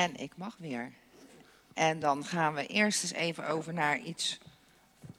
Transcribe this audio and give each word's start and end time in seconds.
En 0.00 0.16
ik 0.16 0.32
mag 0.36 0.56
weer. 0.58 0.92
En 1.74 2.00
dan 2.00 2.24
gaan 2.24 2.54
we 2.54 2.66
eerst 2.66 3.02
eens 3.02 3.12
even 3.12 3.48
over 3.48 3.74
naar 3.74 3.98
iets, 3.98 4.38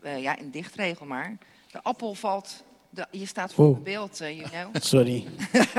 eh, 0.01 0.21
ja, 0.21 0.37
in 0.37 0.51
dichtregel 0.51 1.05
maar. 1.05 1.37
De 1.71 1.83
appel 1.83 2.13
valt, 2.13 2.63
de, 2.89 3.07
je 3.11 3.25
staat 3.25 3.53
voor 3.53 3.73
het 3.73 3.83
beeld, 3.83 4.21
eh, 4.21 4.37
you 4.37 4.49
know. 4.49 4.75
Sorry. 4.93 5.27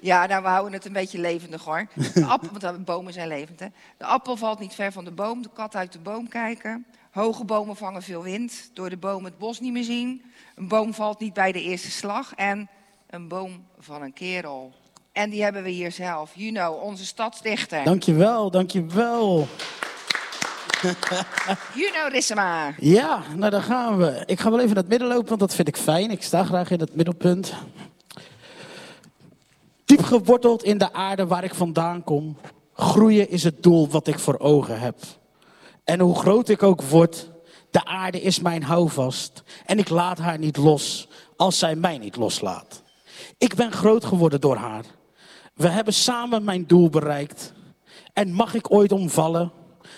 Ja, 0.00 0.26
nou, 0.26 0.42
we 0.42 0.48
houden 0.48 0.72
het 0.72 0.84
een 0.84 0.92
beetje 0.92 1.18
levendig 1.18 1.64
hoor. 1.64 1.86
De 2.14 2.24
appel, 2.24 2.58
want 2.58 2.84
bomen 2.84 3.12
zijn 3.12 3.28
levend, 3.28 3.60
hè. 3.60 3.66
De 3.96 4.04
appel 4.04 4.36
valt 4.36 4.58
niet 4.58 4.74
ver 4.74 4.92
van 4.92 5.04
de 5.04 5.10
boom, 5.10 5.42
de 5.42 5.50
kat 5.52 5.74
uit 5.74 5.92
de 5.92 5.98
boom 5.98 6.28
kijken. 6.28 6.86
Hoge 7.10 7.44
bomen 7.44 7.76
vangen 7.76 8.02
veel 8.02 8.22
wind, 8.22 8.70
door 8.72 8.90
de 8.90 8.96
boom 8.96 9.24
het 9.24 9.38
bos 9.38 9.60
niet 9.60 9.72
meer 9.72 9.84
zien. 9.84 10.22
Een 10.54 10.68
boom 10.68 10.94
valt 10.94 11.20
niet 11.20 11.32
bij 11.32 11.52
de 11.52 11.62
eerste 11.62 11.90
slag. 11.90 12.34
En 12.34 12.68
een 13.06 13.28
boom 13.28 13.66
van 13.78 14.02
een 14.02 14.12
kerel. 14.12 14.72
En 15.16 15.30
die 15.30 15.42
hebben 15.42 15.62
we 15.62 15.70
hier 15.70 15.92
zelf, 15.92 16.30
you 16.34 16.52
know, 16.52 16.82
onze 16.82 17.06
stadsdichter. 17.06 17.84
Dankjewel, 17.84 18.50
dankjewel. 18.50 19.46
Know 21.74 22.08
Rissema. 22.08 22.74
Ja, 22.78 23.22
nou 23.36 23.50
daar 23.50 23.62
gaan 23.62 23.96
we. 23.96 24.22
Ik 24.26 24.40
ga 24.40 24.50
wel 24.50 24.58
even 24.58 24.74
naar 24.74 24.82
het 24.82 24.88
midden 24.88 25.08
lopen, 25.08 25.28
want 25.28 25.40
dat 25.40 25.54
vind 25.54 25.68
ik 25.68 25.76
fijn. 25.76 26.10
Ik 26.10 26.22
sta 26.22 26.44
graag 26.44 26.70
in 26.70 26.80
het 26.80 26.94
middelpunt. 26.94 27.54
Diep 29.84 30.02
geworteld 30.02 30.62
in 30.62 30.78
de 30.78 30.92
aarde 30.92 31.26
waar 31.26 31.44
ik 31.44 31.54
vandaan 31.54 32.04
kom. 32.04 32.36
Groeien 32.74 33.30
is 33.30 33.42
het 33.42 33.62
doel 33.62 33.88
wat 33.88 34.06
ik 34.06 34.18
voor 34.18 34.38
ogen 34.38 34.80
heb. 34.80 34.96
En 35.84 36.00
hoe 36.00 36.18
groot 36.18 36.48
ik 36.48 36.62
ook 36.62 36.82
word, 36.82 37.30
de 37.70 37.84
aarde 37.84 38.20
is 38.20 38.40
mijn 38.40 38.62
houvast. 38.62 39.42
En 39.66 39.78
ik 39.78 39.88
laat 39.88 40.18
haar 40.18 40.38
niet 40.38 40.56
los 40.56 41.08
als 41.36 41.58
zij 41.58 41.74
mij 41.74 41.98
niet 41.98 42.16
loslaat. 42.16 42.82
Ik 43.38 43.54
ben 43.54 43.72
groot 43.72 44.04
geworden 44.04 44.40
door 44.40 44.56
haar. 44.56 44.84
We 45.56 45.68
hebben 45.68 45.94
samen 45.94 46.44
mijn 46.44 46.66
doel 46.66 46.90
bereikt. 46.90 47.52
En 48.12 48.32
mag 48.32 48.54
ik 48.54 48.72
ooit 48.72 48.92
omvallen, 48.92 49.52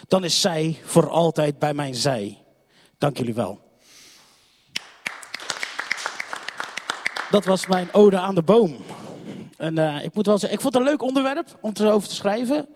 dan 0.09 0.25
is 0.25 0.41
zij 0.41 0.81
voor 0.85 1.09
altijd 1.09 1.59
bij 1.59 1.75
mijn 1.75 1.95
zij. 1.95 2.43
Dank 2.99 3.17
jullie 3.17 3.35
wel. 3.35 3.61
Dat 7.31 7.45
was 7.45 7.67
mijn 7.67 7.89
ode 7.93 8.19
aan 8.19 8.35
de 8.35 8.43
boom. 8.43 8.77
En 9.57 9.79
eh, 9.79 10.05
ik 10.05 10.15
moet 10.15 10.27
wel 10.27 10.39
zeggen, 10.39 10.59
ik 10.59 10.63
vond 10.63 10.75
het 10.75 10.83
een 10.83 10.89
leuk 10.89 11.03
onderwerp 11.03 11.59
om 11.61 11.73
erover 11.75 12.09
te 12.09 12.15
schrijven. 12.15 12.69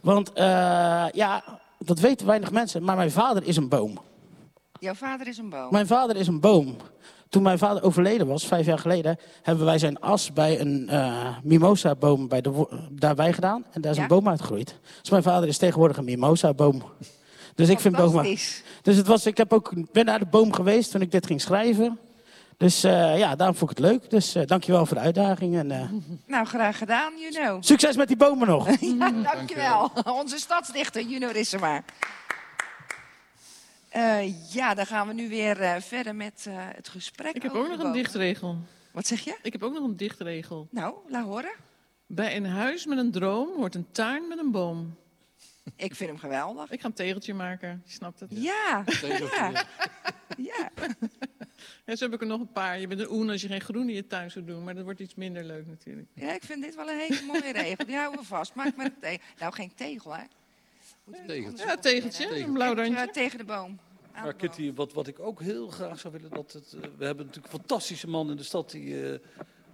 Want 0.00 0.32
eh, 0.32 1.06
ja, 1.12 1.60
dat 1.78 1.98
weten 1.98 2.26
weinig 2.26 2.50
mensen, 2.50 2.84
maar 2.84 2.96
mijn 2.96 3.10
vader 3.10 3.44
is 3.44 3.56
een 3.56 3.68
boom. 3.68 3.98
Jouw 4.78 4.94
vader 4.94 5.26
is 5.26 5.38
een 5.38 5.50
boom. 5.50 5.68
Mijn 5.70 5.86
vader 5.86 6.16
is 6.16 6.26
een 6.26 6.40
boom. 6.40 6.76
Toen 7.30 7.42
mijn 7.42 7.58
vader 7.58 7.82
overleden 7.82 8.26
was, 8.26 8.46
vijf 8.46 8.66
jaar 8.66 8.78
geleden, 8.78 9.18
hebben 9.42 9.64
wij 9.64 9.78
zijn 9.78 10.00
as 10.00 10.32
bij 10.32 10.60
een 10.60 10.88
eh, 10.88 11.26
mimosa-boom 11.42 12.28
bij 12.28 12.40
de, 12.40 12.66
daarbij 12.90 13.32
gedaan. 13.32 13.64
En 13.72 13.80
daar 13.80 13.90
is 13.90 13.96
Ja? 13.96 14.02
een 14.02 14.08
boom 14.08 14.28
uitgegroeid. 14.28 14.78
Dus 15.00 15.10
mijn 15.10 15.22
vader 15.22 15.48
is 15.48 15.58
tegenwoordig 15.58 15.96
een 15.96 16.04
mimosa-boom. 16.04 16.82
Dus 17.54 17.68
ik 17.68 17.80
vind 17.80 17.96
bomen. 17.96 18.24
Dus 18.82 18.96
het 18.96 19.06
was, 19.06 19.26
ik 19.26 19.36
heb 19.36 19.52
ook, 19.52 19.72
ben 19.92 20.04
naar 20.04 20.18
de 20.18 20.26
boom 20.26 20.52
geweest 20.52 20.90
toen 20.90 21.00
ik 21.00 21.10
dit 21.10 21.26
ging 21.26 21.40
schrijven. 21.40 21.98
Dus 22.56 22.84
eh, 22.84 23.18
ja, 23.18 23.36
daarom 23.36 23.56
vond 23.56 23.70
ik 23.70 23.76
het 23.76 23.86
leuk. 23.86 24.10
Dus 24.10 24.34
eh 24.34 24.46
dankjewel 24.46 24.86
voor 24.86 24.96
de 24.96 25.02
uitdaging. 25.02 25.56
En, 25.56 25.66
Nou, 26.26 26.46
graag 26.46 26.78
gedaan, 26.78 27.12
you 27.18 27.32
know. 27.46 27.62
succes 27.62 27.96
met 27.96 28.08
die 28.08 28.16
bomen 28.16 28.48
nog. 28.48 28.68
Ja, 28.98 29.10
dankjewel. 29.34 29.90
Onze 30.04 30.38
stadsdichter, 30.38 31.02
Juno 31.02 31.28
Rissema. 31.32 31.82
Eh 33.90 34.52
ja, 34.52 34.74
dan 34.74 34.86
gaan 34.86 35.06
we 35.06 35.14
nu 35.14 35.28
weer 35.28 35.60
eh, 35.60 35.80
verder 35.80 36.14
met 36.14 36.44
eh, 36.48 36.54
het 36.56 36.88
gesprek. 36.88 37.34
Ik 37.34 37.42
heb 37.42 37.52
ook 37.52 37.68
nog 37.68 37.78
een 37.78 37.92
dichtregel. 37.92 38.58
Wat 38.92 39.06
zeg 39.06 39.20
je? 39.20 39.38
Ik 39.42 39.52
heb 39.52 39.62
ook 39.62 39.72
nog 39.72 39.84
een 39.84 39.96
dichtregel. 39.96 40.68
Nou, 40.70 40.94
laat 41.08 41.24
horen. 41.24 41.52
Bij 42.06 42.36
een 42.36 42.46
huis 42.46 42.86
met 42.86 42.98
een 42.98 43.10
droom 43.10 43.48
hoort 43.56 43.74
een 43.74 43.86
tuin 43.92 44.28
met 44.28 44.38
een 44.38 44.50
boom. 44.50 44.96
Ik 45.76 45.94
vind 45.94 46.10
hem 46.10 46.18
geweldig. 46.18 46.70
Ik 46.70 46.80
ga 46.80 46.86
een 46.86 46.92
tegeltje 46.92 47.34
maken, 47.34 47.82
je 47.84 47.92
snapt 47.92 48.20
het. 48.20 48.30
Ja, 48.34 48.84
ja. 49.00 49.50
ja. 50.36 50.70
Ja, 51.86 51.96
zo 51.96 52.04
heb 52.04 52.14
ik 52.14 52.20
er 52.20 52.26
nog 52.26 52.40
een 52.40 52.52
paar. 52.52 52.80
Je 52.80 52.86
bent 52.86 53.00
een 53.00 53.10
oen 53.10 53.30
als 53.30 53.42
je 53.42 53.48
geen 53.48 53.60
groen 53.60 53.88
in 53.88 53.94
je 53.94 54.06
tuin 54.06 54.30
zou 54.30 54.44
doen, 54.44 54.64
maar 54.64 54.74
dat 54.74 54.84
wordt 54.84 55.00
iets 55.00 55.14
minder 55.14 55.44
leuk 55.44 55.66
natuurlijk. 55.66 56.08
Ja, 56.14 56.32
ik 56.32 56.42
vind 56.42 56.62
dit 56.62 56.74
wel 56.74 56.90
een 56.90 56.98
hele 56.98 57.22
mooie 57.26 57.52
regel. 57.52 57.86
Die 57.86 57.96
houden 57.96 58.20
we 58.20 58.26
vast. 58.26 58.54
Maak 58.54 58.76
maar 58.76 58.86
een 58.86 58.98
tegel. 59.00 59.26
Nou, 59.38 59.52
geen 59.52 59.74
tegel, 59.74 60.14
hè? 60.16 60.22
Tegeltje. 61.26 61.66
Ja, 61.66 61.76
tegeltje, 61.76 62.40
een 62.40 62.52
blauw 62.52 62.84
Ja, 62.84 63.06
tegen 63.06 63.38
de 63.38 63.44
boom. 63.44 63.56
Aan 63.56 63.78
Maar 64.12 64.22
de 64.22 64.28
boom. 64.28 64.36
Kitty, 64.36 64.74
wat, 64.74 64.92
wat 64.92 65.06
ik 65.06 65.20
ook 65.20 65.40
heel 65.40 65.68
graag 65.68 66.00
zou 66.00 66.12
willen, 66.12 66.30
dat 66.30 66.52
het, 66.52 66.72
eh, 66.72 66.80
we 66.98 67.04
hebben 67.04 67.26
natuurlijk 67.26 67.52
een 67.52 67.58
fantastische 67.58 68.08
man 68.08 68.30
in 68.30 68.36
de 68.36 68.42
stad, 68.42 68.70
die, 68.70 69.10
eh, 69.10 69.18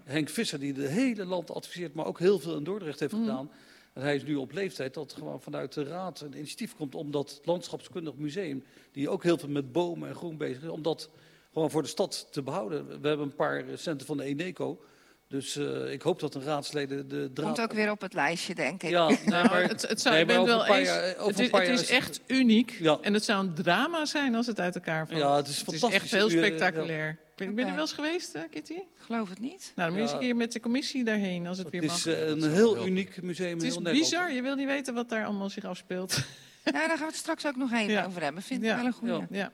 Henk 0.04 0.28
Visser, 0.28 0.60
die 0.60 0.72
het 0.74 0.90
hele 0.90 1.24
land 1.24 1.50
adviseert, 1.50 1.94
maar 1.94 2.06
ook 2.06 2.18
heel 2.18 2.38
veel 2.38 2.56
in 2.56 2.64
Dordrecht 2.64 3.00
heeft 3.00 3.14
gedaan. 3.14 3.50
En 3.92 4.02
hij 4.02 4.14
is 4.14 4.24
nu 4.24 4.34
op 4.34 4.52
leeftijd 4.52 4.94
dat 4.94 5.12
gewoon 5.12 5.42
vanuit 5.42 5.72
de 5.72 5.84
raad 5.84 6.20
een 6.20 6.36
initiatief 6.36 6.76
komt 6.76 6.94
om 6.94 7.10
dat 7.10 7.40
landschapskundig 7.44 8.14
museum, 8.14 8.64
die 8.92 9.08
ook 9.08 9.22
heel 9.22 9.38
veel 9.38 9.48
met 9.48 9.72
bomen 9.72 10.08
en 10.08 10.14
groen 10.14 10.36
bezig 10.36 10.62
is, 10.62 10.68
om 10.68 10.82
dat 10.82 11.10
gewoon 11.52 11.70
voor 11.70 11.82
de 11.82 11.88
stad 11.88 12.28
te 12.30 12.42
behouden. 12.42 13.00
We 13.00 13.08
hebben 13.08 13.26
een 13.26 13.34
paar 13.34 13.64
centen 13.74 14.06
van 14.06 14.16
de 14.16 14.24
Eneco, 14.24 14.80
dus 15.28 15.56
eh, 15.56 15.92
ik 15.92 16.02
hoop 16.02 16.20
dat 16.20 16.34
een 16.34 16.42
raadsleden 16.42 17.08
de 17.08 17.30
draad... 17.34 17.46
Komt 17.46 17.60
ook 17.60 17.72
weer 17.72 17.90
op 17.90 18.00
het 18.00 18.14
lijstje, 18.14 18.54
denk 18.54 18.82
ik. 18.82 18.90
Ja, 18.90 19.06
nee, 19.08 19.18
Nou, 19.24 19.48
maar- 19.48 19.62
het, 19.68 19.88
het, 19.88 20.00
zou, 20.00 20.14
nee, 20.14 20.22
ik 20.22 20.28
ben 20.28 20.36
maar 20.40 20.46
het 20.48 20.56
wel 20.66 20.74
een 20.76 20.80
eens. 20.80 20.88
paar 20.88 20.96
jaar- 21.00 21.26
het 21.26 21.38
is, 21.38 21.50
het 21.50 21.68
is 21.68 21.80
is- 21.80 21.88
echt 21.88 22.20
uniek. 22.26 22.70
Ja. 22.80 22.98
En 23.00 23.14
het 23.14 23.24
zou 23.24 23.46
een 23.46 23.54
drama 23.54 24.04
zijn 24.04 24.34
als 24.34 24.46
het 24.46 24.60
uit 24.60 24.74
elkaar 24.74 25.06
valt. 25.06 25.18
Ja, 25.20 25.36
het 25.36 25.48
is 25.48 25.58
Het 25.58 25.72
is 25.72 25.78
fantastisch. 25.80 26.00
echt 26.02 26.10
heel 26.10 26.28
eh, 26.42 26.46
spectaculair. 26.46 27.18
Ben, 27.36 27.54
ben 27.54 27.64
je 27.64 27.70
er 27.70 27.76
wel 27.76 27.84
eens 27.84 27.92
geweest, 27.92 28.34
eh, 28.34 28.42
Kitty? 28.50 28.72
Ik 28.72 28.84
geloof 28.98 29.28
het 29.28 29.40
niet. 29.40 29.72
Nou, 29.74 29.88
dan 29.88 29.88
moet 29.88 29.96
je 29.96 30.00
eens 30.00 30.10
Ja. 30.10 30.16
een 30.16 30.22
keer 30.22 30.36
met 30.36 30.52
de 30.52 30.60
commissie 30.60 31.04
daarheen, 31.04 31.46
als 31.46 31.58
het, 31.58 31.66
Het 31.72 31.80
weer 31.80 31.90
is 31.90 32.04
mag. 32.04 32.14
eh, 32.14 32.28
een 32.28 32.52
heel 32.52 32.86
uniek 32.86 33.22
museum. 33.22 33.52
het 33.54 33.62
in 33.62 33.68
is 33.68 33.74
heel 33.74 33.82
bizar, 33.92 34.32
je 34.32 34.42
wil 34.42 34.54
niet 34.54 34.66
weten 34.66 34.94
wat 34.94 35.08
daar 35.08 35.24
allemaal 35.24 35.50
zich 35.50 35.64
afspeelt. 35.64 36.18
Nou, 36.64 36.76
daar 36.78 36.88
gaan 36.88 36.98
we 36.98 37.04
het 37.04 37.14
straks 37.16 37.46
ook 37.46 37.56
nog 37.56 37.72
even 37.80 37.92
Ja. 37.92 38.04
over 38.04 38.22
hebben. 38.22 38.42
Vind 38.42 38.62
ik 38.62 38.68
Ja. 38.68 38.76
wel 38.76 38.84
een 38.84 38.92
goede. 38.92 39.26
Ja. 39.30 39.52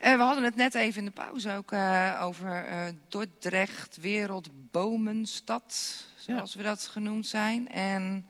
Eh, 0.00 0.16
we 0.16 0.22
hadden 0.22 0.44
het 0.44 0.56
net 0.56 0.74
even 0.74 0.98
in 0.98 1.04
de 1.04 1.10
pauze 1.10 1.56
ook 1.56 1.72
eh, 1.72 2.20
over 2.24 2.64
eh, 2.64 2.86
Dordrecht, 3.08 3.98
wereldbomenstad, 4.00 6.04
zoals 6.16 6.54
we 6.54 6.62
dat 6.62 6.80
genoemd 6.80 7.26
zijn. 7.26 7.68
En 7.68 8.26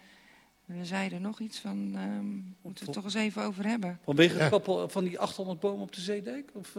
we 0.64 0.84
zeiden 0.84 1.22
nog 1.22 1.40
iets 1.40 1.58
van, 1.58 1.92
ehm 1.94 2.24
moeten 2.62 2.84
we 2.84 2.90
het 2.90 2.92
toch 2.92 3.04
eens 3.04 3.24
even 3.24 3.42
over 3.42 3.66
hebben. 3.66 3.98
Vanwege 4.04 4.38
het 4.38 4.50
kappel 4.50 4.88
van 4.88 5.04
die 5.04 5.18
800 5.18 5.60
bomen 5.60 5.82
op 5.82 5.94
de 5.94 6.00
zeedijk? 6.00 6.50
Of, 6.54 6.74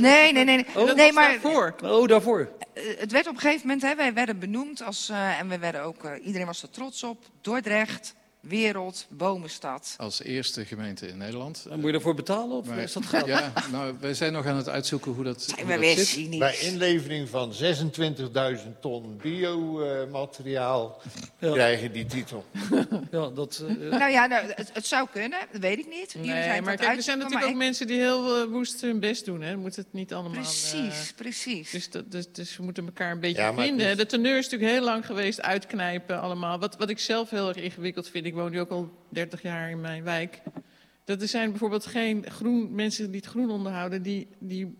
Nee, 0.00 0.32
nee, 0.32 0.32
nee. 0.32 0.44
nee. 0.44 0.66
Dat 0.74 0.96
nee 0.96 1.12
maar 1.12 1.30
daarvoor. 1.30 1.74
oh, 1.82 2.08
daarvoor. 2.08 2.52
het 2.74 3.12
werd 3.12 3.26
op 3.26 3.34
een 3.34 3.40
gegeven 3.40 3.66
moment, 3.66 3.82
hè, 3.82 3.94
wij 3.94 4.14
werden 4.14 4.38
benoemd 4.38 4.82
als, 4.82 5.08
eh, 5.08 5.38
en 5.38 5.48
we 5.48 5.58
werden 5.58 5.82
ook, 5.82 6.04
eh, 6.04 6.26
iedereen 6.26 6.46
was 6.46 6.62
er 6.62 6.70
trots 6.70 7.02
op, 7.02 7.24
Dordrecht, 7.40 8.14
wereldbomenstad. 8.40 9.94
Als 9.98 10.22
eerste 10.22 10.64
gemeente 10.64 11.06
in 11.08 11.16
Nederland. 11.16 11.66
En 11.70 11.76
moet 11.76 11.86
je 11.86 11.92
daarvoor 11.92 12.14
betalen 12.14 12.56
of 12.56 12.66
Maar- 12.66 12.78
is 12.78 12.92
dat 12.92 13.04
gratis? 13.04 13.28
Ja, 13.28 13.52
nou, 13.72 13.94
wij 14.00 14.14
zijn 14.14 14.32
nog 14.32 14.46
aan 14.46 14.56
het 14.56 14.68
uitzoeken 14.68 15.12
hoe 15.12 15.24
dat, 15.24 15.42
Zijn 15.42 15.56
hoe 15.58 15.66
we 15.66 15.72
dat 15.72 15.80
weer 15.80 16.04
zit. 16.04 16.38
Bij 16.38 16.56
inlevering 16.58 17.28
van 17.28 17.52
26.000 17.52 18.80
ton 18.80 19.16
biomateriaal 19.22 21.00
Ja. 21.38 21.52
krijgen 21.52 21.92
die 21.92 22.06
titel. 22.06 22.44
Ja, 23.10 23.28
dat, 23.28 23.64
eh, 23.68 23.90
Nou 23.98 24.10
ja, 24.10 24.26
nou, 24.26 24.46
het, 24.54 24.70
het 24.72 24.86
zou 24.86 25.08
kunnen, 25.12 25.38
dat 25.52 25.60
weet 25.60 25.78
ik 25.78 25.86
niet. 25.88 26.12
Jullie 26.12 26.30
zijn 26.30 26.48
Nee, 26.48 26.62
maar 26.62 26.76
kijk, 26.76 26.96
er 26.96 27.02
zijn 27.02 27.16
uitzoeken, 27.16 27.18
natuurlijk 27.18 27.50
ook 27.52 27.56
mensen 27.56 27.86
die 27.86 27.98
heel 27.98 28.42
uh, 28.46 28.50
woest 28.52 28.80
hun 28.80 29.00
best 29.00 29.24
doen. 29.24 29.40
Hè. 29.42 29.50
Dan 29.50 29.60
moet 29.60 29.76
het 29.76 29.86
niet 29.92 30.12
allemaal... 30.14 30.32
Precies, 30.32 31.08
eh, 31.10 31.16
precies. 31.16 31.70
dus, 31.70 31.90
dat, 31.90 32.10
dus, 32.10 32.32
dus 32.32 32.56
we 32.56 32.62
moeten 32.62 32.84
elkaar 32.86 33.10
een 33.12 33.20
beetje 33.20 33.42
Ja, 33.42 33.54
vinden. 33.54 33.90
is- 33.90 33.96
De 33.96 34.06
teneur 34.06 34.38
is 34.38 34.44
natuurlijk 34.48 34.72
heel 34.72 34.82
lang 34.84 35.06
geweest, 35.06 35.40
uitknijpen 35.42 36.20
allemaal. 36.20 36.58
Wat, 36.58 36.76
wat 36.76 36.90
ik 36.90 36.98
zelf 36.98 37.30
heel 37.30 37.48
erg 37.48 37.56
ingewikkeld 37.56 38.08
vind, 38.08 38.26
ik 38.30 38.36
woon 38.36 38.50
nu 38.50 38.60
ook 38.60 38.70
al 38.70 38.90
30 39.08 39.42
jaar 39.42 39.70
in 39.70 39.80
mijn 39.80 40.04
wijk. 40.04 40.42
Dat 41.04 41.22
er 41.22 41.28
zijn 41.28 41.50
bijvoorbeeld 41.50 41.86
geen 41.86 42.24
groen, 42.28 42.74
mensen 42.74 43.06
die 43.10 43.20
het 43.20 43.30
groen 43.30 43.50
onderhouden, 43.50 44.02
die, 44.02 44.28
die, 44.38 44.74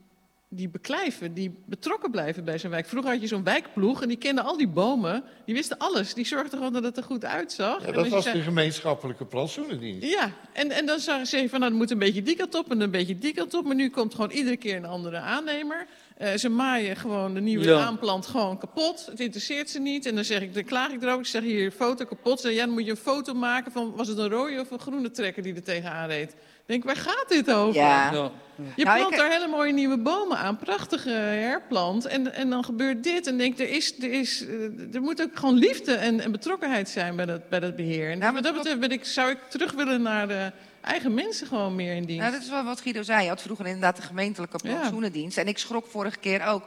die 0.48 0.68
beklijven, 0.68 1.34
die 1.34 1.54
betrokken 1.66 2.10
blijven 2.10 2.44
bij 2.44 2.58
zo'n 2.58 2.70
wijk. 2.70 2.86
Vroeger 2.86 3.10
had 3.10 3.20
je 3.20 3.26
zo'n 3.26 3.44
wijkploeg 3.44 4.02
en 4.02 4.08
die 4.08 4.16
kenden 4.16 4.44
al 4.44 4.56
die 4.56 4.68
bomen. 4.68 5.24
Die 5.46 5.54
wisten 5.54 5.78
alles. 5.78 6.14
Die 6.14 6.26
zorgden 6.26 6.58
gewoon 6.58 6.72
dat 6.72 6.82
het 6.84 6.96
er 6.96 7.02
goed 7.02 7.24
uitzag. 7.24 7.80
Ja, 7.80 7.86
En 7.86 7.92
dat 7.92 8.08
was 8.08 8.24
zei- 8.24 8.36
de 8.38 8.42
gemeenschappelijke 8.42 9.24
plantsoenendienst. 9.24 10.06
ja, 10.08 10.32
en, 10.52 10.70
en 10.70 10.86
dan 10.86 10.98
zou 10.98 11.24
ze 11.24 11.46
van, 11.48 11.60
nou, 11.60 11.72
er 11.72 11.78
moet 11.78 11.90
een 11.90 11.98
beetje 11.98 12.22
die 12.22 12.36
kant 12.36 12.54
op 12.54 12.70
en 12.70 12.80
een 12.80 12.90
beetje 12.90 13.18
die 13.18 13.34
kant 13.34 13.54
op. 13.54 13.64
Maar 13.64 13.74
nu 13.76 13.90
komt 13.90 14.14
gewoon 14.14 14.30
iedere 14.30 14.56
keer 14.56 14.76
een 14.76 14.84
andere 14.84 15.18
aannemer. 15.18 15.86
Eh, 16.20 16.34
ze 16.36 16.48
maaien 16.48 16.96
gewoon 16.96 17.34
de 17.34 17.40
nieuwe 17.40 17.64
Ja. 17.64 17.78
aanplant 17.84 18.26
gewoon 18.26 18.58
kapot. 18.58 19.06
Het 19.10 19.20
interesseert 19.20 19.70
ze 19.70 19.78
niet. 19.80 20.06
En 20.06 20.14
dan, 20.14 20.24
zeg 20.24 20.40
ik, 20.40 20.54
dan 20.54 20.64
klaag 20.64 20.90
ik 20.92 21.02
erover. 21.02 21.20
Ik 21.20 21.26
zeg 21.26 21.42
hier, 21.42 21.70
foto 21.70 22.04
kapot. 22.04 22.40
Zeg, 22.40 22.52
ja, 22.52 22.64
dan 22.64 22.70
moet 22.74 22.84
je 22.84 22.90
een 22.90 22.96
foto 22.96 23.34
maken 23.34 23.72
van, 23.72 23.92
was 23.96 24.08
het 24.08 24.18
een 24.18 24.28
rode 24.28 24.60
of 24.60 24.70
een 24.70 24.78
groene 24.78 25.10
trekker 25.10 25.42
die 25.42 25.54
er 25.54 25.62
tegenaan 25.62 26.08
reed. 26.08 26.34
denk, 26.66 26.84
waar 26.84 26.96
gaat 26.96 27.24
dit 27.28 27.52
over? 27.52 27.74
Ja. 27.80 28.12
Ja. 28.12 28.30
Je 28.74 28.84
Nou, 28.84 28.98
plant 28.98 29.12
ik- 29.12 29.18
daar 29.18 29.30
hele 29.30 29.46
mooie 29.48 29.72
nieuwe 29.72 29.98
bomen 29.98 30.38
aan, 30.38 30.56
prachtige 30.56 31.10
herplant. 31.10 32.04
En, 32.06 32.34
en 32.34 32.50
dan 32.50 32.64
gebeurt 32.64 33.04
dit. 33.04 33.26
En 33.26 33.38
denk, 33.38 33.58
er, 33.58 33.68
is, 33.70 33.94
er, 34.02 34.12
is, 34.12 34.46
eh, 34.46 34.94
er 34.94 35.00
moet 35.00 35.22
ook 35.22 35.36
gewoon 35.38 35.58
liefde 35.58 35.92
en, 35.94 36.20
en 36.20 36.32
betrokkenheid 36.32 36.88
zijn 36.88 37.16
bij 37.16 37.26
dat, 37.26 37.48
bij 37.48 37.60
dat 37.60 37.76
beheer. 37.76 38.10
En 38.10 38.18
Nou, 38.18 38.32
maar 38.32 38.32
wat 38.32 38.42
dat 38.42 38.52
dat- 38.54 38.62
betreft 38.62 38.80
ben 38.88 38.98
ik, 38.98 39.04
zou 39.04 39.30
ik 39.30 39.38
terug 39.48 39.72
willen 39.72 40.02
naar 40.02 40.28
de 40.28 40.52
eigen 40.80 41.14
mensen 41.14 41.46
gewoon 41.46 41.74
meer 41.74 41.94
in 41.94 42.04
dienst. 42.04 42.20
Nou, 42.20 42.32
dat 42.32 42.42
is 42.42 42.48
wel 42.50 42.64
wat 42.64 42.80
Guido 42.80 43.02
zei. 43.02 43.22
Je 43.22 43.28
had 43.28 43.42
vroeger 43.42 43.66
inderdaad 43.66 43.96
de 43.96 44.02
gemeentelijke 44.02 44.58
Ja. 44.62 44.72
plantsoenendienst. 44.74 45.38
En 45.38 45.48
ik 45.48 45.58
schrok 45.58 45.86
vorige 45.90 46.18
keer 46.18 46.46
ook. 46.46 46.62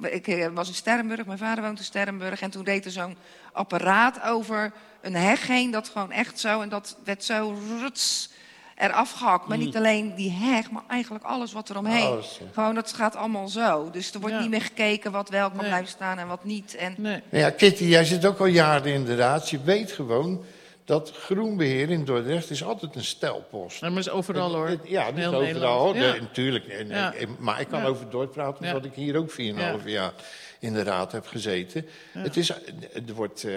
Ik 0.00 0.26
eh, 0.28 0.46
was 0.54 0.68
in 0.68 0.74
Sterrenburg, 0.74 1.26
mijn 1.26 1.38
vader 1.38 1.64
woont 1.64 1.78
in 1.78 1.84
Sterrenburg. 1.84 2.40
En 2.40 2.50
toen 2.50 2.64
reed 2.64 2.84
er 2.84 2.90
zo'n 2.90 3.16
apparaat 3.52 4.22
over 4.22 4.72
een 5.00 5.14
heg 5.14 5.46
heen. 5.46 5.70
Dat 5.70 5.88
gewoon 5.88 6.12
echt 6.12 6.40
zo. 6.40 6.60
En 6.60 6.68
dat 6.68 6.96
werd 7.04 7.24
zo 7.24 7.58
ruts 7.80 8.30
eraf 8.76 9.10
gehakt. 9.12 9.48
Maar 9.48 9.58
niet 9.58 9.76
alleen 9.76 10.14
die 10.14 10.30
heg, 10.30 10.70
maar 10.70 10.82
eigenlijk 10.88 11.24
alles 11.24 11.52
wat 11.52 11.70
eromheen. 11.70 12.06
Alles, 12.06 12.38
ja. 12.40 12.46
Gewoon, 12.52 12.74
dat 12.74 12.92
gaat 12.92 13.16
allemaal 13.16 13.48
zo. 13.48 13.90
Dus 13.90 14.12
er 14.14 14.20
wordt 14.20 14.34
Ja. 14.34 14.40
niet 14.40 14.50
meer 14.50 14.62
gekeken 14.62 15.12
wat 15.12 15.28
wel 15.28 15.48
kan 15.48 15.58
Nee. 15.58 15.66
blijven 15.66 15.88
staan 15.90 16.18
en 16.18 16.26
wat 16.28 16.44
niet. 16.44 16.74
En 16.76 16.94
Nee. 16.96 17.22
Ja, 17.30 17.50
Kitty, 17.50 17.84
jij 17.84 18.04
zit 18.04 18.24
ook 18.26 18.38
al 18.38 18.46
jaren 18.46 18.92
in 18.92 19.04
de 19.04 19.16
raad. 19.16 19.50
Je 19.50 19.60
weet 19.62 19.92
gewoon 19.92 20.44
dat 20.88 21.12
groenbeheer 21.12 21.90
in 21.90 22.04
Dordrecht 22.04 22.50
is 22.50 22.64
altijd 22.64 22.94
een 22.94 23.04
stelpost. 23.04 23.80
Maar 23.80 23.90
dat 23.90 23.98
is 23.98 24.10
overal 24.10 24.54
hoor. 24.54 24.68
Het- 24.68 24.80
Ja, 24.84 25.10
niet 25.10 25.24
overal. 25.26 25.92
Nee, 25.92 26.20
natuurlijk. 26.20 26.64
Ja. 26.88 27.12
maar 27.38 27.60
ik 27.60 27.68
kan 27.68 27.80
Ja. 27.80 27.86
over 27.86 28.10
Dordt 28.10 28.32
praten, 28.32 28.66
omdat 28.66 28.84
ik 28.84 28.94
hier 28.94 29.16
ook 29.16 29.30
4,5 29.30 29.84
jaar 29.86 30.12
in 30.60 30.72
de 30.72 30.82
raad 30.82 31.12
heb 31.12 31.26
gezeten. 31.26 31.86
Het 32.12 32.36
is, 32.36 32.50
er 32.50 33.14
wordt 33.14 33.44
eh, 33.44 33.54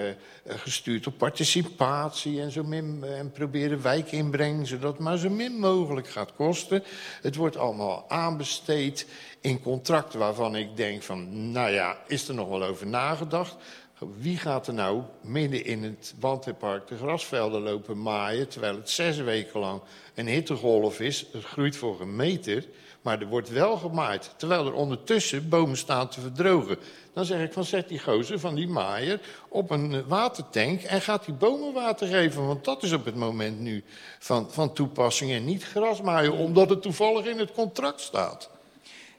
gestuurd 0.47 1.07
op 1.07 1.17
participatie 1.17 2.41
en, 2.41 2.51
zo 2.51 2.63
min, 2.63 3.03
en 3.17 3.31
proberen 3.31 3.81
wijkinbreng, 3.81 4.67
zodat 4.67 4.91
het 4.91 5.01
maar 5.01 5.17
zo 5.17 5.29
min 5.29 5.53
mogelijk 5.59 6.07
gaat 6.09 6.33
kosten. 6.35 6.83
Het 7.21 7.35
wordt 7.35 7.57
allemaal 7.57 8.05
aanbesteed 8.07 9.05
in 9.41 9.61
contracten 9.61 10.19
waarvan 10.19 10.55
ik 10.55 10.77
denk 10.77 11.01
van, 11.03 11.51
nou 11.51 11.69
ja, 11.71 11.97
is 12.07 12.27
er 12.27 12.33
nog 12.35 12.49
wel 12.49 12.63
over 12.63 12.87
nagedacht? 12.87 13.55
Wie 14.17 14.37
gaat 14.37 14.67
er 14.67 14.73
nou 14.73 15.01
midden 15.21 15.65
in 15.65 15.83
het 15.83 16.13
Wantepark 16.19 16.87
de 16.87 16.97
grasvelden 16.97 17.61
lopen 17.61 18.01
maaien... 18.01 18.49
terwijl 18.49 18.75
het 18.75 18.89
zes 18.89 19.17
weken 19.17 19.59
lang 19.59 19.81
een 20.15 20.27
hittegolf 20.27 20.99
is? 20.99 21.25
Het 21.31 21.43
groeit 21.43 21.75
voor 21.75 22.01
een 22.01 22.15
meter, 22.15 22.65
maar 23.01 23.21
er 23.21 23.27
wordt 23.27 23.49
wel 23.49 23.77
gemaaid. 23.77 24.33
Terwijl 24.37 24.65
er 24.65 24.73
ondertussen 24.73 25.49
bomen 25.49 25.77
staan 25.77 26.07
te 26.09 26.21
verdrogen. 26.21 26.77
Dan 27.13 27.25
zeg 27.25 27.43
ik 27.43 27.53
van 27.53 27.65
zet 27.65 27.89
die 27.89 27.99
gozer 27.99 28.39
van 28.39 28.55
die 28.55 28.67
maaier 28.67 29.19
op 29.47 29.69
een 29.69 29.93
eh, 29.93 29.99
watertank... 30.07 30.81
en 30.81 31.01
gaat 31.01 31.25
die 31.25 31.33
bomen 31.33 31.73
water 31.73 32.07
geven, 32.07 32.47
want 32.47 32.65
dat 32.65 32.83
is 32.83 32.91
op 32.91 33.05
het 33.05 33.15
moment 33.15 33.59
nu 33.59 33.83
van, 34.19 34.51
van 34.51 34.73
toepassing... 34.73 35.31
en 35.31 35.45
niet 35.45 35.63
gras 35.63 36.01
maaien, 36.01 36.33
omdat 36.33 36.69
het 36.69 36.81
toevallig 36.81 37.25
in 37.25 37.39
het 37.39 37.51
contract 37.51 38.01
staat. 38.01 38.49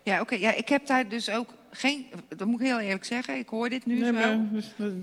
ja, 0.03 0.21
oké. 0.21 0.35
ja, 0.35 0.55
ik 0.55 0.69
heb 0.69 0.87
daar 0.87 1.09
dus 1.09 1.31
ook 1.31 1.49
geen... 1.75 2.07
Dat 2.37 2.47
moet 2.47 2.61
ik 2.61 2.67
heel 2.67 2.79
eerlijk 2.79 3.05
zeggen. 3.05 3.37
Ik 3.39 3.49
hoor 3.49 3.69
dit 3.69 3.87
nu 3.87 3.99
Nee, 3.99 4.07
zo. 4.07 4.13
maar, 4.13 4.39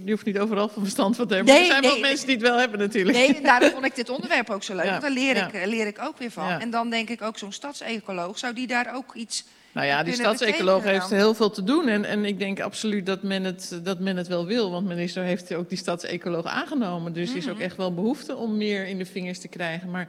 je 0.06 0.12
hoeft 0.12 0.26
niet 0.26 0.40
overal 0.40 0.70
van 0.70 0.82
verstand 0.82 1.16
van 1.16 1.28
te 1.28 1.36
hebben. 1.36 1.54
Nee, 1.54 1.64
er 1.64 1.70
zijn 1.70 1.82
nee, 1.82 1.92
wel 1.92 2.00
mensen 2.00 2.26
die 2.26 2.36
het 2.36 2.46
wel 2.46 2.58
hebben 2.58 2.80
natuurlijk. 2.80 3.18
Nee, 3.18 3.36
en 3.36 3.44
daarom 3.44 3.70
vond 3.80 3.86
ik 3.86 3.96
dit 3.96 4.10
onderwerp 4.10 4.50
ook 4.50 4.64
zo 4.64 4.76
leuk. 4.76 4.84
Ja, 4.86 4.90
Want 4.90 5.02
daar 5.02 5.12
leer 5.12 5.36
ik, 5.36 5.52
ja. 5.54 5.68
leer 5.68 5.88
ik 5.88 6.00
ook 6.02 6.18
weer 6.18 6.32
van. 6.32 6.48
Ja. 6.48 6.60
En 6.60 6.70
dan 6.70 6.90
denk 6.90 7.10
ik 7.10 7.22
ook 7.22 7.38
zo'n 7.38 7.52
stadsecoloog, 7.52 8.38
zou 8.38 8.54
die 8.54 8.68
daar 8.68 8.96
ook 8.96 9.16
iets... 9.16 9.46
Nou 9.72 9.88
ja, 9.88 10.04
die 10.04 10.14
stadsecoloog 10.14 10.84
heeft 10.84 11.10
heel 11.10 11.34
veel 11.34 11.50
te 11.50 11.64
doen. 11.64 11.88
En, 11.88 12.06
en 12.06 12.26
ik 12.26 12.40
denk 12.40 12.60
absoluut 12.60 13.06
dat 13.06 13.24
men, 13.24 13.44
het, 13.44 13.80
dat 13.84 14.00
men 14.00 14.18
het 14.18 14.28
wel 14.28 14.46
wil. 14.46 14.72
Want 14.72 14.88
minister 14.88 15.24
heeft 15.24 15.54
ook 15.54 15.70
die 15.70 15.78
stadsecoloog 15.78 16.46
aangenomen. 16.46 17.14
Dus 17.14 17.30
er 17.32 17.38
is 17.38 17.46
Mhm. 17.46 17.54
ook 17.54 17.60
echt 17.60 17.78
wel 17.78 17.94
behoefte 17.94 18.36
om 18.36 18.58
meer 18.58 18.88
in 18.88 18.98
de 18.98 19.06
vingers 19.06 19.40
te 19.40 19.48
krijgen. 19.48 19.90
Maar 19.92 20.08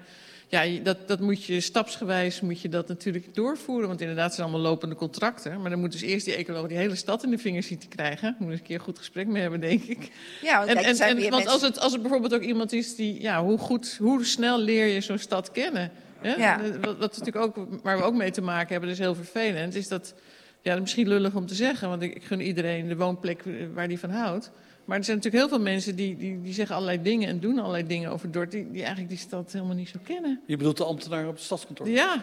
ja, 0.50 0.82
dat, 0.82 1.08
dat 1.08 1.20
moet 1.20 1.44
je 1.44 1.60
stapsgewijs 1.60 2.40
moet 2.40 2.60
je 2.60 2.68
dat 2.68 2.88
natuurlijk 2.88 3.34
doorvoeren. 3.34 3.88
Want 3.88 4.00
inderdaad, 4.00 4.24
het 4.24 4.34
zijn 4.34 4.46
allemaal 4.46 4.70
lopende 4.70 4.94
contracten. 4.94 5.60
Maar 5.60 5.70
dan 5.70 5.80
moet 5.80 5.92
dus 5.92 6.00
eerst 6.00 6.24
die 6.24 6.34
ecoloog 6.34 6.66
die 6.66 6.76
hele 6.76 6.94
stad 6.94 7.24
in 7.24 7.30
de 7.30 7.38
vingers 7.38 7.66
zien 7.66 7.78
te 7.78 7.88
krijgen. 7.88 8.22
Daar 8.22 8.34
moet 8.38 8.50
eens 8.50 8.60
een 8.60 8.66
keer 8.66 8.76
een 8.76 8.84
goed 8.84 8.98
gesprek 8.98 9.26
mee 9.26 9.42
hebben, 9.42 9.60
denk 9.60 9.82
ik. 9.82 10.10
Ja, 10.42 10.56
want 10.56 10.68
En, 10.68 10.74
kijk, 10.74 10.86
en, 10.86 10.96
zijn 10.96 11.16
en, 11.16 11.22
want 11.22 11.30
mensen- 11.30 11.52
als 11.52 11.62
het, 11.62 11.78
als 11.78 11.92
het 11.92 12.00
bijvoorbeeld 12.00 12.34
ook 12.34 12.42
iemand 12.42 12.72
is 12.72 12.96
die, 12.96 13.20
ja, 13.20 13.44
hoe 13.44 13.58
goed, 13.58 13.96
hoe 14.00 14.24
snel 14.24 14.58
leer 14.58 14.86
je 14.86 15.00
zo'n 15.00 15.18
stad 15.18 15.50
kennen? 15.50 15.90
Hè? 16.20 16.34
Ja. 16.34 16.60
Wat, 16.80 16.98
wat 16.98 17.18
natuurlijk 17.18 17.36
ook, 17.36 17.82
waar 17.82 17.98
we 17.98 18.04
ook 18.04 18.14
mee 18.14 18.30
te 18.30 18.42
maken 18.42 18.68
hebben, 18.68 18.88
dat 18.88 18.98
is 18.98 19.04
heel 19.04 19.14
vervelend, 19.14 19.74
is 19.74 19.88
dat, 19.88 20.14
ja, 20.62 20.70
dat 20.70 20.74
is 20.74 20.80
misschien 20.80 21.08
lullig 21.08 21.34
om 21.34 21.46
te 21.46 21.54
zeggen, 21.54 21.88
want 21.88 22.02
ik, 22.02 22.14
ik 22.14 22.24
gun 22.24 22.40
iedereen 22.40 22.88
de 22.88 22.96
woonplek 22.96 23.42
waar 23.74 23.88
die 23.88 23.98
van 23.98 24.10
houdt. 24.10 24.50
Maar 24.90 24.98
er 24.98 25.04
zijn 25.04 25.16
natuurlijk 25.16 25.44
heel 25.44 25.56
veel 25.56 25.64
mensen 25.64 25.96
die, 25.96 26.16
die, 26.16 26.42
die 26.42 26.52
zeggen 26.52 26.74
allerlei 26.74 27.02
dingen 27.02 27.28
en 27.28 27.40
doen 27.40 27.58
allerlei 27.58 27.86
dingen 27.86 28.10
over 28.10 28.30
Dordt, 28.30 28.50
die, 28.52 28.70
die 28.70 28.80
eigenlijk 28.80 29.08
die 29.08 29.18
stad 29.18 29.52
helemaal 29.52 29.74
niet 29.74 29.88
zo 29.88 29.98
kennen. 30.04 30.40
Je 30.46 30.56
bedoelt 30.56 30.76
de 30.76 30.84
ambtenaar 30.84 31.26
op 31.26 31.34
het 31.34 31.42
stadskantoor? 31.42 31.88
Ja, 31.88 32.22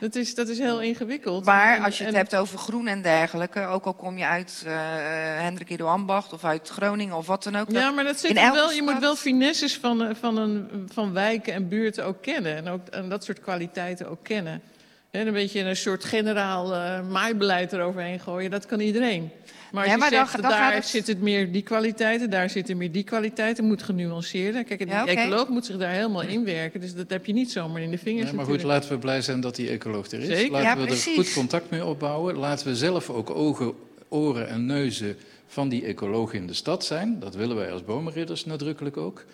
dat 0.00 0.14
is, 0.14 0.34
dat 0.34 0.48
is 0.48 0.58
heel 0.58 0.80
ingewikkeld. 0.82 1.44
Maar 1.44 1.76
En- 1.76 1.82
als 1.82 1.98
je 1.98 2.04
het 2.04 2.12
en- 2.12 2.18
hebt 2.18 2.36
over 2.36 2.58
groen 2.58 2.86
en 2.86 3.02
dergelijke, 3.02 3.66
ook 3.66 3.84
al 3.84 3.94
kom 3.94 4.18
je 4.18 4.26
uit 4.26 4.62
eh 4.66 4.72
Hendrik 5.40 5.70
Ido 5.70 5.86
Ambacht 5.86 6.32
of 6.32 6.44
uit 6.44 6.68
Groningen 6.68 7.16
of 7.16 7.26
wat 7.26 7.42
dan 7.44 7.56
ook. 7.56 7.70
Ja, 7.70 7.90
maar 7.90 8.04
dat 8.04 8.18
zit 8.20 8.32
wel, 8.32 8.72
je 8.72 8.82
moet 8.82 8.98
wel 8.98 9.16
finesses 9.16 9.76
van, 9.76 10.02
eh, 10.04 10.14
van, 10.14 10.36
een, 10.36 10.68
van 10.92 11.12
wijken 11.12 11.52
en 11.52 11.68
buurten 11.68 12.04
ook 12.04 12.22
kennen. 12.22 12.56
En, 12.56 12.68
ook, 12.68 12.88
en 12.88 13.08
dat 13.08 13.24
soort 13.24 13.40
kwaliteiten 13.40 14.08
ook 14.10 14.22
kennen. 14.22 14.62
En 15.10 15.26
een 15.26 15.32
beetje 15.32 15.60
een 15.60 15.76
soort 15.76 16.04
generaal 16.04 16.74
eh, 16.74 17.08
maaibeleid 17.08 17.72
eroverheen 17.72 18.20
gooien, 18.20 18.50
dat 18.50 18.66
kan 18.66 18.80
iedereen. 18.80 19.30
Maar 19.74 19.86
Ja, 19.86 19.92
je 19.92 19.98
maar 19.98 20.10
dan 20.10 20.18
zegt, 20.18 20.30
ga- 20.30 20.40
dan 20.40 20.50
daar 20.50 20.58
gaat 20.60 20.74
het- 20.74 20.86
zitten 20.86 21.18
meer 21.20 21.52
die 21.52 21.62
kwaliteiten, 21.62 22.30
daar 22.30 22.50
zitten 22.50 22.76
meer 22.76 22.92
die 22.92 23.04
kwaliteiten, 23.04 23.64
moet 23.64 23.82
genuanceerder. 23.82 24.64
Kijk, 24.64 24.80
en 24.80 24.86
die 24.86 24.94
Ja, 24.94 25.06
ecoloog 25.06 25.48
moet 25.48 25.66
zich 25.66 25.76
daar 25.76 25.90
helemaal 25.92 26.22
inwerken, 26.22 26.80
dus 26.80 26.94
dat 26.94 27.10
heb 27.10 27.26
je 27.26 27.32
niet 27.32 27.52
zomaar 27.52 27.82
in 27.82 27.90
de 27.90 27.98
vingers 27.98 28.24
Nee, 28.26 28.34
maar 28.34 28.44
goed, 28.44 28.62
laten 28.62 28.90
we 28.90 28.98
blij 28.98 29.22
zijn 29.22 29.40
dat 29.40 29.56
die 29.56 29.68
ecoloog 29.68 30.10
er 30.10 30.20
is. 30.20 30.26
Zeker. 30.26 30.50
Laten 30.52 30.80
Ja, 30.80 30.86
we 30.86 30.90
er 30.92 30.96
goed 31.14 31.32
contact 31.32 31.70
mee 31.70 31.84
opbouwen. 31.84 32.36
Laten 32.36 32.66
we 32.66 32.76
zelf 32.76 33.10
ook 33.10 33.30
ogen, 33.30 33.72
oren 34.08 34.48
en 34.48 34.66
neuzen 34.66 35.16
van 35.46 35.68
die 35.68 35.84
ecoloog 35.84 36.32
in 36.32 36.46
de 36.46 36.54
stad 36.54 36.84
zijn. 36.84 37.20
Dat 37.20 37.34
willen 37.34 37.56
wij 37.56 37.72
als 37.72 37.84
bomenridders 37.84 38.44
nadrukkelijk 38.44 38.96
ook. 38.96 39.24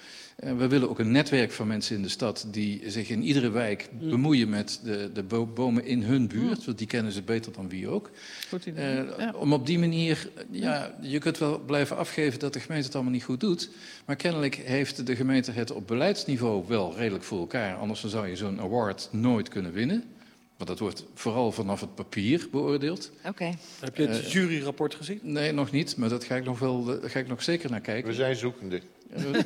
Eh, 0.40 0.56
we 0.56 0.68
willen 0.68 0.88
ook 0.90 0.98
een 0.98 1.10
netwerk 1.10 1.52
van 1.52 1.66
mensen 1.66 1.96
in 1.96 2.02
de 2.02 2.08
stad 2.08 2.46
die 2.50 2.82
zich 2.90 3.08
in 3.08 3.22
iedere 3.22 3.50
wijk 3.50 3.88
bemoeien 4.00 4.48
met 4.48 4.80
de, 4.84 5.10
de 5.14 5.22
bo- 5.22 5.46
bomen 5.46 5.84
in 5.84 6.02
hun 6.02 6.28
buurt. 6.28 6.64
Want 6.64 6.78
die 6.78 6.86
kennen 6.86 7.12
ze 7.12 7.22
beter 7.22 7.52
dan 7.52 7.68
wie 7.68 7.88
ook. 7.88 8.10
Goed 8.48 8.66
idee. 8.66 8.84
Eh, 9.00 9.18
Ja. 9.18 9.32
Om 9.36 9.52
op 9.52 9.66
die 9.66 9.78
manier, 9.78 10.30
eh, 10.34 10.42
ja, 10.50 10.94
je 11.00 11.18
kunt 11.18 11.38
wel 11.38 11.58
blijven 11.58 11.96
afgeven 11.96 12.38
dat 12.38 12.52
de 12.52 12.60
gemeente 12.60 12.84
het 12.86 12.94
allemaal 12.94 13.12
niet 13.12 13.24
goed 13.24 13.40
doet. 13.40 13.70
Maar 14.06 14.16
kennelijk 14.16 14.54
heeft 14.54 15.06
de 15.06 15.16
gemeente 15.16 15.50
het 15.50 15.70
op 15.72 15.86
beleidsniveau 15.86 16.64
wel 16.68 16.94
redelijk 16.96 17.24
voor 17.24 17.38
elkaar. 17.38 17.74
Anders 17.76 18.04
zou 18.04 18.28
je 18.28 18.36
zo'n 18.36 18.60
award 18.60 19.08
nooit 19.12 19.48
kunnen 19.48 19.72
winnen. 19.72 20.04
Want 20.56 20.72
dat 20.72 20.78
wordt 20.78 21.04
vooral 21.14 21.52
vanaf 21.52 21.80
het 21.80 21.94
papier 21.94 22.48
beoordeeld. 22.50 23.10
Oké. 23.26 23.54
Heb 23.80 23.96
je 23.96 24.06
het 24.06 24.32
juryrapport 24.32 24.94
gezien? 24.94 25.18
Nee, 25.22 25.52
nog 25.52 25.70
niet, 25.70 25.96
maar 25.96 26.08
dat 26.08 26.24
ga 26.24 26.36
ik 26.36 26.44
nog, 26.44 26.58
wel, 26.58 26.84
daar 26.84 27.10
ga 27.10 27.18
ik 27.18 27.28
nog 27.28 27.42
zeker 27.42 27.70
naar 27.70 27.80
kijken. 27.80 28.08
We 28.08 28.14
zijn 28.14 28.36
zoekende. 28.36 28.80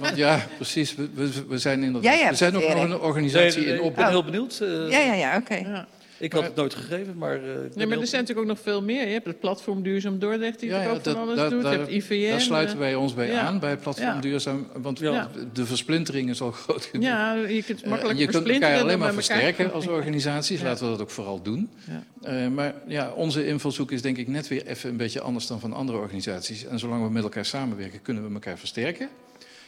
Want 0.01 0.17
ja, 0.17 0.47
precies, 0.57 0.95
we, 0.95 1.09
we, 1.15 1.31
we 1.49 1.59
zijn 1.59 1.83
inderdaad... 1.83 2.15
Hebt 2.19 2.31
we 2.31 2.37
zijn 2.37 2.57
ook 2.57 2.69
nog 2.69 2.83
een 2.83 2.99
organisatie 3.01 3.61
Nee, 3.61 3.67
nee, 3.67 3.67
in 3.67 3.75
ik 3.75 3.81
ben 3.81 3.85
opbouw. 3.91 4.09
heel 4.09 4.25
benieuwd. 4.25 4.59
eh, 4.61 4.91
Ja, 4.91 4.99
ja, 4.99 5.15
ja, 5.15 5.37
oké. 5.37 5.55
Ja. 5.55 5.87
Ik 6.19 6.33
had 6.33 6.43
het 6.45 6.55
nooit 6.55 6.75
gegeven, 6.75 7.17
maar... 7.19 7.35
eh, 7.35 7.41
ik 7.41 7.45
ben 7.45 7.71
Nee, 7.75 7.87
maar 7.87 7.99
er 7.99 8.07
zijn 8.07 8.21
natuurlijk 8.21 8.49
ook 8.51 8.55
nog 8.57 8.65
veel 8.65 8.83
meer. 8.83 9.07
Je 9.07 9.13
hebt 9.13 9.27
het 9.27 9.41
platform 9.41 9.83
Duurzaam 9.83 10.19
Dordrecht, 10.19 10.61
die 10.61 10.69
Ja, 10.69 10.79
ook 10.79 10.85
van 10.93 10.99
dat- 11.03 11.17
alles 11.17 11.37
dat- 11.37 11.51
doet. 11.51 11.59
Je 11.63 11.65
daar- 11.69 11.79
hebt 11.79 11.91
IVN. 11.91 12.31
Daar 12.31 12.41
sluiten 12.41 12.75
eh, 12.75 12.81
wij 12.81 12.95
ons 12.95 13.15
bij 13.15 13.27
ja. 13.31 13.41
aan, 13.41 13.59
bij 13.59 13.71
het 13.71 13.81
platform 13.81 14.07
Ja. 14.09 14.21
Duurzaam. 14.21 14.67
Want 14.77 14.99
Ja. 14.99 15.31
de 15.53 15.67
versplintering 15.67 16.31
is 16.31 16.41
al 16.41 16.51
groot 16.51 16.85
genoeg. 16.85 17.07
Ja, 17.07 17.35
je 17.35 17.63
kunt 17.63 17.87
makkelijk 17.87 18.19
je 18.19 18.25
kunt 18.25 18.37
versplinteren 18.37 18.69
elkaar 18.75 18.83
alleen 18.89 18.99
maar 18.99 19.13
versterken 19.13 19.73
als 19.73 19.87
organisaties. 19.89 20.61
Ja. 20.61 20.67
Laten 20.67 20.85
we 20.85 20.91
dat 20.91 21.01
ook 21.01 21.11
vooral 21.11 21.43
doen. 21.43 21.71
Ja. 21.91 22.03
Eh, 22.43 22.49
maar 22.49 22.75
ja, 22.87 23.11
onze 23.17 23.47
invalshoek 23.47 23.91
is 23.93 24.03
denk 24.03 24.17
ik 24.17 24.29
net 24.29 24.49
weer 24.49 24.67
even 24.67 24.91
een 24.91 24.97
beetje 24.97 25.21
anders 25.21 25.47
dan 25.47 25.61
van 25.61 25.73
andere 25.73 25.99
organisaties. 25.99 26.67
En 26.67 26.79
zolang 26.79 27.03
we 27.05 27.11
met 27.11 27.23
elkaar 27.23 27.45
samenwerken, 27.45 28.03
kunnen 28.03 28.27
we 28.29 28.35
elkaar 28.35 28.59
versterken. 28.59 29.09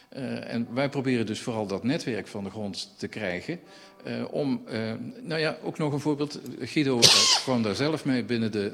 Eh, 0.08 0.52
en 0.52 0.68
wij 0.74 0.88
proberen 0.88 1.26
dus 1.26 1.40
vooral 1.40 1.66
dat 1.66 1.84
netwerk 1.84 2.26
van 2.26 2.44
de 2.44 2.50
grond 2.50 2.94
te 2.96 3.08
krijgen. 3.08 3.60
eh, 4.04 4.24
om, 4.30 4.62
eh, 4.66 4.92
nou 5.22 5.40
ja, 5.40 5.56
ook 5.62 5.78
nog 5.78 5.92
een 5.92 6.00
voorbeeld. 6.00 6.40
Guido 6.60 7.00
kwam 7.42 7.62
daar 7.62 7.74
zelf 7.74 8.04
mee 8.04 8.24
binnen 8.24 8.52
de 8.52 8.72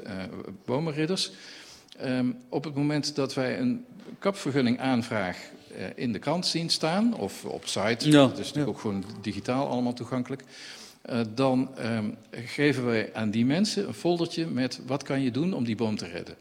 bomenridders. 0.65 1.31
Ehm, 1.97 2.31
op 2.49 2.63
het 2.63 2.75
moment 2.75 3.15
dat 3.15 3.33
wij 3.33 3.59
een 3.59 3.85
kapvergunning 4.19 4.79
aanvraag 4.79 5.37
in 5.95 6.11
de 6.11 6.19
krant 6.19 6.45
zien 6.45 6.69
staan, 6.69 7.15
of 7.15 7.45
op 7.45 7.67
site, 7.67 8.09
Ja, 8.09 8.27
dat 8.27 8.31
is 8.31 8.37
natuurlijk 8.37 8.55
ja. 8.55 8.65
ook 8.65 8.79
gewoon 8.79 9.03
digitaal 9.21 9.67
allemaal 9.67 9.93
toegankelijk, 9.93 10.43
dan 11.35 11.77
ehm, 11.77 12.09
geven 12.31 12.85
wij 12.85 13.09
aan 13.13 13.29
die 13.29 13.45
mensen 13.45 13.87
een 13.87 13.93
foldertje 13.93 14.47
met 14.47 14.79
wat 14.85 15.03
kan 15.03 15.21
je 15.21 15.31
doen 15.31 15.53
om 15.53 15.63
die 15.63 15.75
boom 15.75 15.97
te 15.97 16.07
redden. 16.07 16.35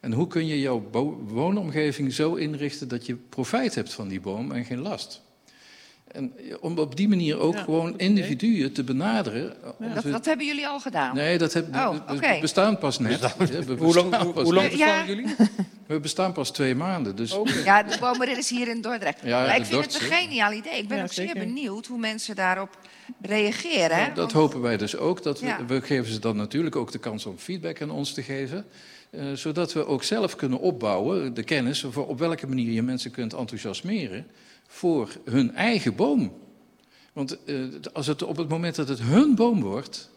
En 0.00 0.12
hoe 0.12 0.26
kun 0.26 0.46
je 0.46 0.60
jouw 0.60 0.88
woonomgeving 1.26 2.12
zo 2.12 2.34
inrichten 2.34 2.88
dat 2.88 3.06
je 3.06 3.14
profijt 3.14 3.74
hebt 3.74 3.92
van 3.92 4.08
die 4.08 4.20
boom 4.20 4.52
en 4.52 4.64
geen 4.64 4.78
last. 4.80 5.20
En 6.12 6.32
om 6.60 6.78
op 6.78 6.96
die 6.96 7.08
manier 7.08 7.38
ook 7.38 7.54
Ja, 7.54 7.62
gewoon 7.62 7.98
individuen 7.98 8.72
te 8.72 8.84
benaderen. 8.84 9.54
Ja. 9.80 9.94
Dat, 9.94 10.02
dat 10.12 10.24
hebben 10.24 10.46
jullie 10.46 10.66
al 10.66 10.80
gedaan. 10.80 11.14
Nee, 11.14 11.38
dat 11.38 11.52
heb, 11.52 11.74
Oh, 11.74 11.94
we- 12.08 12.38
bestaan 12.40 12.78
pas 12.78 12.98
net. 12.98 13.20
Ja, 13.20 13.34
we 13.38 13.74
Hoe 13.78 13.94
lang, 13.94 14.10
bestaan 14.10 14.24
hoe, 14.24 14.32
pas- 14.32 14.42
hoe 14.44 14.54
lang 14.54 14.66
Ja. 14.70 14.76
bestaan 14.76 15.06
jullie? 15.06 15.26
We 15.86 16.00
bestaan 16.00 16.32
pas 16.32 16.50
twee 16.50 16.74
maanden. 16.74 17.16
Dus 17.16 17.36
Ja, 17.64 17.82
de 17.82 17.96
bomenridders 18.00 18.48
hier 18.48 18.68
in 18.68 18.80
Dordrecht. 18.80 19.20
Ja, 19.24 19.40
maar 19.46 19.56
ik 19.56 19.64
vind 19.64 19.84
het 19.84 19.94
een 19.94 20.00
geniaal 20.00 20.52
idee. 20.52 20.78
Ik 20.78 20.88
ben 20.88 20.96
Ja, 20.96 21.02
ook 21.02 21.12
zeer 21.12 21.34
benieuwd 21.34 21.86
hoe 21.86 21.98
mensen 21.98 22.36
daarop 22.36 22.78
reageren. 23.22 24.06
dat 24.08 24.16
Want- 24.16 24.32
hopen 24.32 24.60
wij 24.60 24.76
dus 24.76 24.96
ook. 24.96 25.22
Dat 25.22 25.40
we, 25.40 25.46
Ja. 25.46 25.64
we 25.66 25.80
geven 25.82 26.12
ze 26.12 26.18
dan 26.18 26.36
natuurlijk 26.36 26.76
ook 26.76 26.92
de 26.92 26.98
kans 26.98 27.26
om 27.26 27.38
feedback 27.38 27.82
aan 27.82 27.90
ons 27.90 28.12
te 28.14 28.22
geven. 28.22 28.64
Eh, 29.10 29.32
zodat 29.32 29.72
we 29.72 29.86
ook 29.86 30.02
zelf 30.02 30.36
kunnen 30.36 30.58
opbouwen, 30.60 31.34
de 31.34 31.42
kennis, 31.42 31.84
voor 31.90 32.06
op 32.06 32.18
welke 32.18 32.46
manier 32.46 32.72
je 32.72 32.82
mensen 32.82 33.10
kunt 33.10 33.34
enthousiasmeren 33.34 34.26
voor 34.66 35.08
hun 35.24 35.54
eigen 35.54 35.94
boom. 35.94 36.32
Want 37.12 37.44
eh, 37.44 37.56
als 37.92 38.06
het 38.06 38.22
op 38.22 38.36
het 38.36 38.48
moment 38.48 38.74
dat 38.74 38.88
het 38.88 39.00
hun 39.00 39.34
boom 39.34 39.60
wordt, 39.60 40.10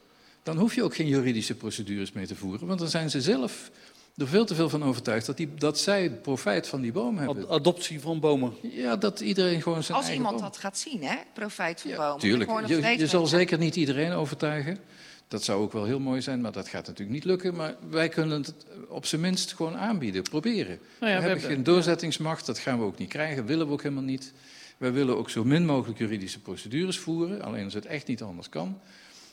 dan 0.43 0.57
hoef 0.57 0.75
je 0.75 0.83
ook 0.83 0.95
geen 0.95 1.07
juridische 1.07 1.55
procedures 1.55 2.12
mee 2.12 2.27
te 2.27 2.36
voeren. 2.36 2.67
Want 2.67 2.79
dan 2.79 2.89
zijn 2.89 3.10
ze 3.10 3.21
zelf 3.21 3.71
er 4.17 4.27
veel 4.27 4.45
te 4.45 4.55
veel 4.55 4.69
van 4.69 4.83
overtuigd 4.83 5.25
dat, 5.25 5.38
die, 5.38 5.50
dat 5.55 5.79
zij 5.79 6.12
profijt 6.12 6.67
van 6.67 6.81
die 6.81 6.91
boom 6.91 7.17
hebben. 7.17 7.43
Ad- 7.43 7.50
Adoptie 7.50 8.00
van 8.00 8.19
bomen. 8.19 8.53
Ja, 8.62 8.95
dat 8.95 9.19
iedereen 9.19 9.62
gewoon 9.62 9.83
zijn 9.83 9.98
Als 9.98 10.07
eigen 10.07 10.24
iemand 10.24 10.41
boom... 10.41 10.51
dat 10.51 10.62
gaat 10.62 10.77
zien, 10.77 11.03
hè? 11.03 11.15
Profijt 11.33 11.81
van 11.81 11.91
Ja, 11.91 11.98
bomen. 11.98 12.19
tuurlijk. 12.19 12.67
Je, 12.67 12.98
je 12.98 13.07
zal 13.07 13.27
zeker 13.27 13.57
niet 13.57 13.75
iedereen 13.75 14.12
overtuigen. 14.12 14.77
Dat 15.31 15.43
zou 15.43 15.61
ook 15.61 15.71
wel 15.73 15.85
heel 15.85 16.00
mooi 16.00 16.21
zijn, 16.21 16.41
maar 16.41 16.51
dat 16.51 16.67
gaat 16.67 16.88
natuurlijk 16.88 17.15
niet 17.15 17.25
lukken. 17.25 17.55
Maar 17.55 17.75
wij 17.89 18.09
kunnen 18.09 18.41
het 18.41 18.53
op 18.88 19.05
zijn 19.05 19.21
minst 19.21 19.53
gewoon 19.53 19.77
aanbieden, 19.77 20.21
proberen. 20.23 20.65
Nou 20.67 20.77
ja, 20.77 20.77
we, 21.00 21.05
we 21.05 21.11
hebben 21.11 21.29
hebben- 21.29 21.50
geen 21.50 21.63
doorzettingsmacht, 21.63 22.45
dat 22.45 22.59
gaan 22.59 22.79
we 22.79 22.85
ook 22.85 22.97
niet 22.97 23.09
krijgen, 23.09 23.45
willen 23.45 23.67
we 23.67 23.73
ook 23.73 23.81
helemaal 23.83 24.03
niet. 24.03 24.33
Wij 24.77 24.91
willen 24.91 25.17
ook 25.17 25.29
zo 25.29 25.43
min 25.43 25.65
mogelijk 25.65 26.00
juridische 26.00 26.39
procedures 26.39 27.00
voeren, 27.00 27.41
alleen 27.41 27.63
als 27.63 27.73
het 27.73 27.85
echt 27.85 28.07
niet 28.07 28.21
anders 28.21 28.50
kan. 28.50 28.79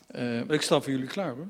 Eh, 0.06 0.40
Ik 0.50 0.62
sta 0.62 0.80
voor 0.80 0.92
jullie 0.92 1.06
klaar 1.06 1.34
hoor. 1.34 1.46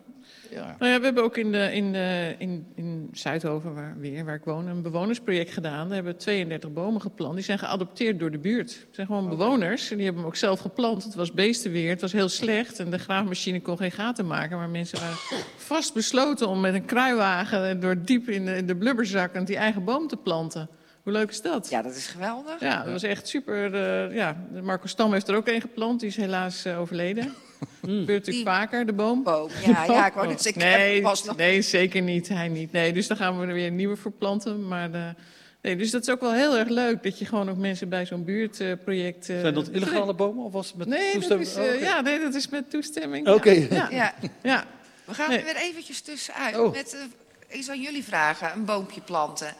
Ja. 0.50 0.76
Nou 0.78 0.92
ja, 0.92 0.98
we 0.98 1.04
hebben 1.04 1.24
ook 1.24 1.36
in, 1.36 1.52
de, 1.52 1.72
in, 1.72 1.92
de, 1.92 2.34
in, 2.38 2.66
in 2.74 3.08
Zuidhoven, 3.12 3.74
waar, 3.74 3.96
weer, 3.98 4.24
waar 4.24 4.34
ik 4.34 4.44
woon, 4.44 4.66
een 4.66 4.82
bewonersproject 4.82 5.52
gedaan. 5.52 5.86
Daar 5.86 5.94
hebben 5.94 6.12
we 6.12 6.18
32 6.18 6.72
bomen 6.72 7.00
geplant. 7.00 7.34
Die 7.34 7.44
zijn 7.44 7.58
geadopteerd 7.58 8.18
door 8.18 8.30
de 8.30 8.38
buurt. 8.38 8.70
Het 8.70 8.94
zijn 8.94 9.06
gewoon 9.06 9.28
bewoners. 9.28 9.90
En 9.90 9.96
die 9.96 10.04
hebben 10.04 10.22
hem 10.22 10.30
ook 10.30 10.38
zelf 10.38 10.60
geplant. 10.60 11.04
Het 11.04 11.14
was 11.14 11.32
beestenweer, 11.32 11.90
het 11.90 12.00
was 12.00 12.12
heel 12.12 12.28
slecht. 12.28 12.78
En 12.78 12.90
de 12.90 12.98
graafmachine 12.98 13.60
kon 13.60 13.76
geen 13.76 13.92
gaten 13.92 14.26
maken. 14.26 14.58
Maar 14.58 14.68
mensen 14.68 15.00
waren 15.00 15.16
vast 15.56 15.94
besloten 15.94 16.48
om 16.48 16.60
met 16.60 16.74
een 16.74 16.84
kruiwagen 16.84 17.80
door 17.80 18.02
diep 18.02 18.28
in 18.28 18.44
de, 18.44 18.56
in 18.56 18.66
de 18.66 18.76
blubberzak 18.76 19.46
die 19.46 19.56
eigen 19.56 19.84
boom 19.84 20.08
te 20.08 20.16
planten. 20.16 20.68
Hoe 21.08 21.16
leuk 21.16 21.30
is 21.30 21.42
dat? 21.42 21.68
Ja, 21.68 21.82
dat 21.82 21.94
is 21.96 22.06
geweldig. 22.06 22.60
Ja, 22.60 22.82
dat 22.82 22.92
was 22.92 23.02
echt 23.02 23.28
super. 23.28 23.74
eh, 23.74 24.14
ja, 24.14 24.36
Marco 24.62 24.86
Stam 24.86 25.12
heeft 25.12 25.28
er 25.28 25.36
ook 25.36 25.48
een 25.48 25.60
geplant. 25.60 26.00
Die 26.00 26.08
is 26.08 26.16
helaas 26.16 26.64
eh, 26.64 26.80
overleden. 26.80 27.24
Gebeurt 27.80 28.06
natuurlijk 28.06 28.24
Die- 28.26 28.44
vaker, 28.44 28.86
de 28.86 28.92
boom. 28.92 29.22
Boom. 29.22 29.48
Ja, 29.66 29.84
ja, 29.84 30.06
ik 30.06 30.12
wou 30.12 30.26
net 30.28 30.42
zeggen, 30.42 30.62
ik 30.62 30.68
heb 30.68 30.78
nee, 30.78 31.00
pas 31.00 31.24
nog... 31.24 31.36
nee, 31.36 31.62
zeker 31.62 32.02
niet. 32.02 32.28
Hij 32.28 32.48
niet. 32.48 32.72
Nee, 32.72 32.92
dus 32.92 33.06
dan 33.06 33.16
gaan 33.16 33.40
we 33.40 33.46
er 33.46 33.52
weer 33.52 33.66
een 33.66 33.76
nieuwe 33.76 33.96
voor 33.96 34.12
planten. 34.12 34.68
Maar 34.68 34.90
de, 34.90 35.14
nee, 35.62 35.76
dus 35.76 35.90
dat 35.90 36.02
is 36.02 36.10
ook 36.10 36.20
wel 36.20 36.32
heel 36.32 36.56
erg 36.56 36.68
leuk 36.68 37.02
dat 37.02 37.18
je 37.18 37.24
gewoon 37.24 37.50
ook 37.50 37.56
mensen 37.56 37.88
bij 37.88 38.06
zo'n 38.06 38.24
buurtproject. 38.24 39.28
eh, 39.30 39.40
Zijn 39.40 39.54
dat 39.54 39.68
illegale 39.68 40.14
bomen 40.14 40.44
of 40.44 40.52
was 40.52 40.66
het 40.68 40.76
met 40.76 40.88
Nee, 40.88 41.02
dat 41.04 41.12
toestemming? 41.12 41.48
is, 41.48 41.56
Oh, 41.56 41.64
eh, 41.64 41.80
ja, 41.82 42.00
nee, 42.00 42.20
dat 42.20 42.34
is 42.34 42.48
met 42.48 42.70
toestemming. 42.70 43.28
Oké. 43.28 43.50
Ja, 43.50 43.66
ja, 43.70 43.88
Ja, 43.90 44.14
ja. 44.42 44.64
we 45.04 45.14
gaan 45.14 45.28
Nee. 45.28 45.38
er 45.38 45.44
weer 45.44 45.56
eventjes 45.56 46.00
tussenuit. 46.00 46.58
Oh. 46.58 46.72
Met, 46.74 46.94
eh, 46.94 47.56
ik 47.58 47.62
zal 47.62 47.74
jullie 47.76 48.04
vragen, 48.04 48.52
een 48.54 48.64
boompje 48.64 49.00
planten. 49.00 49.54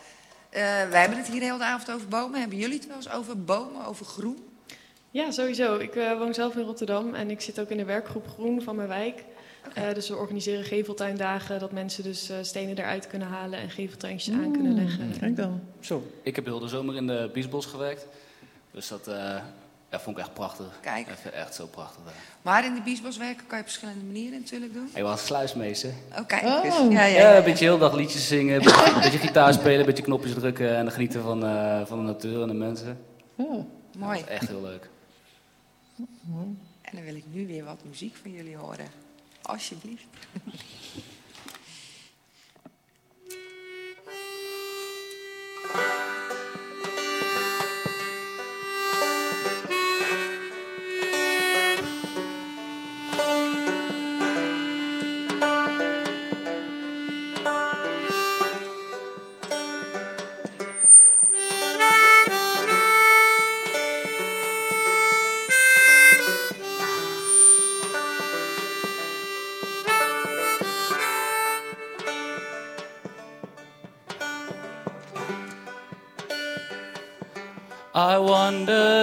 Eh, 0.50 0.60
wij 0.62 1.00
hebben 1.00 1.18
het 1.18 1.28
hier 1.28 1.40
heel 1.40 1.58
de 1.58 1.64
avond 1.64 1.90
over 1.90 2.08
bomen. 2.08 2.40
Hebben 2.40 2.58
jullie 2.58 2.76
het 2.76 2.86
wel 2.86 2.96
eens 2.96 3.10
over 3.10 3.44
bomen, 3.44 3.86
over 3.86 4.06
groen? 4.06 4.48
Ja, 5.10 5.30
sowieso. 5.30 5.76
Ik 5.76 5.96
eh, 5.96 6.18
woon 6.18 6.34
zelf 6.34 6.56
in 6.56 6.64
Rotterdam 6.64 7.14
en 7.14 7.30
ik 7.30 7.40
zit 7.40 7.60
ook 7.60 7.68
in 7.68 7.76
de 7.76 7.84
werkgroep 7.84 8.28
Groen 8.28 8.62
van 8.62 8.76
mijn 8.76 8.88
wijk. 8.88 9.24
Eh, 9.74 9.94
dus 9.94 10.08
we 10.08 10.16
organiseren 10.16 10.64
geveltuindagen, 10.64 11.58
dat 11.58 11.72
mensen 11.72 12.02
dus 12.02 12.28
eh, 12.28 12.36
stenen 12.42 12.78
eruit 12.78 13.06
kunnen 13.06 13.28
halen 13.28 13.58
en 13.58 13.70
geveltuintjes 13.70 14.34
aan 14.34 14.52
kunnen 14.52 14.74
leggen. 14.74 15.12
Kijk 15.18 15.36
dan. 15.36 15.60
Zo. 15.80 16.06
Ik 16.22 16.36
heb 16.36 16.44
heel 16.44 16.58
de 16.58 16.68
zomer 16.68 16.96
in 16.96 17.06
de 17.06 17.30
Biesbos 17.32 17.66
gewerkt. 17.66 18.06
Dus 18.70 18.88
dat 18.88 19.10
ja, 19.90 20.00
vond 20.00 20.16
ik 20.18 20.22
echt 20.22 20.34
prachtig. 20.34 20.66
Kijk. 20.80 21.08
Even 21.08 21.32
echt 21.34 21.54
zo 21.54 21.66
prachtig 21.66 22.04
daar. 22.04 22.12
Maar 22.42 22.64
in 22.64 22.74
de 22.74 22.80
biesbos 22.80 23.16
werken 23.16 23.46
kan 23.46 23.56
je 23.58 23.64
op 23.64 23.70
verschillende 23.70 24.04
manieren 24.04 24.38
natuurlijk 24.40 24.72
doen. 24.72 24.90
Ik 24.94 25.02
was 25.02 25.26
sluismeester. 25.26 25.92
Oh, 26.18 26.26
kijk 26.26 26.42
Oh. 26.42 26.64
eens. 26.64 26.74
Ja, 26.76 26.82
ja, 26.90 27.04
Ja, 27.04 27.30
ja, 27.30 27.36
een 27.36 27.44
beetje 27.44 27.64
heel 27.64 27.78
dag 27.78 27.94
liedjes 27.94 28.26
zingen, 28.28 28.54
een 28.54 29.00
beetje, 29.02 29.18
gitaar 29.18 29.52
spelen, 29.52 29.80
een 29.80 29.86
beetje 29.86 30.02
knopjes 30.02 30.34
drukken 30.34 30.76
en 30.76 30.92
genieten 30.92 31.22
van, 31.22 31.44
eh, 31.46 31.86
van 31.86 31.98
de 31.98 32.04
natuur 32.04 32.42
en 32.42 32.48
de 32.48 32.54
mensen. 32.54 33.00
Oh. 33.34 33.64
Mooi. 33.96 34.18
Dat 34.18 34.28
is 34.28 34.34
echt 34.34 34.48
heel 34.48 34.62
leuk. 34.62 34.88
En 36.82 36.92
dan 36.96 37.04
wil 37.04 37.14
ik 37.16 37.24
nu 37.32 37.46
weer 37.46 37.64
wat 37.64 37.80
muziek 37.84 38.16
van 38.22 38.30
jullie 38.32 38.56
horen. 38.56 38.86
Alsjeblieft. 39.42 40.04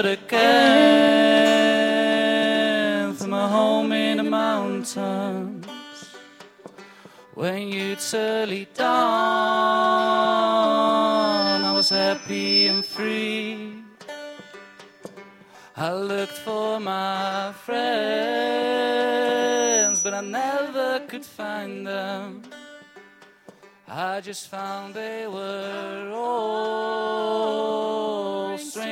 wandered 0.06 0.24
again 0.24 0.36
from 3.14 3.32
a 3.32 3.48
home 3.48 3.92
in 3.92 4.18
the 4.18 4.22
mountains 4.22 5.66
when 7.34 7.68
you'd 7.68 8.00
surly 8.00 8.68
dawn. 8.74 8.86
I 11.64 11.72
was 11.72 11.90
happy 11.90 12.68
and 12.68 12.84
free. 12.84 13.82
I 15.76 15.92
looked 15.92 16.32
for 16.32 16.78
my 16.80 17.52
friends, 17.64 17.82
but 20.02 20.14
I 20.14 20.22
never 20.22 21.00
could 21.06 21.24
find 21.24 21.86
them. 21.86 22.42
I 23.88 24.20
just 24.20 24.48
found 24.48 24.94
they 24.94 25.26
were 25.26 26.12
all 26.14 28.15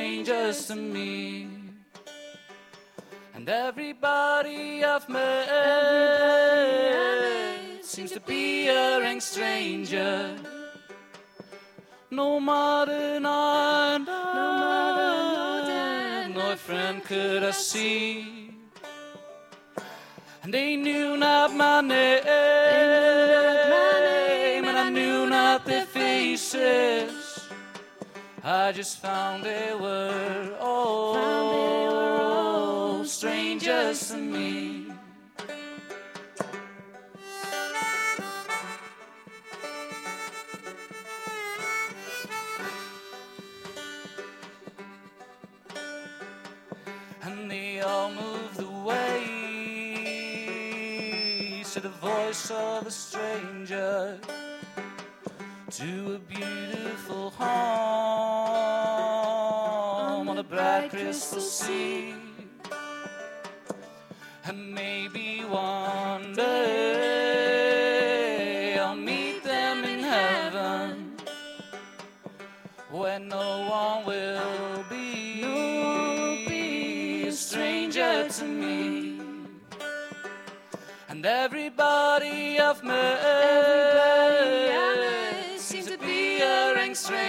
strangers 0.05 0.67
to 0.67 0.75
me. 0.75 1.47
And 3.33 3.49
everybody 3.49 4.83
I've 4.83 5.09
met 5.09 5.49
seems 7.83 8.11
to 8.11 8.19
be 8.19 8.67
a 8.67 8.99
rank 8.99 9.23
stranger. 9.23 10.37
No 12.11 12.39
mother, 12.39 13.19
nor 13.19 13.99
no 16.37 16.55
friend 16.55 17.03
could 17.03 17.43
I 17.43 17.51
see. 17.51 18.51
And 20.43 20.53
they 20.53 20.75
knew 20.75 21.17
not 21.17 21.51
my 21.51 21.81
name, 21.81 22.21
and 24.69 24.77
I 24.77 24.89
knew 24.91 25.25
not 25.25 25.65
their 25.65 25.85
faces. 25.85 27.24
I 28.47 28.71
just 28.73 28.99
found 28.99 29.43
they 29.43 29.73
were 29.73 30.55
all 30.61 31.83
strangers 33.03 34.09
to 34.09 34.17
me. 34.17 34.85
and 47.23 47.49
they 47.49 47.79
all 47.79 48.11
moved 48.11 48.59
away 48.59 49.23
to 51.73 51.79
the 51.79 51.89
voice 51.89 52.51
of 52.51 52.85
a 52.85 52.91
stranger 52.91 54.19
to 55.77 56.15
a 56.15 56.19
beautiful 56.19 57.31
home 57.31 57.49
on 60.29 60.37
a 60.37 60.43
bright 60.43 60.89
crystal 60.89 61.41
sea 61.41 62.13
and 64.45 64.73
maybe 64.73 65.41
one 65.41 66.33
day 66.33 67.17
I'll 68.79 68.95
meet 68.95 69.43
them 69.43 69.83
in 69.83 69.99
heaven 69.99 71.17
where 72.89 73.19
no 73.19 73.67
one 73.69 74.05
will 74.05 74.85
be, 74.89 75.43
a 77.27 77.31
stranger 77.33 78.29
to 78.29 78.45
me. 78.45 79.19
And 81.09 81.25
everybody 81.25 82.59
I've 82.61 82.81
met 82.81 83.25
seems 84.35 84.44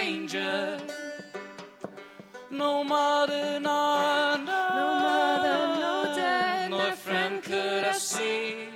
stranger. 0.07 0.79
No 2.49 2.81
mother, 2.83 3.59
no, 3.59 4.35
no, 4.37 4.45
mother, 4.45 5.57
no 5.81 6.13
dad, 6.15 6.71
no 6.71 6.77
no 6.77 6.91
friend 6.95 7.43
could 7.43 7.83
I 7.83 7.91
see. 7.91 8.69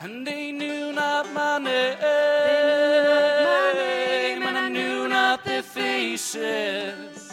And 0.00 0.26
they 0.26 0.52
knew 0.52 0.92
not 0.92 1.32
my 1.32 1.56
name, 1.58 1.96
and 4.48 4.58
I 4.58 4.68
knew 4.68 5.08
not 5.08 5.42
their 5.44 5.62
faces. 5.62 7.32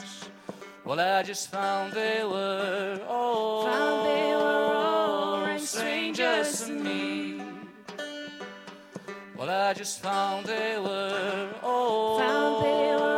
Well, 0.85 1.01
I 1.01 1.23
just 1.23 1.51
found 1.51 1.91
they 1.91 2.23
were 2.23 3.01
all, 3.07 3.65
Found 3.65 4.05
they 4.07 4.33
were 4.33 4.66
Well, 9.47 9.69
I 9.69 9.73
just 9.73 10.01
found 10.01 10.45
they 10.45 10.77
were 10.77 11.47
all, 11.63 12.19
Found 12.19 12.65
they 12.65 12.95
were 12.99 13.16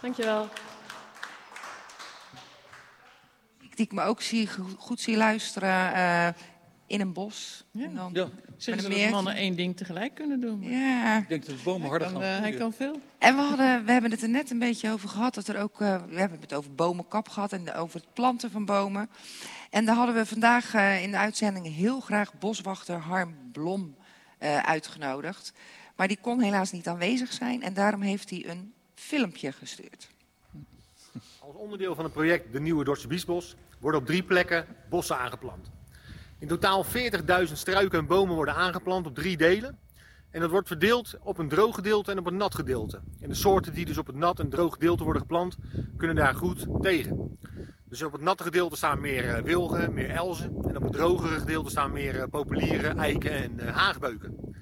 Dankjewel. 0.00 0.48
Die 3.74 3.86
ik 3.86 3.92
me 3.92 4.02
ook 4.02 4.22
zie, 4.22 4.48
goed 4.78 5.00
zie 5.00 5.16
luisteren 5.16 5.94
eh, 5.94 6.28
in 6.86 7.00
een 7.00 7.12
bos. 7.12 7.64
Ja. 7.70 7.84
En 7.84 7.94
dan, 7.94 8.10
Ja, 8.12 8.28
Zeggen 8.56 8.92
ze 8.92 9.00
dat 9.00 9.10
mannen 9.10 9.34
één 9.34 9.56
ding 9.56 9.76
tegelijk 9.76 10.14
kunnen 10.14 10.40
doen. 10.40 10.60
maar 10.60 10.70
ja. 10.70 11.18
ik 11.18 11.28
denk 11.28 11.46
dat 11.46 11.56
de 11.56 11.62
bomen 11.62 11.88
harder 11.88 12.08
gaan 12.08 12.22
eh, 12.22 12.38
hij 12.38 12.52
kan 12.52 12.72
veel. 12.72 13.00
En 13.18 13.36
we, 13.36 13.42
hadden, 13.42 13.84
we 13.84 13.92
hebben 13.92 14.10
het 14.10 14.22
er 14.22 14.28
net 14.28 14.50
een 14.50 14.58
beetje 14.58 14.90
over 14.90 15.08
gehad. 15.08 15.34
Dat 15.34 15.48
er 15.48 15.58
ook, 15.58 15.80
eh, 15.80 16.02
we 16.08 16.18
hebben 16.18 16.40
het 16.40 16.54
over 16.54 16.74
bomenkap 16.74 17.28
gehad 17.28 17.52
en 17.52 17.72
over 17.74 18.00
het 18.00 18.12
planten 18.12 18.50
van 18.50 18.64
bomen. 18.64 19.10
En 19.70 19.84
daar 19.84 19.94
hadden 19.96 20.14
we 20.14 20.26
vandaag 20.26 20.74
in 20.74 21.10
de 21.10 21.16
uitzending 21.16 21.74
heel 21.74 22.00
graag 22.00 22.38
boswachter 22.38 22.98
Harm 22.98 23.34
Blom 23.52 23.94
eh, 24.38 24.56
uitgenodigd. 24.58 25.52
Maar 25.96 26.08
die 26.08 26.18
kon 26.20 26.40
helaas 26.40 26.72
niet 26.72 26.88
aanwezig 26.88 27.32
zijn 27.32 27.62
en 27.62 27.74
daarom 27.74 28.00
heeft 28.00 28.30
hij 28.30 28.48
een 28.48 28.72
filmpje 29.00 29.52
gestuurd. 29.52 30.08
Als 31.38 31.54
onderdeel 31.54 31.94
van 31.94 32.04
het 32.04 32.12
project 32.12 32.52
De 32.52 32.60
Nieuwe 32.60 32.84
Dordtse 32.84 33.08
Biesbos 33.08 33.56
worden 33.78 34.00
op 34.00 34.06
drie 34.06 34.22
plekken 34.22 34.66
bossen 34.88 35.18
aangeplant. 35.18 35.70
In 36.38 36.48
totaal 36.48 36.84
40.000 37.46 37.52
struiken 37.52 37.98
en 37.98 38.06
bomen 38.06 38.34
worden 38.34 38.54
aangeplant 38.54 39.06
op 39.06 39.14
drie 39.14 39.36
delen. 39.36 39.78
En 40.30 40.40
dat 40.40 40.50
wordt 40.50 40.68
verdeeld 40.68 41.16
op 41.20 41.38
een 41.38 41.48
droog 41.48 41.74
gedeelte 41.74 42.10
en 42.10 42.18
op 42.18 42.26
een 42.26 42.36
nat 42.36 42.54
gedeelte. 42.54 43.00
En 43.20 43.28
de 43.28 43.34
soorten 43.34 43.74
die 43.74 43.84
dus 43.84 43.98
op 43.98 44.06
het 44.06 44.16
nat 44.16 44.40
en 44.40 44.48
droog 44.48 44.72
gedeelte 44.72 45.04
worden 45.04 45.22
geplant, 45.22 45.56
kunnen 45.96 46.16
daar 46.16 46.34
goed 46.34 46.66
tegen. 46.80 47.38
Dus 47.84 48.02
op 48.02 48.12
het 48.12 48.20
natte 48.20 48.42
gedeelte 48.42 48.76
staan 48.76 49.00
meer 49.00 49.34
eh, 49.34 49.42
wilgen, 49.42 49.94
meer 49.94 50.10
elzen. 50.10 50.56
En 50.68 50.76
op 50.76 50.82
het 50.82 50.92
drogere 50.92 51.38
gedeelte 51.38 51.70
staan 51.70 51.92
meer 51.92 52.20
eh, 52.20 52.28
populieren, 52.28 52.98
eiken 52.98 53.32
en 53.32 53.60
eh, 53.60 53.76
haagbeuken. 53.76 54.54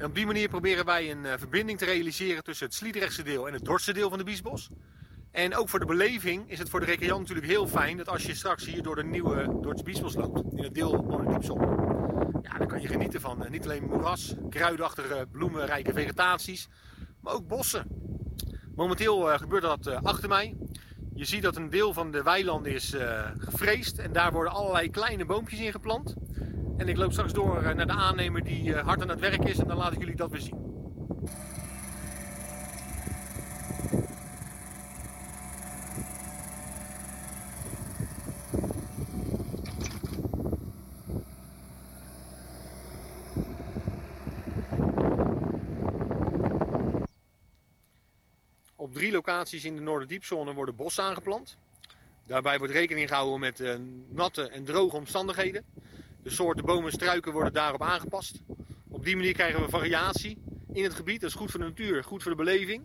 En 0.00 0.06
op 0.06 0.14
die 0.14 0.26
manier 0.26 0.48
proberen 0.48 0.84
wij 0.84 1.10
een 1.10 1.26
eh, 1.26 1.38
verbinding 1.38 1.78
te 1.78 1.84
realiseren 1.84 2.44
tussen 2.44 2.66
het 2.66 2.74
Sliedrechtse 2.74 3.22
deel 3.22 3.46
en 3.46 3.52
het 3.52 3.64
Dordtse 3.64 3.92
deel 3.92 4.08
van 4.08 4.18
de 4.18 4.24
Biesbos. 4.24 4.70
En 5.30 5.56
ook 5.56 5.68
voor 5.68 5.78
de 5.78 5.86
beleving 5.86 6.50
is 6.50 6.58
het 6.58 6.68
voor 6.68 6.80
de 6.80 6.86
recreant 6.86 7.20
natuurlijk 7.20 7.46
heel 7.46 7.66
fijn 7.66 7.96
dat 7.96 8.08
als 8.08 8.22
je 8.22 8.34
straks 8.34 8.66
hier 8.66 8.82
door 8.82 8.96
de 8.96 9.04
nieuwe 9.04 9.58
Dordtse 9.60 9.84
Biesbos 9.84 10.14
loopt, 10.14 10.42
in 10.52 10.62
het 10.62 10.74
deel 10.74 11.02
Monadiepzon. 11.02 11.58
Ja, 12.42 12.58
dan 12.58 12.66
kan 12.66 12.80
je 12.80 12.88
genieten 12.88 13.20
van 13.20 13.44
eh, 13.44 13.50
niet 13.50 13.64
alleen 13.64 13.84
moeras, 13.84 14.34
kruidachtige, 14.48 15.26
bloemenrijke 15.30 15.92
vegetaties, 15.92 16.68
maar 17.20 17.34
ook 17.34 17.48
bossen. 17.48 17.86
Momenteel 18.74 19.30
eh, 19.30 19.38
gebeurt 19.38 19.62
dat 19.62 19.86
eh, 19.86 20.02
achter 20.02 20.28
mij. 20.28 20.56
Je 21.14 21.24
ziet 21.24 21.42
dat 21.42 21.56
een 21.56 21.70
deel 21.70 21.92
van 21.92 22.10
de 22.10 22.22
weilanden 22.22 22.72
is 22.72 22.92
eh 22.92 23.30
gevreesd 23.38 23.98
en 23.98 24.12
daar 24.12 24.32
worden 24.32 24.52
allerlei 24.52 24.90
kleine 24.90 25.24
boompjes 25.24 25.60
in 25.60 25.72
geplant. 25.72 26.14
En 26.80 26.88
ik 26.88 26.96
loop 26.96 27.12
straks 27.12 27.32
door 27.32 27.62
eh, 27.62 27.74
naar 27.74 27.86
de 27.86 27.92
aannemer 27.92 28.44
die 28.44 28.74
eh, 28.74 28.86
hard 28.86 29.02
aan 29.02 29.08
het 29.08 29.20
werk 29.20 29.44
is 29.44 29.58
en 29.58 29.68
dan 29.68 29.76
laat 29.76 29.92
ik 29.92 29.98
jullie 29.98 30.16
dat 30.16 30.30
weer 30.30 30.40
zien. 30.40 30.68
Op 48.76 48.94
drie 48.94 49.12
locaties 49.12 49.64
in 49.64 49.74
de 49.74 49.82
Noorderdiepzone 49.82 50.54
worden 50.54 50.76
bossen 50.76 51.04
aangeplant. 51.04 51.56
Daarbij 52.26 52.58
wordt 52.58 52.72
rekening 52.72 53.08
gehouden 53.08 53.40
met 53.40 53.60
eh, 53.60 53.74
natte 54.08 54.48
en 54.48 54.64
droge 54.64 54.96
omstandigheden. 54.96 55.64
De 56.22 56.30
soorten 56.30 56.64
bomen 56.64 56.84
en 56.84 56.92
struiken 56.92 57.32
worden 57.32 57.52
daarop 57.52 57.82
aangepast. 57.82 58.42
Op 58.88 59.04
die 59.04 59.16
manier 59.16 59.32
krijgen 59.32 59.62
we 59.62 59.68
variatie 59.68 60.38
in 60.72 60.84
het 60.84 60.94
gebied. 60.94 61.20
Dat 61.20 61.30
is 61.30 61.36
goed 61.36 61.50
voor 61.50 61.60
de 61.60 61.66
natuur, 61.66 62.04
goed 62.04 62.22
voor 62.22 62.30
de 62.30 62.36
beleving. 62.36 62.84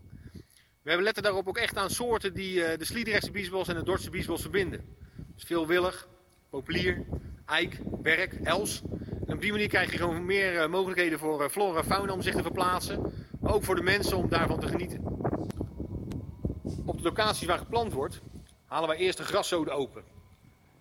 We 0.82 1.02
letten 1.02 1.24
daarop 1.24 1.48
ook 1.48 1.58
echt 1.58 1.78
aan 1.78 1.90
soorten 1.90 2.34
die 2.34 2.64
eh, 2.64 2.78
de 2.78 2.86
Sliedrechtse 2.86 3.32
biesbos 3.32 3.68
en 3.68 3.76
het 3.76 3.86
Dordtse 3.86 4.10
biesbos 4.10 4.42
verbinden. 4.42 4.96
Dus 5.36 5.44
veelwillig, 5.44 6.08
populier, 6.50 7.06
eik, 7.46 7.80
berk, 8.02 8.34
els. 8.34 8.82
En 9.28 9.34
op 9.34 9.42
die 9.42 9.52
manier 9.52 9.68
krijg 9.68 9.92
je 9.92 9.98
gewoon 9.98 10.26
meer 10.26 10.62
eh, 10.62 10.70
mogelijkheden 10.70 11.20
voor 11.20 11.44
eh, 11.44 11.50
flora 11.50 11.80
en 11.80 11.86
fauna 11.86 12.14
om 12.14 12.22
zich 12.22 12.36
te 12.36 12.42
verplaatsen. 12.42 13.14
Maar 13.40 13.54
ook 13.54 13.64
voor 13.64 13.76
de 13.76 13.84
mensen 13.84 14.18
om 14.18 14.30
daarvan 14.30 14.60
te 14.60 14.68
genieten. 14.68 15.04
Op 16.86 16.98
de 16.98 17.04
locaties 17.04 17.48
waar 17.48 17.58
geplant 17.58 17.94
wordt, 17.94 18.22
halen 18.66 18.90
wij 18.90 18.98
eerst 18.98 19.18
de 19.18 19.24
graszode 19.24 19.72
open. 19.72 20.04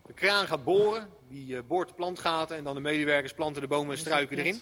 De 0.07 0.12
kraan 0.12 0.47
gaat 0.47 0.64
boren, 0.64 1.09
die 1.35 1.57
eh, 1.57 1.62
boort 1.66 1.88
de 1.88 1.94
plantgaten 1.94 2.57
en 2.57 2.64
dan 2.64 2.75
de 2.75 2.81
medewerkers 2.81 3.33
planten 3.33 3.62
de 3.62 3.68
bomen 3.68 3.92
en 3.92 3.99
struiken 3.99 4.38
erin. 4.38 4.61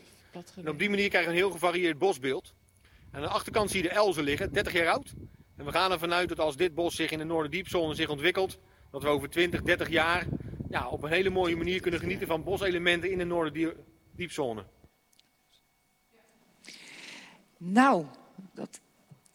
En 0.56 0.68
op 0.68 0.78
die 0.78 0.90
manier 0.90 1.08
krijg 1.08 1.24
je 1.24 1.30
een 1.30 1.36
heel 1.36 1.50
gevarieerd 1.50 1.98
bosbeeld. 1.98 2.54
En 3.10 3.18
aan 3.18 3.22
de 3.22 3.28
achterkant 3.28 3.70
zie 3.70 3.82
je 3.82 3.88
de 3.88 3.94
elzen 3.94 4.24
liggen, 4.24 4.52
30 4.52 4.72
jaar 4.72 4.88
oud. 4.88 5.14
En 5.56 5.64
we 5.64 5.72
gaan 5.72 5.92
ervan 5.92 6.12
uit 6.12 6.28
dat 6.28 6.38
als 6.38 6.56
dit 6.56 6.74
bos 6.74 6.94
zich 6.94 7.10
in 7.10 7.18
de 7.18 7.24
Noorderdiepzone 7.24 7.94
zich 7.94 8.08
ontwikkelt, 8.08 8.58
dat 8.90 9.02
we 9.02 9.08
over 9.08 9.30
20, 9.30 9.62
30 9.62 9.88
jaar 9.88 10.26
ja, 10.70 10.88
op 10.88 11.02
een 11.02 11.10
hele 11.10 11.30
mooie 11.30 11.56
manier 11.56 11.80
kunnen 11.80 12.00
genieten 12.00 12.26
van 12.26 12.44
boselementen 12.44 13.10
in 13.10 13.18
de 13.18 13.24
Noorderdiepzone. 13.24 14.64
Nou, 17.56 18.06
dat, 18.54 18.80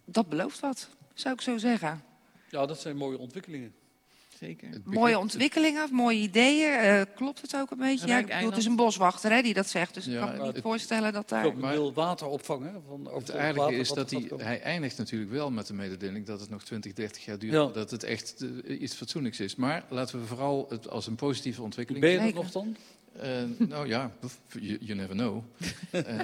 dat 0.05 0.29
belooft 0.29 0.59
wat, 0.59 0.89
zou 1.13 1.33
ik 1.33 1.41
zo 1.41 1.57
zeggen. 1.57 2.03
Ja, 2.49 2.65
dat 2.65 2.79
zijn 2.79 2.97
mooie 2.97 3.17
ontwikkelingen. 3.17 3.75
Zeker. 4.39 4.69
Mooie 4.83 5.19
ontwikkelingen, 5.19 5.87
mooie 5.93 6.17
ideeën. 6.17 6.73
eh, 6.73 7.01
klopt 7.15 7.41
het 7.41 7.55
ook 7.55 7.71
een 7.71 7.77
beetje? 7.77 8.07
Ja, 8.07 8.17
ik 8.17 8.27
bedoel, 8.27 8.49
het 8.49 8.57
is 8.57 8.65
een 8.65 8.75
boswachter 8.75 9.31
hè, 9.31 9.41
die 9.41 9.53
dat 9.53 9.67
zegt. 9.67 9.93
Dus 9.93 10.05
Ja, 10.05 10.11
ik 10.11 10.19
kan 10.19 10.37
me 10.37 10.43
niet 10.45 10.53
het- 10.53 10.61
voorstellen 10.63 11.13
dat 11.13 11.29
daar... 11.29 11.45
Ook 11.45 11.55
Maar- 11.55 11.73
wil 11.73 11.93
water 11.93 12.27
opvangen. 12.27 12.83
Van, 12.87 13.09
Het 13.13 13.31
aardige 13.31 13.59
water 13.59 13.77
is 13.79 13.89
dat 13.89 14.11
hij, 14.11 14.29
hij 14.37 14.61
eindigt 14.61 14.97
natuurlijk 14.97 15.31
wel 15.31 15.51
met 15.51 15.67
de 15.67 15.73
mededeling 15.73 16.25
dat 16.25 16.39
het 16.39 16.49
nog 16.49 16.63
20, 16.63 16.93
30 16.93 17.25
jaar 17.25 17.37
duurt. 17.39 17.53
Ja. 17.53 17.65
Dat 17.67 17.91
het 17.91 18.03
echt 18.03 18.45
eh, 18.65 18.81
iets 18.81 18.93
fatsoenlijks 18.95 19.39
is. 19.39 19.55
Maar 19.55 19.85
laten 19.89 20.19
we 20.19 20.25
vooral 20.25 20.65
het 20.69 20.89
als 20.89 21.07
een 21.07 21.15
positieve 21.15 21.61
ontwikkeling 21.61 22.03
Ben 22.05 22.13
je 22.13 22.33
dat 22.33 22.33
nog 22.43 22.51
dan? 22.51 22.75
Eh, 23.21 23.29
nou 23.57 23.87
ja, 23.87 24.11
you, 24.59 24.77
you 24.81 24.97
never 24.99 25.15
know. 25.15 25.43
Eh, 25.91 26.03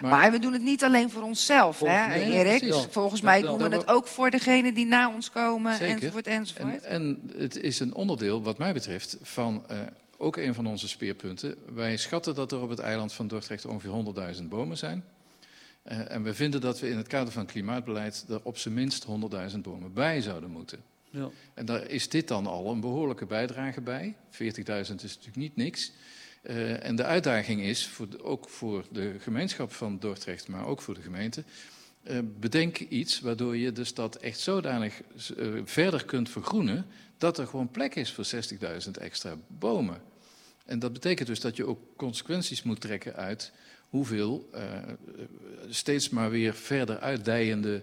maar, 0.00 0.10
Maar 0.10 0.30
we 0.30 0.38
doen 0.38 0.52
het 0.52 0.62
niet 0.62 0.84
alleen 0.84 1.10
voor 1.10 1.22
onszelf, 1.22 1.80
hè, 1.80 2.06
Nee, 2.06 2.32
Erik. 2.32 2.58
precies. 2.58 2.86
Volgens 2.90 3.20
mij 3.20 3.40
doen 3.40 3.58
we 3.58 3.68
het 3.68 3.88
ook 3.88 4.06
voor 4.06 4.30
degenen 4.30 4.74
die 4.74 4.86
na 4.86 5.14
ons 5.14 5.30
komen, 5.30 5.76
Zeker. 5.76 5.94
enzovoort, 5.94 6.26
enzovoort. 6.26 6.82
en, 6.82 7.02
en 7.02 7.30
het 7.36 7.56
is 7.56 7.80
een 7.80 7.94
onderdeel, 7.94 8.42
wat 8.42 8.58
mij 8.58 8.72
betreft, 8.72 9.16
van 9.22 9.64
eh, 9.68 9.78
ook 10.16 10.36
een 10.36 10.54
van 10.54 10.66
onze 10.66 10.88
speerpunten. 10.88 11.54
Wij 11.74 11.96
schatten 11.96 12.34
dat 12.34 12.52
er 12.52 12.60
op 12.60 12.68
het 12.68 12.78
eiland 12.78 13.12
van 13.12 13.28
Dordrecht 13.28 13.64
ongeveer 13.66 14.34
100.000 14.36 14.42
bomen 14.48 14.76
zijn. 14.78 15.04
Eh, 15.82 16.10
en 16.12 16.22
we 16.22 16.34
vinden 16.34 16.60
dat 16.60 16.80
we 16.80 16.88
in 16.90 16.96
het 16.96 17.06
kader 17.06 17.32
van 17.32 17.46
klimaatbeleid 17.46 18.24
er 18.28 18.40
op 18.42 18.58
zijn 18.58 18.74
minst 18.74 19.06
100.000 19.52 19.58
bomen 19.62 19.92
bij 19.92 20.20
zouden 20.20 20.50
moeten. 20.50 20.82
Ja. 21.10 21.30
En 21.54 21.66
daar 21.66 21.86
is 21.86 22.08
dit 22.08 22.28
dan 22.28 22.46
al 22.46 22.70
een 22.70 22.80
behoorlijke 22.80 23.26
bijdrage 23.26 23.80
bij. 23.80 24.16
40.000 24.32 24.38
is 24.38 24.86
natuurlijk 24.86 25.36
niet 25.36 25.56
niks. 25.56 25.92
Eh, 26.42 26.84
en 26.84 26.96
de 26.96 27.04
uitdaging 27.04 27.60
is, 27.62 27.86
voor 27.86 28.06
ook 28.22 28.48
voor 28.48 28.84
de 28.90 29.16
gemeenschap 29.18 29.72
van 29.72 29.98
Dordrecht, 29.98 30.48
maar 30.48 30.66
ook 30.66 30.82
voor 30.82 30.94
de 30.94 31.02
gemeente... 31.02 31.44
eh, 32.02 32.18
bedenk 32.40 32.78
iets 32.78 33.20
waardoor 33.20 33.56
je 33.56 33.72
de 33.72 33.84
stad 33.84 34.16
echt 34.16 34.40
zodanig 34.40 35.00
eh, 35.36 35.48
verder 35.64 36.04
kunt 36.04 36.30
vergroenen... 36.30 36.86
dat 37.18 37.38
er 37.38 37.46
gewoon 37.46 37.70
plek 37.70 37.94
is 37.94 38.12
voor 38.12 38.26
60.000 38.84 38.90
extra 39.00 39.36
bomen. 39.46 40.02
En 40.64 40.78
dat 40.78 40.92
betekent 40.92 41.28
dus 41.28 41.40
dat 41.40 41.56
je 41.56 41.66
ook 41.66 41.80
consequenties 41.96 42.62
moet 42.62 42.80
trekken 42.80 43.14
uit 43.16 43.52
hoeveel 43.88 44.50
steeds 45.68 46.08
maar 46.08 46.30
weer 46.30 46.54
verder 46.54 46.98
uitdijende 46.98 47.82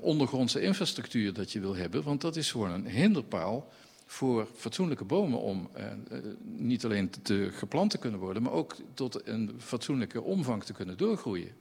ondergrondse 0.00 0.60
infrastructuur 0.60 1.32
dat 1.32 1.52
je 1.52 1.60
wil 1.60 1.76
hebben. 1.76 2.02
Want 2.02 2.20
dat 2.20 2.36
is 2.36 2.50
gewoon 2.50 2.70
een 2.70 2.88
hinderpaal 2.88 3.68
voor 4.06 4.48
fatsoenlijke 4.54 5.04
bomen 5.04 5.40
om 5.40 5.68
eh, 5.72 5.86
eh, 5.86 5.96
niet 6.42 6.84
alleen 6.84 7.10
te 7.22 7.48
geplant 7.52 7.90
te 7.90 7.98
kunnen 7.98 8.20
worden, 8.20 8.42
maar 8.42 8.52
ook 8.52 8.76
tot 8.94 9.26
een 9.26 9.54
fatsoenlijke 9.58 10.22
omvang 10.22 10.64
te 10.64 10.72
kunnen 10.72 10.96
doorgroeien. 10.96 11.52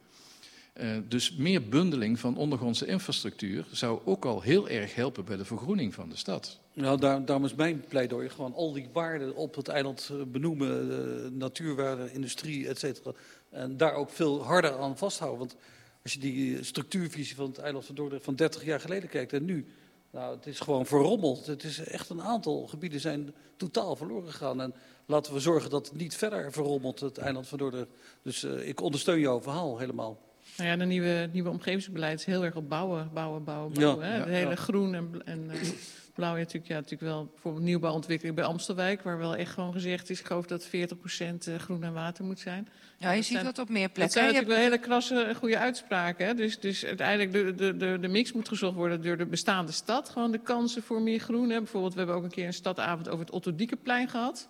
Eh, 0.75 0.89
dus 1.07 1.35
meer 1.35 1.69
bundeling 1.69 2.19
van 2.19 2.37
ondergrondse 2.37 2.85
infrastructuur 2.85 3.65
zou 3.71 3.99
ook 4.05 4.25
al 4.25 4.41
heel 4.41 4.69
erg 4.69 4.95
helpen 4.95 5.25
bij 5.25 5.37
de 5.37 5.45
vergroening 5.45 5.93
van 5.93 6.09
de 6.09 6.15
stad. 6.15 6.59
Nou, 6.73 6.99
daar, 6.99 7.25
daarom 7.25 7.45
is 7.45 7.55
mijn 7.55 7.83
pleidooi 7.87 8.29
gewoon 8.29 8.53
al 8.53 8.73
die 8.73 8.89
waarden 8.93 9.35
op 9.35 9.55
het 9.55 9.67
eiland 9.67 10.09
eh, 10.11 10.17
benoemen. 10.27 10.91
eh, 10.91 11.31
natuurwaarden, 11.31 12.13
industrie, 12.13 12.67
et 12.67 12.79
cetera. 12.79 13.11
En 13.49 13.77
daar 13.77 13.93
ook 13.93 14.09
veel 14.09 14.43
harder 14.43 14.77
aan 14.77 14.97
vasthouden. 14.97 15.39
Want 15.39 15.55
als 16.05 16.13
je 16.13 16.19
die 16.19 16.63
structuurvisie 16.63 17.35
van 17.35 17.45
het 17.45 17.57
eiland 17.57 17.85
van 17.85 17.95
Dordrecht 17.95 18.23
van 18.23 18.35
30 18.35 18.65
jaar 18.65 18.79
geleden 18.79 19.09
kijkt 19.09 19.33
en 19.33 19.45
nu... 19.45 19.65
Nou, 20.11 20.35
het 20.35 20.45
is 20.45 20.59
gewoon 20.59 20.85
verrommeld. 20.85 21.45
Het 21.45 21.63
is 21.63 21.79
echt 21.79 22.09
een 22.09 22.21
aantal 22.21 22.67
gebieden 22.67 22.99
zijn 22.99 23.33
totaal 23.57 23.95
verloren 23.95 24.31
gegaan. 24.31 24.61
En 24.61 24.73
laten 25.05 25.33
we 25.33 25.39
zorgen 25.39 25.69
dat 25.69 25.87
het 25.87 25.95
niet 25.97 26.15
verder 26.15 26.51
verrommelt, 26.51 26.99
het 26.99 27.17
eiland 27.17 27.47
van 27.47 27.57
Dordrecht. 27.57 27.87
Dus 28.21 28.43
eh, 28.43 28.67
ik 28.67 28.81
ondersteun 28.81 29.19
jouw 29.19 29.41
verhaal 29.41 29.77
helemaal. 29.77 30.19
Nou 30.57 30.69
ja, 30.69 30.75
de 30.75 30.85
nieuwe, 30.85 31.29
nieuwe 31.31 31.49
omgevingsbeleid 31.49 32.19
is 32.19 32.25
heel 32.25 32.43
erg 32.43 32.55
op 32.55 32.69
bouwen, 32.69 33.09
bouwen, 33.13 33.43
bouwen, 33.43 33.73
bouwen. 33.73 34.05
Ja, 34.05 34.11
hè? 34.11 34.17
ja, 34.17 34.25
hele 34.25 34.49
ja. 34.49 34.55
groen 34.55 34.95
en, 34.95 35.21
en 35.25 35.49
eh, 35.49 35.69
blauw. 36.15 36.31
Ja, 36.33 36.37
natuurlijk, 36.39 36.67
ja, 36.67 36.75
natuurlijk 36.75 37.01
wel 37.11 37.25
bijvoorbeeld 37.33 37.63
nieuwbouwontwikkeling 37.63 38.35
bij 38.35 38.45
Amstelwijk, 38.45 39.01
waar 39.01 39.17
wel 39.17 39.35
echt 39.35 39.51
gewoon 39.53 39.71
gezegd 39.73 40.09
is, 40.09 40.19
ik 40.19 40.25
geloof 40.25 40.45
dat 40.45 40.65
40% 40.65 40.69
eh, 41.47 41.55
groen 41.55 41.83
en 41.83 41.93
water 41.93 42.23
moet 42.25 42.39
zijn. 42.39 42.67
Ja, 42.97 43.09
je 43.09 43.15
dat 43.15 43.25
ziet 43.25 43.33
zijn- 43.33 43.45
dat 43.45 43.59
op 43.59 43.69
meer 43.69 43.83
Dat 43.83 43.93
plekken. 43.93 44.13
zijn 44.13 44.25
Je 44.25 44.31
natuurlijk 44.33 44.59
hebt- 44.61 44.71
wel 44.71 44.79
hele 44.89 45.01
krasse, 45.03 45.35
goede 45.39 45.57
uitspraken. 45.57 46.25
Hè? 46.25 46.33
Dus, 46.33 46.59
dus 46.59 46.85
uiteindelijk 46.85 47.31
de, 47.31 47.55
de, 47.55 47.77
de, 47.77 47.97
de 48.01 48.07
mix 48.07 48.31
moet 48.31 48.47
gezocht 48.47 48.75
worden 48.75 49.01
door 49.01 49.17
de 49.17 49.25
bestaande 49.25 49.71
stad. 49.71 50.09
Gewoon 50.09 50.31
de 50.31 50.39
kansen 50.39 50.83
voor 50.83 51.01
meer 51.01 51.19
groen. 51.19 51.49
Hè? 51.49 51.57
Bijvoorbeeld, 51.57 51.91
we 51.93 51.97
hebben 51.99 52.15
ook 52.17 52.23
een 52.23 52.29
keer 52.29 52.45
een 52.47 52.53
stadavond 52.53 53.07
over 53.09 53.19
het 53.25 53.33
Otto 53.33 53.55
Diekenplein 53.55 54.09
gehad. 54.09 54.49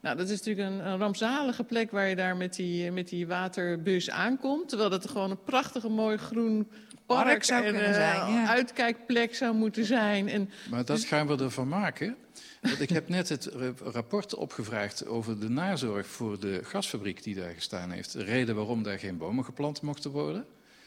Nou, 0.00 0.16
dat 0.16 0.28
is 0.28 0.38
natuurlijk 0.44 0.68
een, 0.68 0.86
een 0.86 0.98
rampzalige 0.98 1.64
plek 1.64 1.90
waar 1.90 2.08
je 2.08 2.16
daar 2.16 2.36
met 2.36 2.54
die, 2.54 2.90
met 2.92 3.08
die 3.08 3.26
waterbus 3.26 4.10
aankomt. 4.10 4.68
Terwijl 4.68 4.90
dat 4.90 5.08
gewoon 5.08 5.30
een 5.30 5.42
prachtige, 5.44 5.88
mooi 5.88 6.16
groen 6.16 6.68
park, 7.08 7.24
Park 7.26 7.44
zou 7.44 7.64
en 7.64 7.72
kunnen 7.72 7.88
eh, 7.88 7.94
zijn, 7.94 8.32
ja. 8.32 8.48
uitkijkplek 8.48 9.34
zou 9.34 9.54
moeten 9.54 9.84
zijn. 9.84 10.28
En 10.28 10.50
Maar 10.70 10.84
dat 10.84 11.04
gaan 11.04 11.26
we 11.26 11.42
ervan 11.42 11.68
maken. 11.68 12.16
Want 12.60 12.80
ik 12.80 12.88
heb 12.88 13.08
net 13.08 13.28
het 13.28 13.44
ra- 13.44 13.72
rapport 13.92 14.34
opgevraagd 14.34 15.06
over 15.06 15.40
de 15.40 15.48
nazorg 15.48 16.06
voor 16.06 16.40
de 16.40 16.60
gasfabriek 16.64 17.22
die 17.22 17.34
daar 17.34 17.52
gestaan 17.54 17.90
heeft. 17.90 18.12
De 18.12 18.24
reden 18.24 18.54
waarom 18.54 18.82
daar 18.82 18.98
geen 18.98 19.16
bomen 19.18 19.44
geplant 19.44 19.82
mochten 19.82 20.10
worden. 20.10 20.46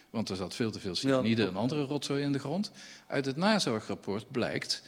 Want 0.10 0.30
er 0.30 0.36
zat 0.36 0.56
veel 0.56 0.72
te 0.72 0.80
veel 0.80 0.96
cyanide 0.96 1.42
Ja. 1.42 1.48
en 1.48 1.56
andere 1.56 1.84
rotzooi 1.84 2.24
in 2.24 2.32
de 2.32 2.40
grond. 2.40 2.72
Uit 3.08 3.26
het 3.26 3.36
nazorgrapport 3.36 4.32
blijkt 4.32 4.84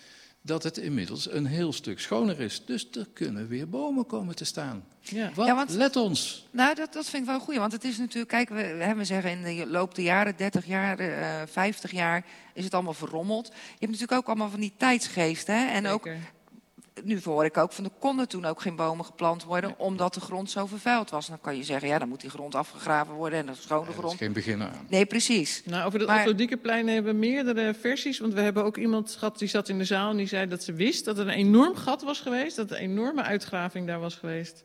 dat 0.45 0.63
het 0.63 0.77
inmiddels 0.77 1.32
een 1.32 1.45
heel 1.45 1.73
stuk 1.73 1.99
schoner 1.99 2.39
is. 2.39 2.65
Dus 2.65 2.88
er 2.91 3.08
kunnen 3.13 3.47
weer 3.47 3.69
bomen 3.69 4.06
komen 4.06 4.36
te 4.36 4.45
staan. 4.45 4.84
ja. 4.99 5.32
Wat? 5.34 5.47
Ja, 5.47 5.56
want- 5.56 5.69
Let 5.69 5.95
ons. 5.95 6.47
Nou, 6.51 6.75
dat, 6.75 6.93
dat 6.93 7.06
vind 7.10 7.23
ik 7.23 7.29
wel 7.29 7.39
goed. 7.39 7.56
Want 7.56 7.71
het 7.71 7.84
is 7.84 7.97
natuurlijk, 7.97 8.27
kijk, 8.29 8.49
we, 8.49 8.56
we 8.75 8.93
we 8.95 9.06
zeggen 9.06 9.32
in 9.32 9.43
de 9.58 9.67
loop 9.67 9.95
der 9.95 10.03
jaren, 10.03 10.34
30 10.38 10.65
jaar, 10.65 10.99
eh 10.99 11.41
50 11.47 11.91
jaar, 11.91 12.25
is 12.53 12.63
het 12.63 12.73
allemaal 12.73 12.93
verrommeld. 12.93 13.47
Je 13.47 13.53
hebt 13.79 13.91
natuurlijk 13.91 14.12
ook 14.12 14.27
allemaal 14.27 14.49
van 14.49 14.60
die 14.60 14.73
tijdsgeest. 14.77 15.47
Hè? 15.47 15.65
En 15.67 15.88
ook. 15.88 16.08
Nu 17.03 17.19
hoor 17.23 17.45
ik 17.45 17.58
ook 17.58 17.71
van, 17.71 17.84
er 17.84 17.89
konden 17.99 18.27
toen 18.27 18.45
ook 18.45 18.62
geen 18.62 18.75
bomen 18.75 19.06
geplant 19.06 19.43
worden, 19.43 19.79
omdat 19.79 20.13
de 20.13 20.19
grond 20.21 20.51
zo 20.51 20.65
vervuild 20.65 21.10
was. 21.10 21.27
Dan 21.27 21.41
kan 21.41 21.58
je 21.58 21.63
zeggen, 21.63 21.88
ja, 21.88 21.99
dan 21.99 22.10
moet 22.10 22.21
die 22.21 22.29
grond 22.29 22.56
afgegraven 22.56 23.13
worden 23.13 23.39
en 23.39 23.45
dat 23.45 23.56
is 23.56 23.62
schone 23.62 23.86
Dat 23.86 23.93
is 23.93 23.99
grond. 23.99 24.17
geen 24.17 24.34
begin 24.34 24.62
aan. 24.63 24.86
Nee, 24.89 25.06
precies. 25.06 25.62
Nou, 25.65 25.86
over 25.86 25.99
dat 25.99 26.08
Maar- 26.08 26.36
Diekenplein 26.36 26.88
hebben 26.88 27.13
we 27.13 27.19
meerdere 27.19 27.73
versies. 27.73 28.19
Want 28.19 28.34
we 28.34 28.41
hebben 28.41 28.63
ook 28.63 28.77
iemand 28.77 29.12
gehad 29.12 29.39
die 29.39 29.47
zat 29.47 29.69
in 29.69 29.77
de 29.77 29.86
zaal 29.86 30.10
en 30.12 30.17
die 30.17 30.27
zei 30.27 30.47
dat 30.47 30.63
ze 30.63 30.73
wist 30.73 31.06
dat 31.06 31.17
er 31.17 31.27
een 31.27 31.34
enorm 31.34 31.75
gat 31.75 32.01
was 32.03 32.19
geweest. 32.19 32.56
Dat 32.56 32.71
er 32.71 32.77
een 32.77 32.84
enorme 32.84 33.21
uitgraving 33.21 33.88
daar 33.88 33.99
was 33.99 34.15
geweest. 34.15 34.63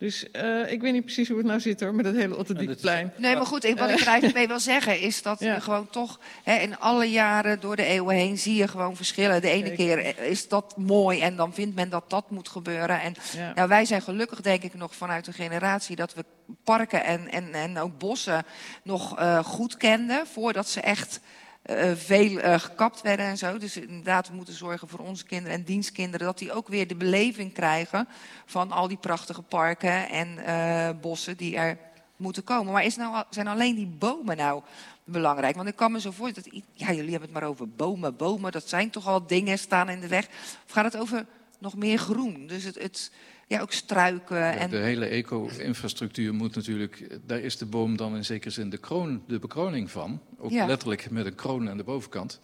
Dus 0.00 0.30
eh, 0.30 0.72
ik 0.72 0.80
weet 0.80 0.92
niet 0.92 1.04
precies 1.04 1.28
hoe 1.28 1.36
het 1.36 1.46
nou 1.46 1.60
zit 1.60 1.80
hoor, 1.80 1.94
met 1.94 2.04
dat 2.04 2.14
hele 2.14 2.44
Diekenplein. 2.44 3.12
Nee, 3.16 3.36
maar 3.36 3.46
goed, 3.46 3.64
ik, 3.64 3.78
wat 3.78 3.90
ik 3.90 4.00
er 4.00 4.06
eigenlijk 4.06 4.34
mee 4.38 4.46
wil 4.48 4.60
zeggen 4.60 5.00
is 5.00 5.22
dat 5.22 5.40
Ja. 5.40 5.54
je 5.54 5.60
gewoon 5.60 5.90
toch 5.90 6.20
hè, 6.42 6.56
in 6.58 6.78
alle 6.78 7.04
jaren 7.10 7.60
door 7.60 7.76
de 7.76 7.84
eeuwen 7.84 8.16
heen 8.16 8.38
zie 8.38 8.54
je 8.54 8.68
gewoon 8.68 8.96
verschillen. 8.96 9.40
De 9.40 9.48
ene 9.50 9.66
Zeker. 9.66 9.76
keer 10.02 10.18
is 10.22 10.48
dat 10.48 10.76
mooi 10.76 11.20
en 11.20 11.36
dan 11.36 11.54
vindt 11.54 11.74
men 11.74 11.88
dat 11.90 12.10
dat 12.10 12.30
moet 12.30 12.48
gebeuren. 12.48 13.00
En 13.00 13.14
Ja. 13.36 13.52
nou, 13.54 13.68
wij 13.68 13.84
zijn 13.84 14.02
gelukkig 14.02 14.40
denk 14.40 14.62
ik 14.62 14.74
nog 14.74 14.94
vanuit 14.94 15.26
een 15.26 15.32
generatie 15.32 15.96
dat 15.96 16.14
we 16.14 16.24
parken 16.64 17.04
en, 17.04 17.30
en, 17.30 17.52
en 17.54 17.78
ook 17.78 17.98
bossen 17.98 18.44
nog 18.82 19.18
eh, 19.18 19.44
goed 19.44 19.76
kenden 19.76 20.26
voordat 20.26 20.68
ze 20.68 20.80
echt 20.80 21.20
eh, 21.62 21.92
veel 21.94 22.38
eh, 22.38 22.58
gekapt 22.58 23.00
werden 23.00 23.26
en 23.26 23.38
zo. 23.38 23.58
Dus 23.58 23.76
inderdaad, 23.76 24.28
we 24.28 24.34
moeten 24.34 24.54
zorgen 24.54 24.88
voor 24.88 24.98
onze 24.98 25.24
kinderen 25.24 25.58
en 25.58 25.64
dienstkinderen 25.64 26.26
dat 26.26 26.38
die 26.38 26.52
ook 26.52 26.68
weer 26.68 26.86
de 26.86 26.94
beleving 26.94 27.52
krijgen 27.52 28.08
van 28.46 28.72
al 28.72 28.88
die 28.88 28.96
prachtige 28.96 29.42
parken 29.42 30.08
en 30.08 30.38
eh, 30.38 31.00
bossen 31.00 31.36
die 31.36 31.56
er 31.56 31.78
moeten 32.16 32.44
komen. 32.44 32.72
Maar 32.72 32.84
is 32.84 32.96
nou, 32.96 33.24
zijn 33.30 33.46
alleen 33.46 33.74
die 33.74 33.86
bomen 33.86 34.36
nou 34.36 34.62
belangrijk? 35.04 35.56
Want 35.56 35.68
ik 35.68 35.76
kan 35.76 35.92
me 35.92 36.00
zo 36.00 36.10
voorstellen 36.10 36.50
dat 36.52 36.62
ja, 36.72 36.92
jullie 36.92 37.10
hebben 37.10 37.28
het 37.28 37.38
maar 37.40 37.48
over 37.48 37.68
bomen, 37.68 38.16
bomen. 38.16 38.52
Dat 38.52 38.68
zijn 38.68 38.90
toch 38.90 39.06
al 39.06 39.26
dingen 39.26 39.58
staan 39.58 39.88
in 39.88 40.00
de 40.00 40.08
weg. 40.08 40.26
Of 40.66 40.72
gaat 40.72 40.84
het 40.84 40.96
over 40.96 41.26
nog 41.58 41.76
meer 41.76 41.98
groen? 41.98 42.46
Dus 42.46 42.64
het, 42.64 42.82
het 42.82 43.12
ja, 43.50 43.60
ook 43.60 43.72
struiken 43.72 44.36
Ja, 44.36 44.52
en 44.54 44.70
De 44.70 44.76
hele 44.76 45.06
eco-infrastructuur 45.06 46.34
moet 46.34 46.54
natuurlijk, 46.54 47.18
daar 47.26 47.40
is 47.40 47.56
de 47.58 47.66
boom 47.66 47.96
dan 47.96 48.16
in 48.16 48.24
zekere 48.24 48.50
zin 48.50 48.70
de, 48.70 48.78
kroon, 48.78 49.22
de 49.26 49.38
bekroning 49.38 49.90
van. 49.90 50.20
Ook 50.38 50.50
Ja. 50.50 50.66
letterlijk 50.66 51.10
met 51.10 51.26
een 51.26 51.34
kroon 51.34 51.68
aan 51.68 51.76
de 51.76 51.84
bovenkant. 51.84 52.40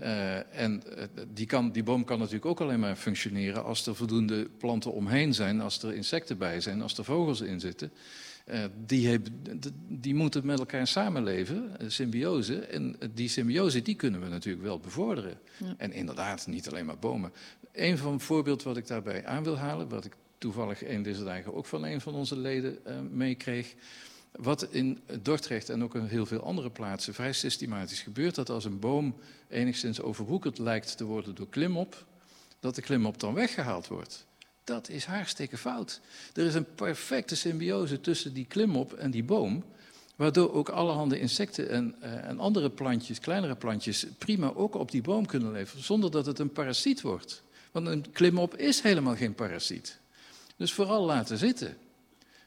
Eh, 0.00 0.62
en 0.62 0.82
eh, 0.96 1.04
die, 1.32 1.46
kan, 1.46 1.72
die 1.72 1.82
boom 1.82 2.04
kan 2.04 2.18
natuurlijk 2.18 2.46
ook 2.46 2.60
alleen 2.60 2.80
maar 2.80 2.96
functioneren 2.96 3.64
als 3.64 3.86
er 3.86 3.94
voldoende 3.94 4.48
planten 4.58 4.92
omheen 4.92 5.34
zijn, 5.34 5.60
als 5.60 5.82
er 5.82 5.94
insecten 5.94 6.38
bij 6.38 6.60
zijn, 6.60 6.82
als 6.82 6.98
er 6.98 7.04
vogels 7.04 7.40
in 7.40 7.60
zitten. 7.60 7.92
Eh, 8.44 8.60
die, 8.86 9.20
die 9.88 10.14
moeten 10.14 10.46
met 10.46 10.58
elkaar 10.58 10.86
samenleven, 10.86 11.76
symbiose. 11.86 12.58
En 12.58 12.96
die 13.14 13.28
symbiose 13.28 13.82
die 13.82 13.94
kunnen 13.94 14.20
we 14.20 14.28
natuurlijk 14.28 14.64
wel 14.64 14.78
bevorderen. 14.78 15.38
En 15.76 15.92
inderdaad, 15.92 16.46
niet 16.46 16.68
alleen 16.68 16.86
maar 16.86 16.98
bomen. 16.98 17.32
Een 17.72 17.98
van 17.98 18.20
voorbeeld 18.20 18.62
wat 18.62 18.76
ik 18.76 18.86
daarbij 18.86 19.26
aan 19.26 19.42
wil 19.44 19.58
halen, 19.58 19.88
wat 19.88 20.04
ik 20.04 20.12
toevallig 20.38 20.84
een 20.84 21.02
deze 21.02 21.24
dagen 21.24 21.54
ook 21.54 21.66
van 21.66 21.84
een 21.84 22.00
van 22.00 22.14
onze 22.14 22.36
leden 22.36 22.84
eh, 22.84 23.00
meekreeg. 23.10 23.74
Wat 24.32 24.62
in 24.70 24.98
Dordrecht 25.22 25.68
en 25.68 25.82
ook 25.82 25.94
in 25.94 26.04
heel 26.04 26.26
veel 26.26 26.42
andere 26.42 26.70
plaatsen 26.70 27.14
vrij 27.14 27.32
systematisch 27.32 28.00
gebeurt, 28.00 28.34
dat 28.34 28.50
als 28.50 28.64
een 28.64 28.78
boom 28.78 29.14
enigszins 29.48 30.00
overwoekerd 30.00 30.58
lijkt 30.58 30.96
te 30.96 31.04
worden 31.04 31.34
door 31.34 31.48
klimop, 31.48 32.06
dat 32.60 32.74
de 32.74 32.82
klimop 32.82 33.20
dan 33.20 33.34
weggehaald 33.34 33.86
wordt. 33.86 34.26
Dat 34.64 34.88
is 34.88 35.04
hartstikke 35.04 35.56
fout. 35.56 36.00
Er 36.34 36.46
is 36.46 36.54
een 36.54 36.74
perfecte 36.74 37.36
symbiose 37.36 38.00
tussen 38.00 38.34
die 38.34 38.46
klimop 38.46 38.92
en 38.92 39.10
die 39.10 39.24
boom, 39.24 39.64
waardoor 40.16 40.52
ook 40.52 40.68
allerhande 40.68 41.20
insecten 41.20 41.68
en, 41.70 41.94
eh, 42.00 42.24
en 42.24 42.38
andere 42.38 42.70
plantjes, 42.70 43.20
kleinere 43.20 43.56
plantjes, 43.56 44.06
prima 44.18 44.52
ook 44.54 44.74
op 44.74 44.90
die 44.90 45.02
boom 45.02 45.26
kunnen 45.26 45.52
leven, 45.52 45.82
zonder 45.82 46.10
dat 46.10 46.26
het 46.26 46.38
een 46.38 46.52
parasiet 46.52 47.00
wordt. 47.00 47.42
Want 47.72 47.86
een 47.86 48.10
klimop 48.12 48.56
is 48.56 48.80
helemaal 48.80 49.16
geen 49.16 49.34
parasiet. 49.34 49.97
Dus 50.58 50.72
vooral 50.72 51.04
laten 51.04 51.38
zitten. 51.38 51.76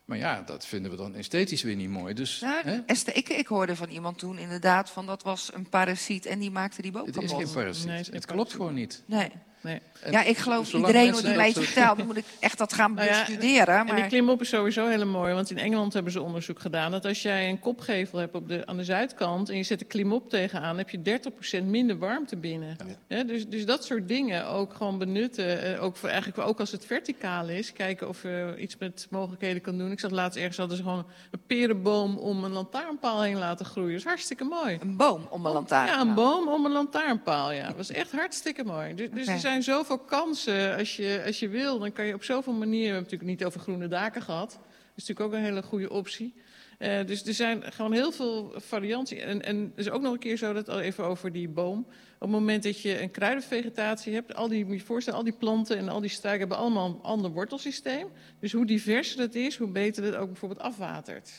Maar 0.06 0.18
ja, 0.18 0.42
dat 0.42 0.66
vinden 0.66 0.92
we 0.92 0.98
dan 0.98 1.16
esthetisch 1.16 1.62
weer 1.64 1.76
niet 1.76 1.90
mooi. 1.90 2.14
Dus 2.14 2.42
hè, 2.46 2.72
Esther, 2.86 3.16
ik, 3.16 3.30
ik 3.30 3.48
hoorde 3.48 3.76
van 3.76 3.90
iemand 3.90 4.18
toen 4.18 4.38
inderdaad 4.38 4.90
van 4.90 5.06
dat 5.06 5.24
was 5.24 5.54
een 5.54 5.70
parasiet 5.70 6.26
en 6.26 6.40
die 6.40 6.52
maakte 6.52 6.82
die 6.82 6.92
boom 6.92 7.06
het 7.06 7.22
is 7.22 7.32
geen 7.32 7.52
parasiet. 7.52 7.86
Nee, 7.86 7.96
het 7.96 8.02
is 8.02 8.08
geen 8.08 8.16
het 8.16 8.26
klopt 8.26 8.52
gewoon 8.52 8.74
niet. 8.74 9.04
Nee. 9.06 9.32
Nee. 9.62 9.80
Ja, 10.10 10.24
ik 10.24 10.38
geloof 10.38 10.68
zolang 10.68 10.88
iedereen 10.88 11.24
die 11.24 11.36
mij 11.36 11.54
vertelt. 11.54 11.98
Dan 11.98 12.06
moet 12.06 12.18
ik 12.18 12.26
echt 12.40 12.58
dat 12.58 12.74
gaan 12.74 12.94
Nou 13.02 13.08
ja, 13.08 13.26
bestuderen. 13.26 13.78
En 13.78 13.86
die 13.86 13.94
Maar 13.94 14.08
klimop 14.08 14.42
is 14.42 14.50
sowieso 14.50 14.88
heel 14.88 15.06
mooi, 15.06 15.34
want 15.34 15.52
in 15.52 15.58
Engeland 15.58 15.94
hebben 15.94 16.12
ze 16.12 16.22
onderzoek 16.22 16.60
gedaan 16.60 16.92
dat 16.92 17.06
als 17.06 17.22
jij 17.22 17.50
een 17.50 17.60
kopgevel 17.60 18.20
hebt 18.20 18.36
op 18.36 18.48
de, 18.48 18.66
aan 18.66 18.78
de 18.78 18.84
zuidkant 18.84 19.50
en 19.50 19.58
je 19.58 19.64
zet 19.64 19.80
de 19.80 19.86
klimop 19.86 20.30
tegenaan, 20.30 20.78
heb 20.78 20.90
je 20.90 21.20
30% 21.62 21.64
minder 21.64 21.98
warmte 21.98 22.36
binnen. 22.36 22.78
Hè, 23.08 23.26
dus, 23.26 23.48
dus 23.48 23.66
dat 23.66 23.86
soort 23.86 24.08
dingen 24.08 24.48
ook 24.48 24.74
gewoon 24.74 24.98
benutten, 24.98 25.76
eh, 25.76 25.84
ook, 25.84 25.96
voor, 25.96 26.10
eigenlijk 26.10 26.48
ook 26.48 26.60
als 26.60 26.72
het 26.72 26.86
verticaal 26.86 27.50
is, 27.50 27.74
kijken 27.74 28.08
of 28.08 28.24
je 28.24 28.56
iets 28.58 28.78
met 28.78 29.08
mogelijkheden 29.10 29.62
kan 29.62 29.78
doen. 29.78 29.92
Ik 29.92 30.00
zag 30.00 30.12
laatst 30.12 30.38
ergens 30.38 30.58
hadden 30.58 30.78
ze 30.78 30.84
gewoon 30.84 31.06
een 31.32 31.42
perenboom 31.48 32.18
om 32.18 32.44
een 32.44 32.52
lantaarnpaal 32.52 33.22
heen 33.22 33.38
laten 33.38 33.66
groeien. 33.66 33.92
Dat 33.92 34.00
is 34.00 34.06
hartstikke 34.06 34.44
mooi. 34.44 34.78
een 34.82 34.98
boom 34.98 35.28
om 35.30 35.46
een 35.46 35.52
lantaarn. 35.52 35.88
Ja, 35.88 36.02
een 36.02 36.14
boom 36.14 36.48
om 36.48 36.66
een 36.66 36.72
lantaarnpaal, 36.72 37.52
ja. 37.52 37.68
Dat 37.68 37.76
was 37.76 37.92
echt 37.92 38.12
hartstikke 38.12 38.64
mooi. 38.64 38.96
Dus, 38.96 39.10
dus 39.12 39.28
er 39.28 39.40
zijn 39.40 39.51
zoveel 39.60 40.00
kansen. 40.00 40.78
Als 40.78 40.96
je, 40.96 41.24
als 41.26 41.40
je 41.40 41.50
wil, 41.50 41.80
dan 41.80 41.92
kan 41.92 42.06
je 42.06 42.14
op 42.14 42.24
zoveel 42.24 42.54
manieren... 42.54 42.80
We 42.80 42.94
hebben 42.94 43.04
het 43.04 43.12
natuurlijk 43.12 43.40
niet 43.40 43.48
over 43.48 43.60
groene 43.60 43.88
daken 43.88 44.22
gehad. 44.22 44.50
Dat 44.52 44.60
is 44.96 45.08
natuurlijk 45.08 45.20
ook 45.20 45.34
een 45.34 45.46
hele 45.46 45.64
goede 45.64 45.90
optie. 45.90 46.34
Eh, 46.78 47.06
dus 47.06 47.26
er 47.26 47.34
zijn 47.34 47.64
gewoon 47.64 47.94
heel 47.94 48.12
veel 48.12 48.54
varianten. 48.56 49.22
En, 49.22 49.44
en 49.44 49.72
is 49.76 49.90
ook 49.90 50.02
nog 50.02 50.14
een 50.14 50.20
keer 50.20 50.38
zo, 50.38 50.54
dat 50.54 50.70
al 50.70 50.80
even 50.80 51.04
over 51.04 51.32
die 51.32 51.50
boom. 51.50 51.80
Op 51.80 52.20
het 52.20 52.30
moment 52.30 52.64
dat 52.64 52.82
je 52.82 53.02
een 53.02 53.12
kruidenvegetatie 53.12 54.14
hebt... 54.14 54.36
Al 54.36 54.48
die, 54.48 54.66
moet 54.66 54.80
je 54.80 54.86
voorstellen, 54.86 55.20
al 55.20 55.26
die 55.26 55.36
planten 55.38 55.78
en 55.78 55.90
al 55.90 56.00
die 56.00 56.10
struiken... 56.10 56.40
hebben 56.40 56.58
allemaal 56.58 56.90
een 56.90 57.02
ander 57.02 57.32
wortelsysteem. 57.32 58.08
Dus 58.40 58.52
hoe 58.52 58.66
diverser 58.66 59.18
dat 59.18 59.36
is, 59.36 59.58
hoe 59.58 59.68
beter 59.68 60.04
het 60.04 60.16
ook 60.16 60.28
bijvoorbeeld 60.28 60.62
afwatert. 60.62 61.32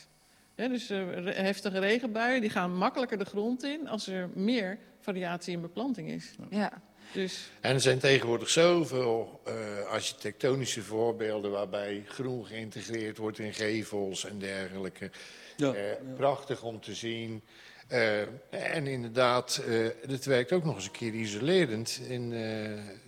Dus 0.54 0.90
eh, 0.90 0.98
heftige 1.24 1.78
regenbuien 1.78 2.40
die 2.40 2.50
gaan 2.50 2.76
makkelijker 2.76 3.18
de 3.18 3.24
grond 3.24 3.62
in... 3.62 3.88
als 3.88 4.06
er 4.06 4.30
meer 4.34 4.78
variatie 5.00 5.52
in 5.52 5.60
beplanting 5.60 6.10
is. 6.10 6.34
Ja. 6.50 6.82
Dus 7.12 7.50
En 7.60 7.74
er 7.74 7.80
zijn 7.80 7.98
tegenwoordig 7.98 8.50
zoveel 8.50 9.40
eh, 9.44 9.54
architectonische 9.86 10.82
voorbeelden 10.82 11.50
waarbij 11.50 12.04
groen 12.06 12.46
geïntegreerd 12.46 13.16
wordt 13.16 13.38
in 13.38 13.54
gevels 13.54 14.24
en 14.24 14.38
dergelijke. 14.38 15.10
Ja. 15.56 15.72
Eh, 15.72 15.96
Prachtig 16.16 16.62
om 16.62 16.80
te 16.80 16.94
zien. 16.94 17.42
Eh, 17.88 18.20
en 18.50 18.86
inderdaad, 18.86 19.62
eh 19.68 19.86
het 20.06 20.24
werkt 20.24 20.52
ook 20.52 20.64
nog 20.64 20.74
eens 20.74 20.84
een 20.84 20.90
keer 20.90 21.12
isolerend. 21.12 22.00
In, 22.08 22.32
eh, 22.32 22.40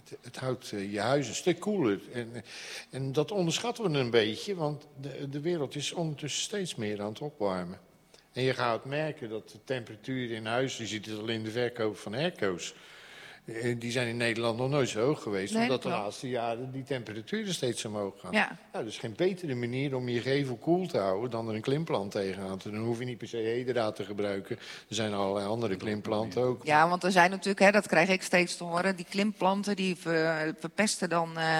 het, 0.05 0.19
het 0.21 0.37
houdt 0.37 0.69
je 0.69 1.01
huis 1.01 1.29
een 1.29 1.35
stuk 1.35 1.61
koeler. 1.61 2.01
En, 2.13 2.45
en 2.91 3.13
dat 3.13 3.31
onderschatten 3.31 3.93
we 3.93 3.99
een 3.99 4.11
beetje, 4.11 4.55
want 4.55 4.87
de, 5.01 5.29
de 5.29 5.41
wereld 5.41 5.75
is 5.75 5.93
ondertussen 5.93 6.43
steeds 6.43 6.75
meer 6.75 7.01
aan 7.01 7.09
het 7.09 7.21
opwarmen. 7.21 7.79
En 8.33 8.43
je 8.43 8.55
gaat 8.55 8.85
merken 8.85 9.29
dat 9.29 9.51
de 9.51 9.59
temperatuur 9.65 10.31
in 10.31 10.47
huis, 10.47 10.77
je 10.77 10.87
ziet 10.87 11.07
het 11.07 11.19
al 11.19 11.29
in 11.29 11.43
de 11.43 11.51
verkoop 11.51 11.97
van 11.97 12.15
airco's, 12.15 12.75
die 13.79 13.91
zijn 13.91 14.09
in 14.09 14.17
Nederland 14.17 14.59
nog 14.59 14.71
nooit 14.71 14.89
zo 14.89 15.01
hoog 15.05 15.23
geweest. 15.23 15.53
Nee, 15.55 15.63
omdat 15.63 15.83
de 15.83 15.89
klopt. 15.89 16.03
laatste 16.05 16.29
jaren 16.29 16.73
die 16.73 16.83
temperaturen 16.83 17.55
steeds 17.55 17.85
omhoog 17.85 18.21
gaan. 18.21 18.33
Ja. 18.33 18.57
Nou, 18.73 18.85
dus 18.85 18.99
geen 18.99 19.15
betere 19.17 19.55
manier 19.55 19.97
om 19.97 20.09
je 20.09 20.21
gevel 20.21 20.57
koel 20.57 20.87
te 20.87 20.99
houden 20.99 21.31
dan 21.31 21.49
er 21.49 21.55
een 21.55 21.61
klimplant 21.61 22.11
tegenaan 22.11 22.59
te 22.59 22.69
doen. 22.69 22.79
Dan 22.79 22.87
hoef 22.87 22.99
je 22.99 23.05
niet 23.05 23.19
per 23.19 23.29
se 23.29 23.37
hedraad 23.37 23.97
te 23.97 24.05
gebruiken. 24.05 24.57
Er 24.89 24.95
zijn 24.95 25.13
allerlei 25.15 25.47
andere 25.47 25.77
klimplanten 25.77 26.43
ook. 26.43 26.65
ja, 26.67 26.89
want 26.89 27.05
er 27.05 27.13
zijn 27.13 27.31
natuurlijk, 27.31 27.59
hè, 27.61 27.71
dat 27.71 27.87
krijg 27.87 28.09
ik 28.09 28.23
steeds 28.23 28.57
te 28.57 28.65
horen... 28.65 28.97
die 28.97 29.07
klimplanten 29.11 29.77
die 29.77 29.97
ver- 29.97 30.55
verpesten 30.59 31.09
dan 31.09 31.39
eh, 31.39 31.59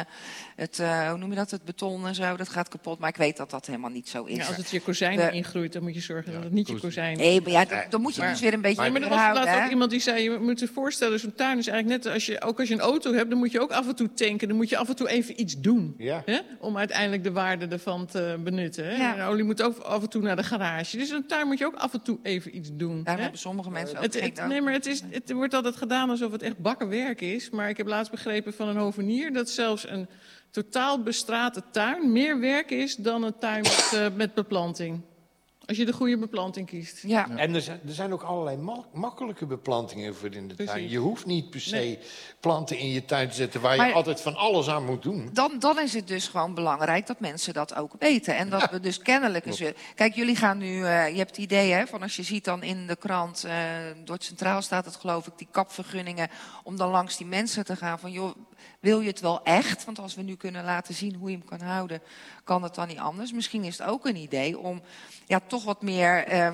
het, 0.57 0.79
eh, 0.79 1.09
hoe 1.09 1.19
noem 1.19 1.31
je 1.31 1.37
dat, 1.37 1.51
het 1.51 1.65
beton 1.65 2.07
en 2.07 2.15
zo. 2.15 2.37
Dat 2.37 2.49
gaat 2.49 2.69
kapot, 2.69 2.99
maar 2.99 3.09
ik 3.09 3.17
weet 3.17 3.37
dat 3.37 3.51
dat 3.51 3.67
helemaal 3.67 3.91
niet 3.91 4.09
zo 4.09 4.25
is. 4.25 4.37
ja, 4.37 4.47
als 4.47 4.57
het 4.57 4.71
je 4.71 4.81
kozijnen 4.81 5.27
De- 5.31 5.37
ingroeit, 5.37 5.73
dan 5.73 5.83
moet 5.83 5.95
je 5.95 6.01
zorgen 6.01 6.33
dat 6.33 6.43
het 6.43 6.53
niet 6.53 6.67
je 6.67 6.73
koz- 6.73 6.83
kozijn 6.83 7.17
Nee, 7.17 7.41
maar 7.41 7.51
ja, 7.51 7.65
dan, 7.65 7.79
dan 7.89 8.01
moet 8.01 8.15
je 8.15 8.21
Maar- 8.21 8.31
dus 8.31 8.41
weer 8.41 8.53
een 8.53 8.61
beetje 8.61 8.83
Nee, 8.83 8.91
maar 8.91 9.03
er 9.03 9.09
was 9.09 9.19
laatst 9.19 9.65
ook 9.65 9.71
iemand 9.71 9.91
die 9.91 10.01
zei, 10.01 10.23
je 10.23 10.39
moet 10.39 10.61
je 10.61 10.69
voorstellen, 10.69 11.21
zo'n 11.21 11.35
tuin 11.35 11.59
is 11.59 11.67
eigenlijk 11.75 12.05
net 12.05 12.15
als 12.15 12.27
je, 12.27 12.41
ook 12.41 12.59
als 12.59 12.69
je 12.69 12.75
een 12.75 12.81
auto 12.81 13.13
hebt, 13.13 13.31
dan 13.31 13.39
moet 13.39 13.53
je 13.53 13.61
ook 13.61 13.73
af 13.73 13.89
en 13.89 13.95
toe 13.95 14.13
tanken. 14.13 14.49
Dan 14.49 14.57
moet 14.57 14.69
je 14.69 14.77
af 14.77 14.89
en 14.89 14.97
toe 14.97 15.09
even 15.09 15.41
iets 15.41 15.61
doen. 15.61 15.95
Ja. 15.99 16.23
Hè? 16.25 16.39
Om 16.61 16.77
uiteindelijk 16.77 17.25
de 17.25 17.33
waarde 17.33 17.67
ervan 17.67 18.07
te 18.07 18.37
benutten. 18.45 18.85
Hè? 18.85 18.97
Ja. 18.97 19.17
En 19.17 19.25
olie 19.25 19.45
moet 19.45 19.63
ook 19.63 19.79
af 19.79 20.03
en 20.03 20.09
toe 20.09 20.23
naar 20.23 20.37
de 20.37 20.43
garage. 20.43 20.97
Dus 20.97 21.11
een 21.11 21.27
tuin 21.27 21.47
moet 21.47 21.59
je 21.59 21.67
ook 21.67 21.75
af 21.75 21.93
en 21.93 22.03
toe 22.03 22.19
even 22.23 22.57
iets 22.57 22.71
doen. 22.73 22.89
Daarom 22.89 23.15
hè? 23.15 23.23
hebben 23.23 23.41
sommige 23.41 23.71
mensen 23.71 23.97
ook 23.97 24.03
Het, 24.03 24.21
het, 24.21 24.47
nee, 24.47 24.61
maar 24.61 24.73
het, 24.73 24.87
is, 24.87 25.03
het 25.11 25.33
wordt 25.33 25.55
altijd 25.55 25.77
gedaan 25.77 26.11
alsof 26.11 26.33
het 26.33 26.43
echt 26.43 26.59
bakkenwerk 26.59 27.21
is. 27.21 27.51
Maar 27.51 27.69
ik 27.69 27.77
heb 27.77 27.87
laatst 27.87 28.11
begrepen 28.11 28.53
van 28.53 28.69
een 28.69 28.77
hovenier 28.77 29.33
dat 29.33 29.51
zelfs 29.51 29.89
een 29.89 30.09
totaal 30.51 31.03
bestrate 31.03 31.63
tuin 31.71 32.13
meer 32.13 32.41
werk 32.41 32.71
is 32.71 32.97
dan 32.97 33.23
een 33.23 33.39
tuin 33.39 33.63
met, 33.63 33.93
eh, 33.95 34.07
met 34.17 34.35
beplanting. 34.35 35.01
Als 35.67 35.77
je 35.77 35.85
de 35.85 35.93
goede 35.93 36.19
beplanting 36.19 36.67
kiest. 36.67 37.03
Ja. 37.03 37.29
En 37.37 37.55
er 37.55 37.61
zijn, 37.63 37.81
er 37.87 37.93
zijn 37.95 38.13
ook 38.13 38.23
allerlei 38.23 38.57
ma- 38.57 38.85
makkelijke 38.93 39.47
beplantingen 39.47 40.15
voor 40.15 40.35
in 40.35 40.49
de 40.49 40.55
tuin. 40.65 40.89
Je 40.89 40.99
hoeft 40.99 41.27
niet 41.27 41.51
per 41.51 41.61
se 41.61 41.75
Nee. 41.75 41.99
planten 42.41 42.79
in 42.79 42.89
je 42.89 43.05
tuin 43.05 43.29
te 43.29 43.35
zetten 43.35 43.61
waar 43.61 43.77
Maar- 43.77 43.89
je 43.89 43.93
altijd 43.95 44.21
van 44.21 44.37
alles 44.37 44.69
aan 44.69 44.85
moet 44.85 45.03
doen. 45.03 45.31
Dan, 45.33 45.59
dan 45.59 45.81
is 45.81 45.95
het 45.95 46.09
dus 46.09 46.29
gewoon 46.29 46.55
belangrijk 46.55 47.07
dat 47.07 47.21
mensen 47.21 47.55
dat 47.55 47.75
ook 47.75 47.93
weten. 47.99 48.37
En 48.37 48.51
dat 48.51 48.71
we 48.71 48.81
dus 48.81 48.99
kennelijk 48.99 49.47
eens... 49.47 49.59
weer- 49.59 49.77
Kijk, 49.95 50.15
jullie 50.15 50.37
gaan 50.37 50.59
nu... 50.59 50.85
eh, 50.85 51.09
je 51.09 51.17
hebt 51.17 51.31
het 51.31 51.39
idee, 51.39 51.73
hè, 51.73 51.87
van 51.87 52.03
als 52.03 52.17
je 52.17 52.23
ziet 52.23 52.45
dan 52.45 52.63
in 52.63 52.87
de 52.87 52.97
krant... 52.97 53.45
eh, 53.45 53.55
door 54.05 54.15
het 54.15 54.25
Centraal 54.25 54.63
staat 54.63 54.85
het 54.85 54.97
geloof 54.97 55.27
ik, 55.27 55.33
die 55.37 55.49
kapvergunningen... 55.51 56.29
om 56.63 56.77
dan 56.77 56.91
langs 56.91 57.17
die 57.17 57.27
mensen 57.27 57.65
te 57.65 57.77
gaan 57.77 57.99
van... 57.99 58.11
joh, 58.13 58.35
wil 58.81 59.01
je 59.01 59.09
het 59.09 59.21
wel 59.21 59.43
echt? 59.43 59.85
Want 59.85 59.99
als 59.99 60.15
we 60.15 60.23
nu 60.23 60.35
kunnen 60.37 60.65
laten 60.65 60.95
zien 60.95 61.15
hoe 61.15 61.31
je 61.31 61.37
hem 61.37 61.47
kan 61.47 61.61
houden... 61.61 62.01
kan 62.45 62.63
het 62.63 62.75
dan 62.75 62.89
niet 62.89 62.99
anders. 62.99 63.33
Misschien 63.33 63.65
is 63.65 63.79
het 63.79 63.87
ook 63.89 64.07
een 64.07 64.17
idee 64.17 64.59
om 64.59 64.83
ja, 65.27 65.41
toch 65.55 65.65
wat 65.65 65.83
meer... 65.83 66.25
eh, 66.25 66.51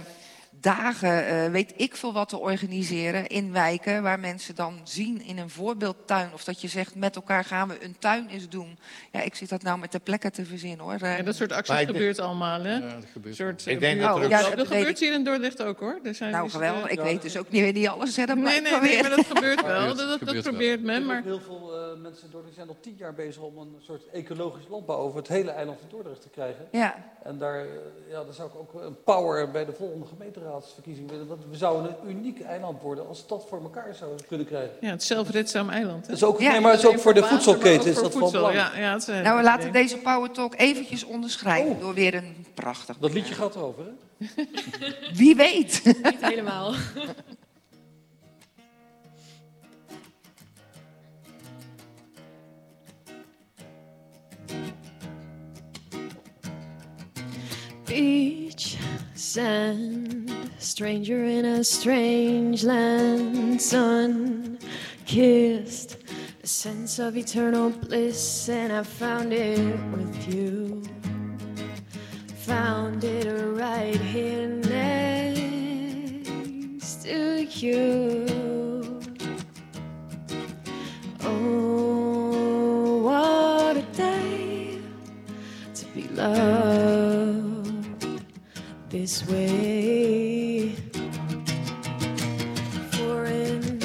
dagen, 0.62 1.26
eh, 1.26 1.50
weet 1.50 1.72
ik 1.76 1.96
veel 1.96 2.12
wat 2.12 2.28
te 2.28 2.38
organiseren 2.38 3.26
in 3.26 3.52
wijken 3.52 4.02
waar 4.02 4.20
mensen 4.20 4.54
dan 4.54 4.80
zien 4.84 5.22
in 5.24 5.38
een 5.38 5.50
voorbeeldtuin. 5.50 6.30
Of 6.32 6.44
dat 6.44 6.60
je 6.60 6.68
zegt, 6.68 6.94
met 6.94 7.16
elkaar 7.16 7.44
gaan 7.44 7.68
we 7.68 7.84
een 7.84 7.96
tuin 7.98 8.28
eens 8.28 8.48
doen. 8.48 8.78
Ja, 9.12 9.20
ik 9.20 9.34
zit 9.34 9.48
dat 9.48 9.62
nou 9.62 9.78
met 9.78 9.92
de 9.92 9.98
plekken 9.98 10.32
te 10.32 10.44
verzinnen 10.44 10.78
hoor. 10.84 10.96
Ja, 11.00 11.22
dat 11.22 11.36
soort 11.36 11.52
acties 11.52 11.68
Maar 11.68 11.80
ik 11.80 11.86
denk- 11.86 11.98
gebeurt 11.98 12.18
allemaal, 12.18 12.62
hè? 12.62 12.72
Ja, 12.74 12.80
dat 12.80 13.04
gebeurt. 13.12 13.36
Soort, 13.36 13.66
Ik 13.66 13.74
eh, 13.74 13.80
denk 13.80 14.00
dat 14.00 14.16
er 14.16 14.24
ook- 14.24 14.30
Ja, 14.30 14.50
dat, 14.54 14.66
gebeurt 14.66 14.98
hier 15.00 15.12
in 15.12 15.24
Dordrecht 15.24 15.62
ook, 15.62 15.80
hoor. 15.80 15.98
Er 16.02 16.14
zijn 16.14 16.30
nou 16.30 16.44
dus, 16.44 16.52
geweldig, 16.52 16.90
ik 16.90 17.00
weet 17.00 17.22
dus 17.22 17.36
ook 17.36 17.50
niet 17.50 17.62
weer 17.62 17.72
niet 17.72 17.88
alles. 17.88 18.16
Hè, 18.16 18.26
dat 18.26 18.36
Nee, 18.36 18.60
nee, 18.60 19.00
maar 19.00 19.10
dat 19.10 19.26
gebeurt 19.26 19.62
wel. 19.66 19.86
Dat, 19.86 19.96
dat, 19.96 20.08
dat 20.08 20.18
gebeurt 20.18 20.44
wel. 20.44 20.52
probeert 20.52 20.82
men, 20.82 21.06
maar... 21.06 21.22
heel 21.22 21.40
veel 21.40 21.69
mensen 21.96 22.24
in 22.24 22.30
Dordrecht 22.30 22.56
zijn 22.56 22.68
al 22.68 22.76
tien 22.80 22.94
jaar 22.98 23.14
bezig 23.14 23.42
om 23.42 23.58
een 23.58 23.76
soort 23.80 24.02
ecologisch 24.12 24.64
landbouw 24.68 24.96
over 24.96 25.18
het 25.18 25.28
hele 25.28 25.50
eiland 25.50 25.78
van 25.80 25.88
Dordrecht 25.88 26.22
te 26.22 26.28
krijgen. 26.28 26.68
Ja, 26.70 26.94
En 27.22 27.38
daar, 27.38 27.58
eh, 27.60 27.66
ja, 28.10 28.24
daar 28.24 28.34
zou 28.34 28.48
ik 28.48 28.54
ook 28.54 28.82
een 28.82 29.02
power 29.04 29.50
bij 29.50 29.64
de 29.64 29.72
volgende 29.72 30.06
gemeenteraadsverkiezing 30.06 31.10
willen. 31.10 31.26
Want 31.26 31.40
we 31.50 31.56
zouden 31.56 31.96
een 32.02 32.10
uniek 32.10 32.40
eiland 32.40 32.82
worden 32.82 33.08
als 33.08 33.20
we 33.22 33.28
dat 33.28 33.46
voor 33.48 33.62
elkaar 33.62 33.94
zouden 33.94 34.26
kunnen 34.26 34.46
krijgen. 34.46 34.76
Ja, 34.80 34.90
het 34.90 35.02
zelfredzaam 35.02 35.68
eiland. 35.70 36.00
hè? 36.02 36.06
Dat 36.06 36.16
is 36.16 36.24
ook, 36.24 36.40
Ja. 36.40 36.50
nee, 36.50 36.60
maar 36.60 36.70
het 36.72 36.80
is 36.80 36.86
ook 36.86 36.98
voor 36.98 37.14
de 37.14 37.22
voedselketen 37.24 37.88
is 37.90 37.94
dat 37.94 38.12
van 38.12 38.20
voedsel, 38.20 38.30
belang. 38.38 38.54
Ja, 38.54 38.78
ja, 38.78 38.92
het 38.92 39.00
is 39.08 39.22
nou 39.22 39.36
we 39.36 39.42
laten 39.42 39.72
deze 39.72 39.96
Power 39.98 40.30
Talk 40.30 40.54
eventjes 40.56 41.04
onderschrijven 41.04 41.70
Oh. 41.70 41.80
door 41.80 41.94
weer 41.94 42.14
een 42.14 42.46
prachtig... 42.54 42.96
Dat 42.98 43.12
liedje 43.12 43.34
gaat 43.34 43.54
erover, 43.54 43.84
hè? 43.84 43.90
Wie 45.14 45.36
weet. 45.36 45.80
Niet 46.02 46.20
helemaal. 46.20 46.72
Beach, 57.86 58.78
sand, 59.14 60.50
stranger 60.58 61.24
in 61.24 61.44
a 61.44 61.64
strange 61.64 62.62
land, 62.64 63.60
sun 63.60 64.58
kissed, 65.06 65.96
a 66.42 66.46
sense 66.46 66.98
of 67.00 67.16
eternal 67.16 67.70
bliss, 67.70 68.48
and 68.48 68.72
I 68.72 68.84
found 68.84 69.32
it 69.32 69.58
with 69.90 70.32
you. 70.32 70.82
Found 72.46 73.02
it 73.04 73.28
right 73.28 74.00
here 74.00 74.46
next 74.46 75.42
to 77.02 77.44
you. 77.44 79.00
Oh, 81.22 81.99
loved 86.20 87.94
this 88.90 89.26
way. 89.26 90.74
Foreign 92.92 93.80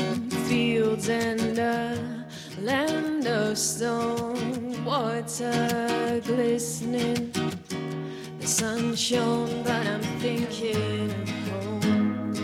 fields 0.48 1.10
and 1.10 1.58
a 1.58 2.26
land 2.62 3.28
of 3.28 3.58
stone, 3.58 4.84
water 4.84 6.22
glistening. 6.26 7.32
The 8.40 8.48
sun 8.48 8.96
shone, 8.96 9.64
but 9.64 9.88
I'm 9.88 10.02
thinking 10.20 11.12
of 11.12 11.30
home. 11.50 12.36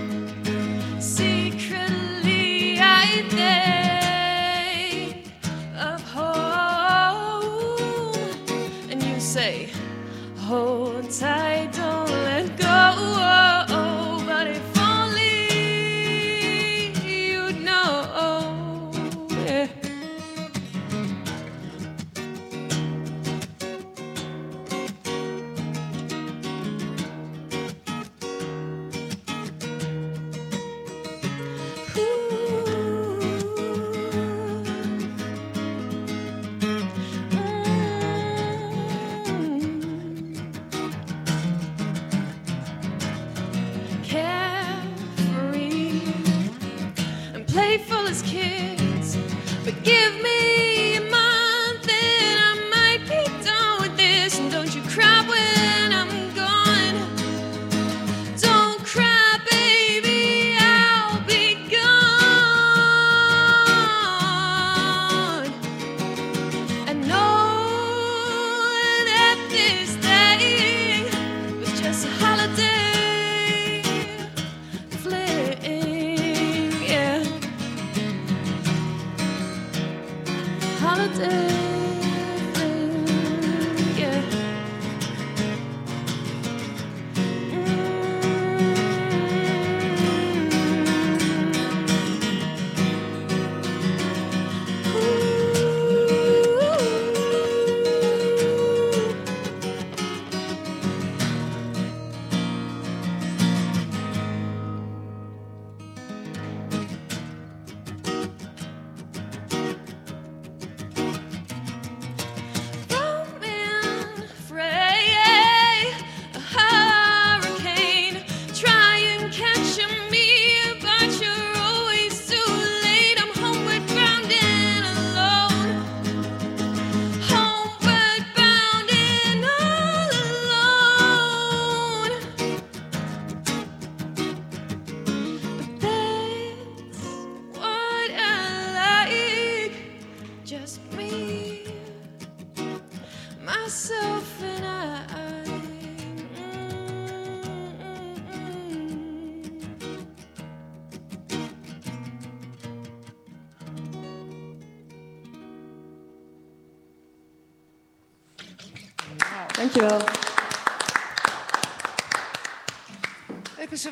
Secretly, 1.01 2.80
I 2.80 3.25
think 3.30 3.81
Hold 10.52 10.81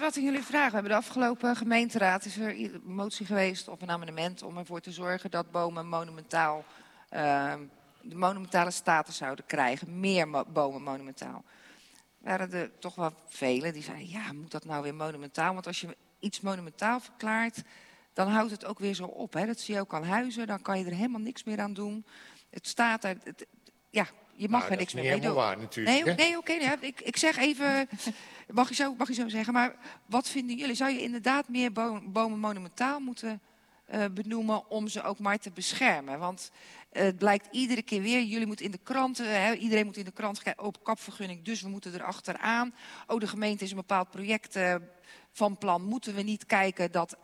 wat 0.09 0.17
aan 0.17 0.23
jullie 0.23 0.43
vragen. 0.43 0.67
We 0.67 0.73
hebben 0.73 0.91
de 0.91 0.97
afgelopen 1.07 1.55
gemeenteraad 1.55 2.25
is 2.25 2.37
er 2.37 2.49
een 2.49 2.81
motie 2.85 3.25
geweest 3.25 3.67
of 3.67 3.81
een 3.81 3.89
amendement 3.91 4.43
om 4.43 4.57
ervoor 4.57 4.79
te 4.79 4.91
zorgen 4.91 5.31
dat 5.31 5.51
bomen 5.51 5.87
monumentaal 5.87 6.65
eh, 7.09 7.53
de 8.01 8.15
monumentale 8.15 8.71
status 8.71 9.17
zouden 9.17 9.45
krijgen. 9.45 9.99
Meer 9.99 10.45
bomen 10.51 10.81
monumentaal. 10.81 11.43
Waren 12.17 12.51
er 12.51 12.79
toch 12.79 12.95
wel 12.95 13.13
velen 13.27 13.73
die 13.73 13.83
zeiden, 13.83 14.09
ja, 14.09 14.33
moet 14.33 14.51
dat 14.51 14.65
nou 14.65 14.83
weer 14.83 14.95
monumentaal? 14.95 15.53
Want 15.53 15.67
als 15.67 15.81
je 15.81 15.97
iets 16.19 16.41
monumentaal 16.41 16.99
verklaart, 16.99 17.61
dan 18.13 18.27
houdt 18.27 18.51
het 18.51 18.65
ook 18.65 18.79
weer 18.79 18.93
zo 18.93 19.05
op. 19.05 19.33
Hè? 19.33 19.45
Dat 19.45 19.59
zie 19.59 19.73
je 19.73 19.79
ook 19.79 19.93
aan 19.93 20.03
huizen, 20.03 20.47
dan 20.47 20.61
kan 20.61 20.79
je 20.79 20.85
er 20.85 20.91
helemaal 20.93 21.21
niks 21.21 21.43
meer 21.43 21.59
aan 21.59 21.73
doen. 21.73 22.05
Het 22.49 22.67
staat 22.67 23.03
er, 23.03 23.17
het- 23.23 23.45
ja, 23.89 24.07
je 24.39 24.49
mag 24.49 24.59
Nou, 24.61 24.71
er 24.71 24.77
niks 24.77 24.93
meer 24.93 25.03
mee 25.03 25.11
doen. 25.11 25.21
helemaal 25.21 25.43
waar 25.45 25.57
natuurlijk, 25.57 26.05
Nee, 26.05 26.15
nee 26.15 26.37
oké. 26.37 26.53
ja, 26.53 26.75
ik, 26.79 27.01
ik 27.01 27.17
zeg 27.17 27.37
even, 27.37 27.89
mag 28.53 28.69
je, 28.69 28.75
zo, 28.75 28.95
mag 28.97 29.07
je 29.07 29.13
zo 29.13 29.27
zeggen. 29.29 29.53
Maar 29.53 29.75
wat 30.05 30.29
vinden 30.29 30.55
jullie? 30.57 30.75
Zou 30.75 30.91
je 30.91 31.01
inderdaad 31.01 31.47
meer 31.49 31.71
bo- 31.71 32.01
bomen 32.05 32.39
monumentaal 32.39 32.99
moeten 32.99 33.41
eh, 33.85 34.05
benoemen 34.11 34.69
om 34.69 34.87
ze 34.87 35.03
ook 35.03 35.19
maar 35.19 35.37
te 35.37 35.51
beschermen? 35.51 36.19
Want 36.19 36.51
eh, 36.91 37.03
het 37.03 37.17
blijkt 37.17 37.47
iedere 37.51 37.81
keer 37.81 38.01
weer, 38.01 38.21
jullie 38.23 38.47
moeten 38.47 38.65
in 38.65 38.71
de 38.71 38.79
kranten, 38.83 39.41
hè, 39.43 39.53
iedereen 39.53 39.85
moet 39.85 39.97
in 39.97 40.05
de 40.05 40.11
krant 40.11 40.41
op 40.55 40.83
kapvergunning, 40.83 41.43
dus 41.43 41.61
we 41.61 41.69
moeten 41.69 41.93
er 41.93 42.03
achteraan. 42.03 42.73
Oh, 43.07 43.19
de 43.19 43.27
gemeente 43.27 43.63
is 43.63 43.69
een 43.69 43.75
bepaald 43.77 44.09
project 44.11 44.55
eh, 44.55 44.75
van 45.31 45.57
plan, 45.57 45.83
moeten 45.83 46.15
we 46.15 46.21
niet 46.21 46.45
kijken 46.45 46.91
dat 46.91 47.17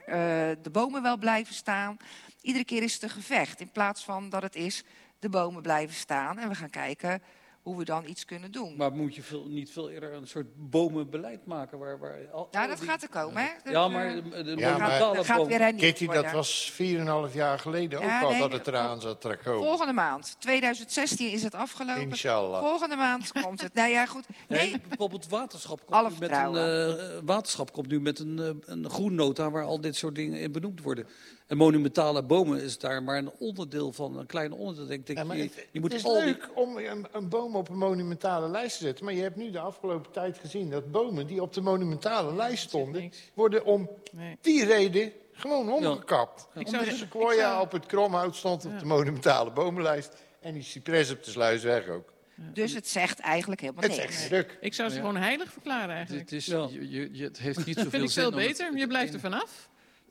de 0.61 0.69
bomen 0.71 1.01
wel 1.01 1.17
blijven 1.17 1.55
staan? 1.55 1.97
Iedere 2.41 2.65
keer 2.65 2.83
is 2.83 2.93
het 2.93 3.03
een 3.03 3.09
gevecht, 3.09 3.59
in 3.59 3.71
plaats 3.71 4.03
van 4.03 4.29
dat 4.29 4.41
het 4.41 4.55
is, 4.55 4.83
de 5.25 5.37
bomen 5.37 5.61
blijven 5.61 5.95
staan 5.95 6.37
en 6.39 6.49
we 6.49 6.55
gaan 6.55 6.69
kijken 6.69 7.21
hoe 7.61 7.77
we 7.77 7.85
dan 7.85 8.05
iets 8.07 8.25
kunnen 8.25 8.51
doen. 8.51 8.75
Maar 8.77 8.91
moet 8.91 9.15
je 9.15 9.21
veel, 9.23 9.45
niet 9.47 9.71
veel 9.71 9.89
eerder 9.89 10.13
een 10.13 10.27
soort 10.27 10.45
bomenbeleid 10.69 11.45
maken? 11.45 11.77
Waar, 11.79 11.99
waar 11.99 12.15
al, 12.31 12.47
Ja, 12.51 12.61
al 12.61 12.67
dat 12.67 12.79
die- 12.79 12.87
gaat 12.89 13.01
er 13.03 13.09
komen, 13.09 13.41
hè? 13.43 13.49
Dat, 13.63 13.73
Ja, 13.73 13.85
eh, 13.85 13.91
maar 13.91 14.15
de, 14.15 14.21
de 14.21 14.29
Ja, 14.29 14.43
maar- 14.55 14.71
monumentale 14.71 15.15
dat 15.15 15.25
gaat 15.25 15.47
weer 15.47 15.59
hernieuwd 15.59 15.81
Kitty, 15.81 16.07
dat 16.07 16.31
was 16.31 16.71
4,5 16.71 17.33
jaar 17.33 17.59
geleden 17.59 17.99
ook 17.99 18.05
Ja, 18.05 18.21
al 18.21 18.29
nee, 18.29 18.39
dat 18.39 18.51
het 18.51 18.67
eraan 18.67 19.01
zat 19.01 19.21
te 19.21 19.37
komen. 19.43 19.63
Volgende 19.67 19.93
maand, 19.93 20.35
2016 20.39 21.31
is 21.31 21.43
het 21.43 21.55
afgelopen. 21.55 22.01
Inshallah. 22.01 22.61
Volgende 22.61 22.95
maand 22.95 23.31
komt 23.41 23.61
het. 23.61 23.73
Nou 23.73 23.89
ja, 23.89 24.05
goed. 24.05 24.25
Nee, 24.47 24.69
Nee, 24.69 24.81
bijvoorbeeld 24.87 25.27
waterschap 25.29 25.79
komt, 25.79 25.91
Alle 25.91 26.09
nu 26.09 26.15
met 26.19 26.21
een, 26.21 26.35
vertrouwen. 26.35 26.99
eh, 27.15 27.19
waterschap 27.25 27.71
komt 27.73 27.87
nu 27.87 28.01
met 28.01 28.19
een, 28.19 28.39
eh, 28.39 28.49
een 28.73 28.89
groennota 28.89 29.49
waar 29.51 29.63
al 29.63 29.81
dit 29.81 29.95
soort 29.95 30.15
dingen 30.15 30.39
in 30.39 30.51
benoemd 30.51 30.81
worden. 30.81 31.07
En 31.47 31.57
monumentale 31.57 32.23
bomen 32.23 32.61
is 32.61 32.77
daar 32.79 33.03
maar 33.03 33.17
een 33.17 33.31
onderdeel 33.39 33.91
van, 33.93 34.17
een 34.17 34.25
klein 34.25 34.51
onderdeel. 34.51 34.89
Ik 34.97 35.07
Ja, 35.07 35.33
je, 35.33 35.41
het, 35.41 35.53
je 35.53 35.61
het 35.71 35.81
moet 35.81 35.93
is 35.93 36.03
al 36.05 36.13
die- 36.13 36.23
leuk 36.23 36.49
om 36.55 36.77
een, 36.77 37.05
een 37.11 37.29
boom 37.29 37.55
op 37.55 37.69
een 37.69 37.77
monumentale 37.77 38.49
lijst 38.49 38.77
te 38.77 38.83
zetten. 38.83 39.05
Maar 39.05 39.13
je 39.13 39.21
hebt 39.21 39.35
nu 39.35 39.51
de 39.51 39.59
afgelopen 39.59 40.11
tijd 40.11 40.37
gezien 40.37 40.69
dat 40.69 40.91
bomen 40.91 41.27
die 41.27 41.41
op 41.41 41.53
de 41.53 41.61
monumentale 41.61 42.35
lijst 42.35 42.63
stonden, 42.63 43.11
worden 43.33 43.65
om 43.65 43.89
Nee. 44.11 44.37
die 44.41 44.65
reden 44.65 45.11
gewoon 45.31 45.71
omgekapt. 45.73 46.47
Ik 46.55 46.65
Om 46.65 46.73
zou 46.73 46.83
de 46.85 46.89
de- 46.89 46.95
sequoia 46.95 47.33
ik 47.33 47.39
zou- 47.39 47.61
op 47.61 47.71
het 47.71 47.85
kromhout 47.85 48.35
stond 48.35 48.65
op 48.65 48.71
Ja. 48.71 48.79
de 48.79 48.85
monumentale 48.85 49.51
bomenlijst. 49.51 50.13
En 50.41 50.53
die 50.53 50.63
cipres 50.63 51.11
op 51.11 51.23
de 51.23 51.31
sluisweg 51.31 51.87
ook. 51.87 52.13
dus 52.53 52.73
het 52.73 52.87
zegt 52.87 53.19
eigenlijk 53.19 53.61
helemaal 53.61 53.83
Het 53.83 53.91
is 53.91 53.97
niks. 53.97 54.15
echt 54.15 54.27
druk. 54.27 54.57
Ik 54.61 54.73
zou 54.73 54.89
ze 54.89 54.95
Ja. 54.95 55.01
gewoon 55.01 55.17
heilig 55.17 55.51
verklaren 55.51 55.95
eigenlijk. 55.95 56.23
Het, 56.29 56.31
is, 56.39 56.45
Ja. 56.45 56.67
je, 56.71 57.09
het 57.23 57.39
heeft 57.39 57.65
niet 57.65 57.75
Dat 57.75 57.83
zoveel 57.85 57.89
vind 57.89 58.03
ik 58.03 58.09
zin 58.09 58.23
veel 58.23 58.31
het- 58.39 58.47
beter. 58.47 58.77
Je 58.77 58.87
blijft 58.87 59.13
er 59.13 59.21
het 59.21 59.31
vanaf. 59.31 59.69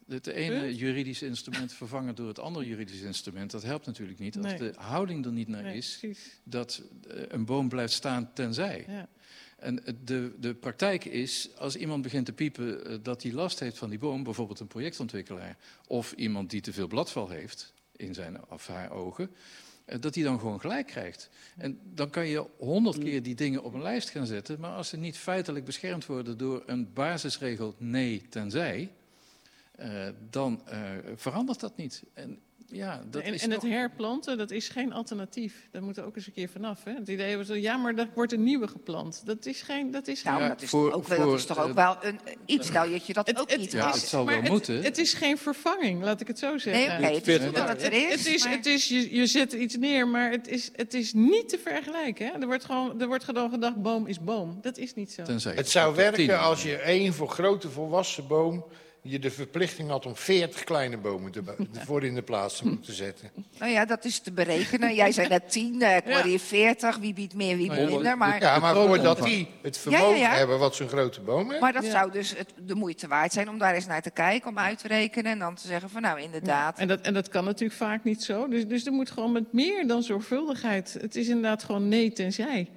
Het 0.08 0.26
ene 0.26 0.60
Punt. 0.60 0.78
juridische 0.78 1.26
instrument 1.26 1.72
vervangen 1.72 2.14
door 2.14 2.28
het 2.28 2.38
andere 2.38 2.66
juridische 2.66 3.06
instrument, 3.06 3.50
dat 3.50 3.62
helpt 3.62 3.86
natuurlijk 3.86 4.18
niet. 4.18 4.36
Als 4.36 4.46
Nee. 4.46 4.58
de 4.58 4.72
houding 4.76 5.24
er 5.24 5.32
niet 5.32 5.48
naar 5.48 5.62
Nee, 5.62 5.76
is, 5.76 5.96
precies. 6.00 6.40
dat 6.44 6.82
eh, 7.10 7.22
een 7.28 7.44
boom 7.44 7.68
blijft 7.68 7.92
staan 7.92 8.30
tenzij. 8.34 8.84
Ja. 8.88 9.08
En 9.58 9.80
het- 9.84 10.06
de, 10.06 10.32
de 10.38 10.54
praktijk 10.54 11.04
is, 11.04 11.48
als 11.56 11.76
iemand 11.76 12.02
begint 12.02 12.26
te 12.26 12.32
piepen 12.32 12.86
eh, 12.86 12.96
dat 13.02 13.22
hij 13.22 13.32
last 13.32 13.60
heeft 13.60 13.78
van 13.78 13.90
die 13.90 13.98
boom, 13.98 14.22
bijvoorbeeld 14.22 14.60
een 14.60 14.66
projectontwikkelaar, 14.66 15.56
of 15.86 16.12
iemand 16.12 16.50
die 16.50 16.60
te 16.60 16.72
veel 16.72 16.86
bladval 16.86 17.28
heeft 17.28 17.72
in 17.96 18.14
zijn 18.14 18.48
of 18.50 18.66
haar 18.66 18.90
ogen, 18.90 19.30
eh, 19.84 20.00
dat 20.00 20.14
hij 20.14 20.24
dan 20.24 20.38
gewoon 20.38 20.60
gelijk 20.60 20.86
krijgt. 20.86 21.30
En 21.56 21.80
dan 21.94 22.10
kan 22.10 22.26
je 22.26 22.46
honderd 22.58 22.98
keer 22.98 23.22
die 23.22 23.34
dingen 23.34 23.62
op 23.62 23.74
een 23.74 23.82
lijst 23.82 24.10
gaan 24.10 24.26
zetten, 24.26 24.60
maar 24.60 24.74
als 24.74 24.88
ze 24.88 24.96
niet 24.96 25.16
feitelijk 25.18 25.64
beschermd 25.64 26.06
worden 26.06 26.38
door 26.38 26.62
een 26.66 26.92
basisregel 26.92 27.74
nee 27.78 28.22
tenzij, 28.28 28.90
eh, 29.76 29.88
dan 30.30 30.62
eh, 30.66 30.78
verandert 31.16 31.60
dat 31.60 31.76
niet. 31.76 32.02
En 32.14 32.38
Ja, 32.66 33.02
dat 33.10 33.22
en 33.22 33.34
is 33.34 33.42
en 33.42 33.50
het 33.50 33.60
toch- 33.60 33.70
herplanten, 33.70 34.38
dat 34.38 34.50
is 34.50 34.68
geen 34.68 34.92
alternatief. 34.92 35.68
Daar 35.70 35.82
moet 35.82 35.96
er 35.96 36.04
ook 36.04 36.16
eens 36.16 36.26
een 36.26 36.32
keer 36.32 36.48
vanaf. 36.48 36.84
Hè? 36.84 36.92
Het 36.94 37.08
idee 37.08 37.36
was, 37.36 37.46
ja, 37.48 37.76
maar 37.76 37.94
er 37.94 38.08
wordt 38.14 38.32
een 38.32 38.42
nieuwe 38.42 38.68
geplant. 38.68 39.22
Dat 39.24 39.46
is 39.46 39.62
geen... 39.62 39.90
Dat 39.90 40.06
is 40.08 40.22
Nou, 40.22 40.38
geen- 40.38 40.48
dat 40.48 40.62
is, 40.62 40.68
voor- 40.68 40.92
ook, 40.92 41.06
wel, 41.08 41.26
dat 41.30 41.38
is 41.38 41.46
toch 41.46 41.58
ook 41.58 41.68
eh, 41.68 41.74
wel 41.74 41.96
een, 42.00 42.18
iets. 42.46 42.70
Nou, 42.70 42.90
dat 42.90 43.06
je 43.06 43.12
dat 43.12 43.26
Het- 43.26 43.40
ook 43.40 43.50
het 43.50 43.60
niet 43.60 43.72
Ja, 43.72 43.84
had. 43.84 43.94
het 43.94 44.02
zal 44.04 44.24
maar 44.24 44.32
wel 44.34 44.42
het, 44.42 44.50
moeten. 44.52 44.82
Het 44.82 44.98
is 44.98 45.12
geen 45.14 45.38
vervanging, 45.38 46.02
laat 46.02 46.20
ik 46.20 46.26
het 46.26 46.38
zo 46.38 46.48
Nee, 46.50 46.58
zeggen. 46.58 47.02
het 47.04 47.12
is 47.16 47.22
veertig 47.22 47.46
goed 47.46 47.56
dat 47.56 47.68
het 47.68 47.82
er 47.82 47.92
is. 47.92 48.10
het 48.24 48.34
is, 48.34 48.44
maar- 48.44 48.52
het 48.52 48.66
is 48.66 48.88
je, 48.88 49.14
je 49.14 49.26
zet 49.26 49.52
iets 49.52 49.76
neer, 49.76 50.08
maar 50.08 50.30
het 50.30 50.48
is, 50.48 50.70
het 50.76 50.94
is 50.94 51.12
niet 51.12 51.48
te 51.48 51.58
vergelijken. 51.58 52.26
Hè? 52.26 52.32
Er, 52.32 52.46
wordt 52.46 52.64
gewoon, 52.64 53.00
er 53.00 53.06
wordt 53.06 53.24
gewoon 53.24 53.50
gedacht, 53.50 53.82
boom 53.82 54.06
is 54.06 54.20
boom. 54.20 54.58
Dat 54.60 54.78
is 54.78 54.94
niet 54.94 55.12
zo. 55.12 55.22
Tenzij 55.22 55.54
Het 55.54 55.68
zou 55.70 55.94
werken 55.94 56.40
als 56.40 56.62
je 56.62 56.76
één 56.76 57.12
voor 57.14 57.28
grote 57.28 57.70
volwassen 57.70 58.26
boom... 58.26 58.64
je 59.06 59.18
de 59.18 59.30
verplichting 59.30 59.88
had 59.88 60.06
om 60.06 60.16
40 60.16 60.64
kleine 60.64 60.96
bomen 60.96 61.32
te, 61.32 61.42
voor 61.86 62.04
in 62.04 62.14
de 62.14 62.22
plaats 62.22 62.56
te 62.56 62.66
moeten 62.68 62.94
zetten. 62.94 63.30
Nou 63.58 63.72
ja, 63.72 63.84
dat 63.84 64.04
is 64.04 64.18
te 64.18 64.32
berekenen. 64.32 64.94
Jij 64.94 65.12
zei 65.12 65.28
net 65.28 65.50
10, 65.50 65.82
eh, 65.82 65.96
ik 65.96 66.04
hoorde 66.04 66.30
je 66.30 66.38
40. 66.38 66.96
Wie 66.96 67.14
biedt 67.14 67.34
meer, 67.34 67.56
wie 67.56 67.70
biedt 67.70 67.90
minder. 67.90 68.16
Maar, 68.16 68.40
Ja, 68.40 68.58
maar 68.58 68.74
voordat 68.74 69.22
die 69.22 69.48
het 69.62 69.78
vermogen 69.78 70.08
Ja, 70.08 70.14
ja, 70.14 70.30
ja. 70.32 70.36
hebben 70.36 70.58
wat 70.58 70.74
zo'n 70.74 70.88
grote 70.88 71.20
boom 71.20 71.48
heeft... 71.48 71.60
maar 71.60 71.72
dat 71.72 71.84
Ja. 71.84 71.90
zou 71.90 72.10
dus 72.10 72.36
het, 72.36 72.52
de 72.66 72.74
moeite 72.74 73.08
waard 73.08 73.32
zijn 73.32 73.48
om 73.48 73.58
daar 73.58 73.74
eens 73.74 73.86
naar 73.86 74.02
te 74.02 74.10
kijken. 74.10 74.50
Om 74.50 74.58
uit 74.58 74.78
te 74.78 74.88
rekenen 74.88 75.32
en 75.32 75.38
dan 75.38 75.54
te 75.54 75.66
zeggen 75.66 75.90
van 75.90 76.02
nou 76.02 76.20
inderdaad. 76.20 76.78
En 76.78 76.88
dat, 76.88 77.00
en 77.00 77.14
dat 77.14 77.28
kan 77.28 77.44
natuurlijk 77.44 77.78
vaak 77.78 78.04
niet 78.04 78.22
zo. 78.22 78.48
Dus, 78.48 78.66
dus 78.66 78.86
er 78.86 78.92
moet 78.92 79.10
gewoon 79.10 79.32
met 79.32 79.52
meer 79.52 79.86
dan 79.86 80.02
zorgvuldigheid. 80.02 80.96
Het 81.00 81.16
is 81.16 81.28
inderdaad 81.28 81.64
gewoon 81.64 81.88
nee 81.88 82.12
tenzij. 82.12 82.68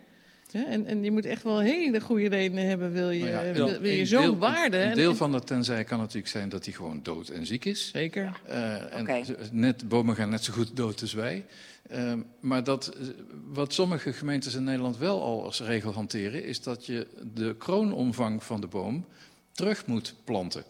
Ja, 0.52 0.66
en, 0.66 0.86
en 0.86 1.04
je 1.04 1.12
moet 1.12 1.26
echt 1.26 1.44
wel 1.44 1.60
hele 1.60 2.02
goede 2.02 2.28
redenen 2.28 2.66
hebben, 2.68 2.92
wil 2.92 3.10
je, 3.10 3.24
Nou 3.24 3.46
ja, 3.46 3.54
wil, 3.54 3.80
wil 3.80 3.92
je 3.92 4.06
zo'n 4.06 4.22
deel- 4.22 4.38
waarde. 4.38 4.78
Een 4.78 4.90
En- 4.90 4.96
deel 4.96 5.10
en- 5.10 5.16
van 5.18 5.32
dat 5.32 5.48
tenzij 5.48 5.84
kan 5.84 5.98
natuurlijk 6.00 6.28
zijn 6.28 6.50
dat 6.50 6.66
hij 6.66 6.74
gewoon 6.74 7.00
dood 7.04 7.30
en 7.30 7.46
ziek 7.46 7.66
is. 7.66 7.90
Zeker. 7.94 8.42
Eh, 8.46 8.94
en 8.98 9.26
net, 9.52 9.88
bomen 9.90 10.16
gaan 10.16 10.30
net 10.30 10.44
zo 10.44 10.54
goed 10.54 10.76
dood 10.76 11.02
als 11.02 11.14
wij. 11.14 11.46
Ehm, 11.90 12.20
maar 12.40 12.64
dat, 12.64 12.88
eh, 12.88 13.08
wat 13.48 13.74
sommige 13.74 14.14
gemeentes 14.14 14.56
in 14.56 14.64
Nederland 14.64 14.98
wel 14.98 15.22
al 15.24 15.44
als 15.44 15.62
regel 15.62 15.94
hanteren, 15.94 16.44
is 16.44 16.62
dat 16.62 16.86
je 16.86 17.08
de 17.34 17.56
kroonomvang 17.58 18.44
van 18.44 18.62
de 18.62 18.68
boom 18.68 19.06
terug 19.52 19.86
moet 19.86 20.14
planten. 20.24 20.64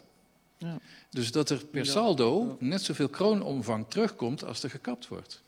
Ja. 0.58 0.80
Dus 1.10 1.32
dat 1.32 1.50
er 1.50 1.66
per 1.72 1.86
saldo 1.86 2.58
net 2.60 2.82
zoveel 2.82 3.10
kroonomvang 3.10 3.86
terugkomt 3.88 4.44
als 4.46 4.64
er 4.64 4.70
gekapt 4.70 5.08
wordt. 5.08 5.42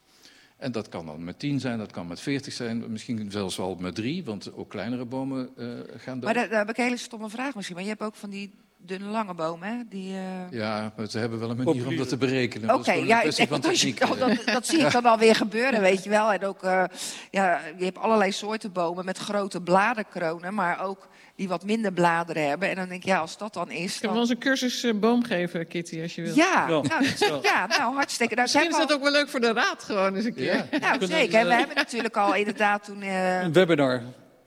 En 0.60 0.72
dat 0.72 0.89
kan 0.89 1.05
dan 1.05 1.24
met 1.24 1.39
10 1.39 1.60
zijn, 1.60 1.78
dat 1.78 1.91
kan 1.91 2.07
met 2.07 2.20
40 2.20 2.53
zijn, 2.53 2.91
misschien 2.91 3.32
zelfs 3.32 3.57
wel 3.57 3.76
met 3.80 3.95
3, 3.95 4.24
want 4.24 4.53
ook 4.53 4.70
kleinere 4.70 5.05
bomen 5.05 5.49
eh, 5.57 5.68
gaan 5.97 6.20
dood. 6.20 6.34
Maar 6.34 6.49
daar, 6.49 6.60
heb 6.60 6.70
ik 6.70 6.78
een 6.78 6.84
hele 6.84 6.97
stomme 6.97 7.30
vraag 7.30 7.55
misschien. 7.55 7.76
Maar 7.76 7.84
je 7.84 7.89
hebt 7.89 8.01
ook 8.01 8.16
van 8.16 8.30
die 8.30 8.51
dunne 8.78 9.05
lange 9.05 9.34
bomen, 9.34 9.68
hè? 9.68 9.76
Die, 9.89 10.14
eh, 10.14 10.51
Ja, 10.51 10.93
maar 10.97 11.07
ze 11.07 11.20
hebben 11.20 11.39
wel 11.39 11.49
een 11.49 11.57
manier 11.57 11.88
om 11.88 11.95
dat 11.95 12.10
te 12.10 12.18
berekenen. 12.18 12.76
Oké, 12.76 12.91
ja, 12.91 13.22
ik, 13.22 13.49
dat, 13.49 13.62
techniek. 13.62 13.99
dat, 13.99 14.20
dat, 14.20 14.41
dat 14.45 14.68
zie 14.68 14.80
ik 14.80 14.91
dan 14.91 15.05
alweer 15.05 15.36
gebeuren, 15.36 15.82
weet 15.82 16.03
je 16.03 16.10
wel. 16.10 16.34
En 16.34 16.45
ook, 16.45 16.64
eh, 16.64 16.84
ja, 17.32 17.62
je 17.78 17.84
hebt 17.84 17.97
allerlei 17.97 18.32
soorten 18.32 18.72
bomen 18.72 19.05
met 19.05 19.18
grote 19.18 19.62
bladerkronen, 19.62 20.53
maar 20.53 20.86
ook 20.86 21.07
die 21.40 21.48
wat 21.48 21.64
minder 21.66 21.92
bladeren 21.94 22.48
hebben. 22.48 22.70
En 22.70 22.76
dan 22.76 22.88
denk 22.88 23.02
ik, 23.02 23.08
ja, 23.08 23.18
als 23.20 23.38
dat 23.38 23.54
dan 23.54 23.72
is, 23.72 24.00
dan... 24.00 24.12
wel 24.12 24.22
eens 24.22 24.30
een 24.30 24.38
cursus 24.38 24.84
eh, 24.84 24.94
boom 24.94 25.24
geven, 25.24 25.68
Kitty, 25.68 26.02
als 26.02 26.16
je 26.16 26.22
wil. 26.22 26.36
Ja, 26.36 26.66
Ja. 26.68 26.82
nou, 26.82 27.06
ja, 27.42 27.66
nou, 27.68 27.96
hartstikke. 27.96 28.36
Nou, 28.36 28.48
Misschien 28.52 28.70
is 28.70 28.78
we 28.78 28.86
dat 28.88 28.94
ook 28.94 29.02
wel 29.04 29.12
leuk 29.12 29.30
voor 29.30 29.40
de 29.40 29.54
raad 29.54 29.84
gewoon 29.84 30.16
eens 30.16 30.26
een 30.26 30.34
keer. 30.34 30.66
Ja. 30.72 30.78
Nou, 30.80 31.06
zeker. 31.06 31.40
En 31.40 31.48
we 31.48 31.54
hebben 31.54 31.76
natuurlijk 31.76 32.18
al 32.18 32.36
inderdaad 32.36 32.84
toen, 32.84 33.02
eh, 33.02 33.42
Een 33.42 33.54
webinar. 33.54 34.02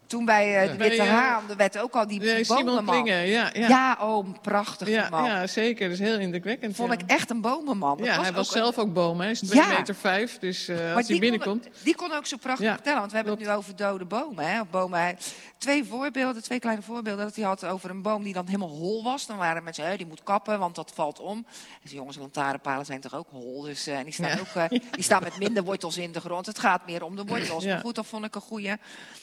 toen 0.07 0.24
bij 0.24 0.62
eh, 0.62 0.70
de 0.70 0.76
Witte 0.76 1.03
eh, 1.03 1.09
Haan, 1.09 1.43
er 1.51 1.57
werd 1.57 1.78
ook 1.78 1.95
al 1.95 2.07
die 2.07 2.20
Ja, 2.20 2.40
bomenman. 2.55 3.05
Ja. 3.05 3.18
Ja, 3.20 3.51
Ja, 3.55 3.97
oh, 4.01 4.26
een 4.26 4.40
prachtig 4.40 4.88
ja, 4.88 5.09
man. 5.11 5.24
ja, 5.24 5.47
zeker. 5.47 5.88
Dat 5.88 5.99
is 5.99 6.05
heel 6.07 6.18
indrukwekkend. 6.18 6.76
Vond 6.76 6.93
ja. 6.93 6.99
ik 6.99 7.05
echt 7.11 7.30
een 7.30 7.40
bomenman. 7.40 7.97
Dat 7.97 8.07
Ja, 8.07 8.20
hij 8.20 8.32
was 8.32 8.49
ook 8.49 8.55
een- 8.55 8.61
zelf 8.62 8.78
ook 8.78 8.93
boom. 8.93 9.20
Hij 9.20 9.30
is 9.30 9.38
2 9.40 9.61
Ja. 9.61 9.68
meter 9.68 9.95
vijf, 9.95 10.38
dus 10.38 10.68
eh, 10.68 10.76
als 10.76 10.95
hij 10.95 11.03
die 11.03 11.18
binnenkomt... 11.20 11.62
Kon, 11.62 11.72
die 11.82 11.95
kon 11.95 12.12
ook 12.12 12.26
zo 12.26 12.36
prachtig 12.36 12.66
Ja, 12.66 12.74
vertellen. 12.74 12.99
Want 12.99 13.11
we 13.11 13.16
hebben 13.16 13.36
het 13.36 13.47
nu 13.47 13.51
over 13.51 13.76
dode 13.76 14.05
bomen. 14.05 14.47
Hè? 14.47 14.61
Of 14.61 14.66
bomen. 14.70 15.16
Twee 15.62 15.84
voorbeelden, 15.84 16.42
twee 16.42 16.58
kleine 16.58 16.82
voorbeelden. 16.82 17.24
Dat 17.24 17.36
hij 17.36 17.44
had 17.44 17.64
over 17.64 17.90
een 17.90 18.02
boom 18.02 18.22
die 18.22 18.32
dan 18.32 18.46
helemaal 18.46 18.68
hol 18.68 19.02
was. 19.02 19.26
Dan 19.26 19.36
waren 19.36 19.64
mensen, 19.64 19.86
hè, 19.86 19.96
die 19.96 20.06
moet 20.06 20.22
kappen, 20.22 20.58
want 20.58 20.74
dat 20.74 20.92
valt 20.94 21.20
om. 21.20 21.36
En 21.82 21.88
zei, 21.88 21.94
jongens, 21.94 22.16
lantaarnpalen 22.16 22.86
zijn 22.86 23.00
toch 23.00 23.14
ook 23.14 23.28
hol? 23.30 23.60
Dus, 23.62 23.86
eh, 23.86 23.98
en 23.98 24.04
die 24.04 24.12
staan, 24.12 24.28
Ja. 24.28 24.38
ook, 24.38 24.70
eh, 24.70 24.80
die 24.90 25.02
staan 25.02 25.22
met 25.22 25.38
minder 25.38 25.64
wortels 25.64 25.96
in 25.96 26.12
de 26.12 26.20
grond. 26.20 26.46
Het 26.46 26.58
gaat 26.58 26.86
meer 26.86 27.02
om 27.04 27.16
de 27.16 27.24
wortels. 27.24 27.64
Ja. 27.64 27.72
Maar 27.72 27.82
goed, 27.82 27.94
dat 27.94 28.06
vond 28.06 28.24
ik 28.24 28.34
een 28.34 28.40
goeie. 28.40 28.68
En 28.68 28.78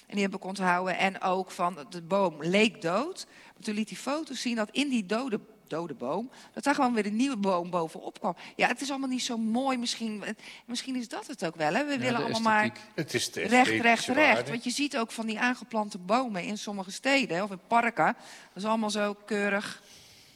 die 0.08 0.22
heb 0.22 0.36
ik 0.36 0.44
onthouden. 0.44 0.98
En 0.98 1.22
ook 1.22 1.52
van, 1.52 1.78
de 1.90 2.02
boom 2.02 2.36
leek 2.40 2.82
dood. 2.82 3.26
Maar 3.54 3.64
toen 3.64 3.74
liet 3.74 3.90
hij 3.90 3.98
foto's 3.98 4.42
zien 4.42 4.56
dat 4.56 4.70
in 4.72 4.90
die 4.90 5.06
dode 5.06 5.40
dode 5.70 5.94
boom, 5.94 6.30
dat 6.54 6.64
daar 6.64 6.76
gewoon 6.76 6.94
weer 6.94 7.06
een 7.06 7.16
nieuwe 7.16 7.38
boom 7.38 7.70
bovenop 7.70 8.20
kwam. 8.20 8.36
Ja, 8.56 8.68
het 8.68 8.82
is 8.82 8.90
allemaal 8.90 9.10
niet 9.10 9.24
zo 9.24 9.38
mooi. 9.38 9.78
Misschien, 9.78 10.24
misschien 10.66 10.96
is 10.96 11.08
dat 11.08 11.28
het 11.28 11.46
ook 11.46 11.56
wel. 11.56 11.74
Hè? 11.74 11.86
We 11.86 11.92
Ja, 11.92 11.98
willen 12.00 12.20
allemaal 12.20 12.42
maar. 12.42 12.72
Het 12.96 13.14
is 13.14 13.32
de 13.32 13.42
recht, 13.42 13.82
recht, 13.82 14.08
recht. 14.08 14.50
Want 14.50 14.64
je 14.64 14.70
ziet 14.70 14.98
ook 14.98 15.12
van 15.12 15.26
die 15.26 15.40
aangeplante 15.40 15.98
bomen 15.98 16.44
in 16.44 16.58
sommige 16.58 16.92
steden 16.92 17.38
hè, 17.38 17.44
of 17.44 17.52
in 17.52 17.60
parken. 17.68 18.06
Dat 18.54 18.64
is 18.64 18.66
allemaal 18.66 18.90
zo 18.90 19.16
keurig 19.26 19.82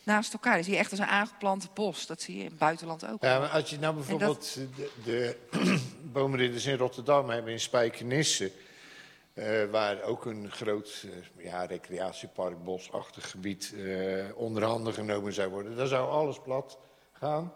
naast 0.03 0.33
elkaar. 0.33 0.53
Dan 0.53 0.63
zie 0.63 0.73
je 0.73 0.79
echt 0.79 0.91
als 0.91 0.99
een 0.99 1.05
aangeplante 1.05 1.67
bos. 1.73 2.05
Dat 2.05 2.21
zie 2.21 2.35
je 2.35 2.43
in 2.43 2.49
het 2.49 2.57
buitenland 2.57 3.07
ook. 3.07 3.23
Ja, 3.23 3.39
maar 3.39 3.49
als 3.49 3.69
je 3.69 3.79
nou 3.79 3.95
bijvoorbeeld 3.95 4.53
de, 4.53 4.89
de 5.03 5.37
boomridders 6.13 6.65
in 6.65 6.77
Rotterdam 6.77 7.29
hebben 7.29 7.51
in 7.51 7.59
Spijkenisse... 7.59 8.51
eh, 9.33 9.65
waar 9.71 10.01
ook 10.01 10.25
een 10.25 10.51
groot 10.51 11.05
eh, 11.05 11.45
ja, 11.45 11.65
recreatiepark, 11.65 12.63
bosachtig 12.63 13.29
gebied 13.31 13.73
eh, 13.77 14.25
onder 14.35 14.63
handen 14.63 14.93
genomen 14.93 15.33
zou 15.33 15.49
worden. 15.49 15.75
Daar 15.75 15.87
zou 15.87 16.09
alles 16.09 16.39
plat 16.39 16.77
gaan. 17.11 17.53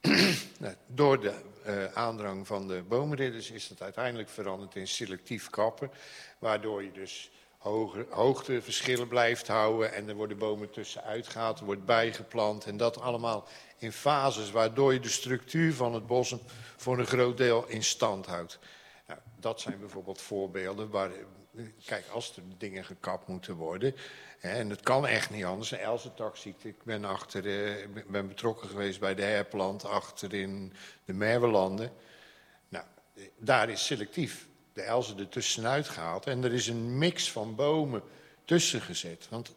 Nou, 0.58 0.74
door 0.86 1.20
de 1.20 1.34
aandrang 1.94 2.46
van 2.46 2.68
de 2.68 2.82
boomridders 2.88 3.50
is 3.50 3.68
dat 3.68 3.82
uiteindelijk 3.82 4.28
veranderd 4.28 4.76
in 4.76 4.88
selectief 4.88 5.50
kappen. 5.50 5.90
Waardoor 6.38 6.82
je 6.82 6.92
dus 6.92 7.30
hoogteverschillen 8.08 9.08
blijft 9.08 9.48
houden 9.48 9.92
en 9.92 10.08
er 10.08 10.14
worden 10.14 10.38
bomen 10.38 10.70
tussenuit 10.70 11.28
gaat, 11.28 11.58
er 11.58 11.64
wordt 11.64 11.84
bijgeplant. 11.84 12.66
En 12.66 12.76
dat 12.76 13.00
allemaal 13.00 13.48
in 13.78 13.92
fases 13.92 14.50
waardoor 14.50 14.92
je 14.92 15.00
de 15.00 15.08
structuur 15.08 15.74
van 15.74 15.94
het 15.94 16.06
bos 16.06 16.34
voor 16.76 16.98
een 16.98 17.06
groot 17.06 17.36
deel 17.36 17.64
in 17.66 17.84
stand 17.84 18.26
houdt. 18.26 18.58
Dat 19.40 19.60
zijn 19.60 19.78
bijvoorbeeld 19.78 20.20
voorbeelden 20.20 20.90
waar, 20.90 21.10
kijk, 21.84 22.08
als 22.08 22.36
er 22.36 22.42
dingen 22.58 22.84
gekapt 22.84 23.26
moeten 23.26 23.54
worden, 23.54 23.94
hè, 24.38 24.50
en 24.50 24.70
het 24.70 24.80
kan 24.80 25.06
echt 25.06 25.30
niet 25.30 25.44
anders, 25.44 25.70
een 25.70 25.78
elzentakziekte. 25.78 26.68
Ik 26.68 26.82
ben, 26.84 27.04
achter, 27.04 27.46
eh, 27.46 27.86
ben- 28.06 28.28
betrokken 28.28 28.68
geweest 28.68 29.00
bij 29.00 29.14
de 29.14 29.22
herplant 29.22 29.84
achter 29.84 30.34
in 30.34 30.72
de 31.04 31.12
Merwelanden. 31.12 31.92
Nou, 32.68 32.84
daar 33.36 33.68
is 33.68 33.86
selectief 33.86 34.46
de 34.72 34.82
elzen 34.82 35.18
er 35.18 35.28
tussenuit 35.28 35.88
gehaald 35.88 36.26
en 36.26 36.44
er 36.44 36.52
is 36.52 36.66
een 36.66 36.98
mix 36.98 37.32
van 37.32 37.54
bomen 37.54 38.02
tussen 38.44 38.80
gezet. 38.80 39.26
Want 39.30 39.54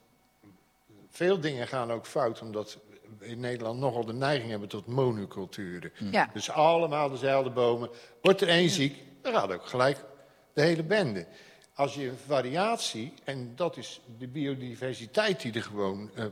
veel 1.09 1.39
dingen 1.39 1.67
gaan 1.67 1.91
ook 1.91 2.05
fout, 2.05 2.41
omdat 2.41 2.77
we 3.17 3.25
in 3.27 3.39
Nederland 3.39 3.79
nogal 3.79 4.05
de 4.05 4.13
neiging 4.13 4.49
hebben 4.49 4.69
tot 4.69 4.85
monoculturen. 4.85 5.91
Ja. 6.11 6.29
Dus 6.33 6.49
allemaal 6.49 7.09
dezelfde 7.09 7.49
bomen. 7.49 7.89
Wordt 8.21 8.41
er 8.41 8.47
één 8.47 8.69
ziek, 8.69 9.03
dan 9.21 9.33
gaat 9.33 9.51
ook 9.51 9.65
gelijk 9.65 9.97
de 10.53 10.61
hele 10.61 10.83
bende. 10.83 11.25
Als 11.73 11.93
je 11.93 12.07
een 12.07 12.17
variatie, 12.27 13.13
en 13.23 13.51
dat 13.55 13.77
is 13.77 14.01
de 14.17 14.27
biodiversiteit 14.27 15.41
die 15.41 15.53
er 15.53 15.63
gewoon 15.63 16.09
eh, 16.15 16.25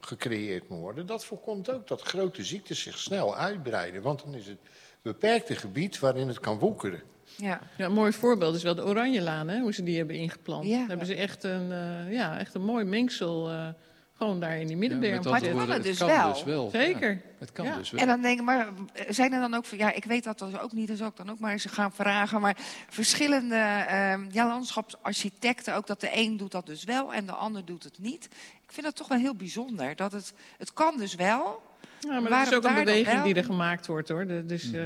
gecreëerd 0.00 0.68
moet 0.68 0.80
worden, 0.80 1.06
dat 1.06 1.24
voorkomt 1.24 1.70
ook 1.70 1.88
dat 1.88 2.02
grote 2.02 2.44
ziektes 2.44 2.82
zich 2.82 2.98
snel 2.98 3.36
uitbreiden. 3.36 4.02
Want 4.02 4.22
dan 4.24 4.34
is 4.34 4.46
het 4.46 4.58
beperkte 5.02 5.54
gebied 5.54 5.98
waarin 5.98 6.28
het 6.28 6.40
kan 6.40 6.58
woekeren. 6.58 7.02
Ja. 7.36 7.60
Ja, 7.76 7.84
een 7.84 7.92
mooi 7.92 8.12
voorbeeld 8.12 8.54
is 8.54 8.62
wel 8.62 8.74
de 8.74 8.84
Oranjelaan, 8.84 9.48
hè, 9.48 9.60
hoe 9.60 9.74
ze 9.74 9.82
die 9.82 9.96
hebben 9.96 10.16
ingeplant. 10.16 10.66
Ja. 10.66 10.78
Daar 10.78 10.88
hebben 10.88 11.06
ze 11.06 11.14
echt 11.14 11.44
een, 11.44 11.72
eh, 11.72 12.12
ja, 12.12 12.38
echt 12.38 12.54
een 12.54 12.64
mooi 12.64 12.84
mengsel 12.84 13.50
eh, 13.50 13.68
gewoon 14.16 14.40
daar 14.40 14.56
in 14.58 14.66
die 14.66 14.76
middenberm 14.76 15.14
met 15.14 15.24
Maar 15.24 15.34
het 15.34 15.42
kan 15.42 15.52
woorden, 15.52 15.74
het 15.74 15.84
het 15.84 15.98
dus 15.98 15.98
kan 16.08 16.16
wel. 16.16 16.32
dus 16.32 16.44
wel. 16.44 16.70
Zeker. 16.70 17.10
Ja, 17.10 17.18
het 17.38 17.52
kan 17.52 17.64
Ja. 17.66 17.76
dus 17.76 17.90
wel. 17.90 18.00
En 18.00 18.06
dan 18.06 18.20
denk 18.22 18.38
ik, 18.38 18.44
maar 18.44 18.68
zijn 19.08 19.32
er 19.32 19.40
dan 19.40 19.54
ook, 19.54 19.64
ja, 19.66 19.92
ik 19.92 20.04
weet 20.04 20.24
dat 20.24 20.38
dat 20.38 20.60
ook 20.60 20.72
niet, 20.72 20.86
dus 20.86 21.02
ook 21.02 21.16
dan 21.16 21.30
ook 21.30 21.38
maar 21.38 21.52
eens 21.52 21.64
gaan 21.64 21.92
vragen, 21.92 22.40
maar 22.40 22.56
verschillende 22.88 23.54
ehm 23.88 24.24
ja, 24.30 24.46
landschapsarchitecten, 24.46 25.74
ook 25.74 25.86
dat 25.86 26.00
de 26.00 26.08
een 26.12 26.36
doet 26.36 26.50
dat 26.52 26.66
dus 26.66 26.84
wel 26.84 27.14
en 27.14 27.26
de 27.26 27.32
ander 27.32 27.64
doet 27.64 27.82
het 27.84 27.98
niet. 27.98 28.24
Ik 28.62 28.72
vind 28.72 28.86
dat 28.86 28.96
toch 28.96 29.08
wel 29.08 29.18
heel 29.18 29.34
bijzonder, 29.34 29.96
dat 29.96 30.12
het, 30.12 30.32
het 30.58 30.72
kan 30.72 30.96
dus 30.98 31.14
wel, 31.14 31.62
Ja, 32.00 32.20
maar 32.20 32.30
dat 32.30 32.46
is 32.46 32.54
ook 32.54 32.64
een 32.64 32.74
beweging 32.84 33.22
die 33.22 33.34
er 33.34 33.44
gemaakt 33.44 33.86
wordt, 33.86 34.08
hoor. 34.08 34.26
De- 34.26 34.46
Dus, 34.46 34.72
eh 34.72 34.80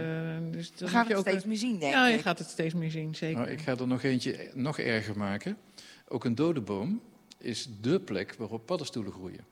dus 0.50 0.72
we 0.76 0.88
gaan 0.88 1.06
het 1.06 1.16
ook, 1.16 1.28
steeds 1.28 1.44
meer 1.44 1.56
zien, 1.56 1.78
denk 1.78 1.92
Ja, 1.92 2.06
je 2.06 2.14
ik. 2.14 2.20
gaat 2.20 2.38
het 2.38 2.48
steeds 2.50 2.74
meer 2.74 2.90
zien, 2.90 3.14
zeker. 3.14 3.38
Nou, 3.38 3.50
ik 3.50 3.60
ga 3.60 3.76
er 3.76 3.86
nog 3.86 4.02
eentje 4.02 4.50
nog 4.54 4.78
erger 4.78 5.16
maken. 5.16 5.56
Ook 6.08 6.24
een 6.24 6.34
dode 6.34 6.60
boom 6.60 7.00
is 7.40 7.68
dé 7.80 7.98
plek 8.00 8.34
waarop 8.38 8.66
paddenstoelen 8.66 9.12
groeien. 9.12 9.44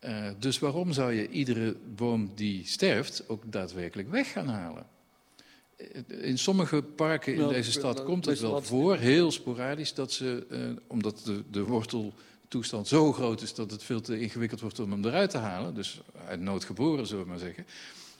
Eh, 0.00 0.28
dus 0.38 0.58
waarom 0.58 0.92
zou 0.92 1.12
je 1.12 1.28
iedere 1.28 1.76
boom 1.94 2.30
die 2.34 2.66
sterft 2.66 3.28
ook 3.28 3.42
daadwerkelijk 3.52 4.10
weg 4.10 4.32
gaan 4.32 4.48
halen? 4.48 4.86
Eh, 5.76 5.86
In 6.28 6.38
sommige 6.38 6.82
parken 6.82 7.32
in 7.32 7.38
Nou, 7.40 7.52
deze 7.52 7.72
stad 7.72 7.94
nou, 7.94 8.06
komt 8.06 8.24
het 8.24 8.40
wel 8.40 8.50
wat- 8.50 8.66
voor, 8.66 8.96
heel 8.96 9.30
sporadisch, 9.30 9.94
dat 9.94 10.12
ze, 10.12 10.46
eh, 10.50 10.60
omdat 10.86 11.20
de, 11.24 11.42
de 11.50 11.62
worteltoestand 11.64 12.88
zo 12.88 13.12
groot 13.12 13.42
is 13.42 13.54
dat 13.54 13.70
het 13.70 13.82
veel 13.82 14.00
te 14.00 14.20
ingewikkeld 14.20 14.60
wordt 14.60 14.78
om 14.80 14.90
hem 14.90 15.04
eruit 15.04 15.30
te 15.30 15.38
halen, 15.38 15.74
dus 15.74 16.00
uit 16.26 16.40
nood 16.40 16.64
geboren 16.64 17.06
zullen 17.06 17.22
we 17.24 17.30
maar 17.30 17.38
zeggen, 17.38 17.66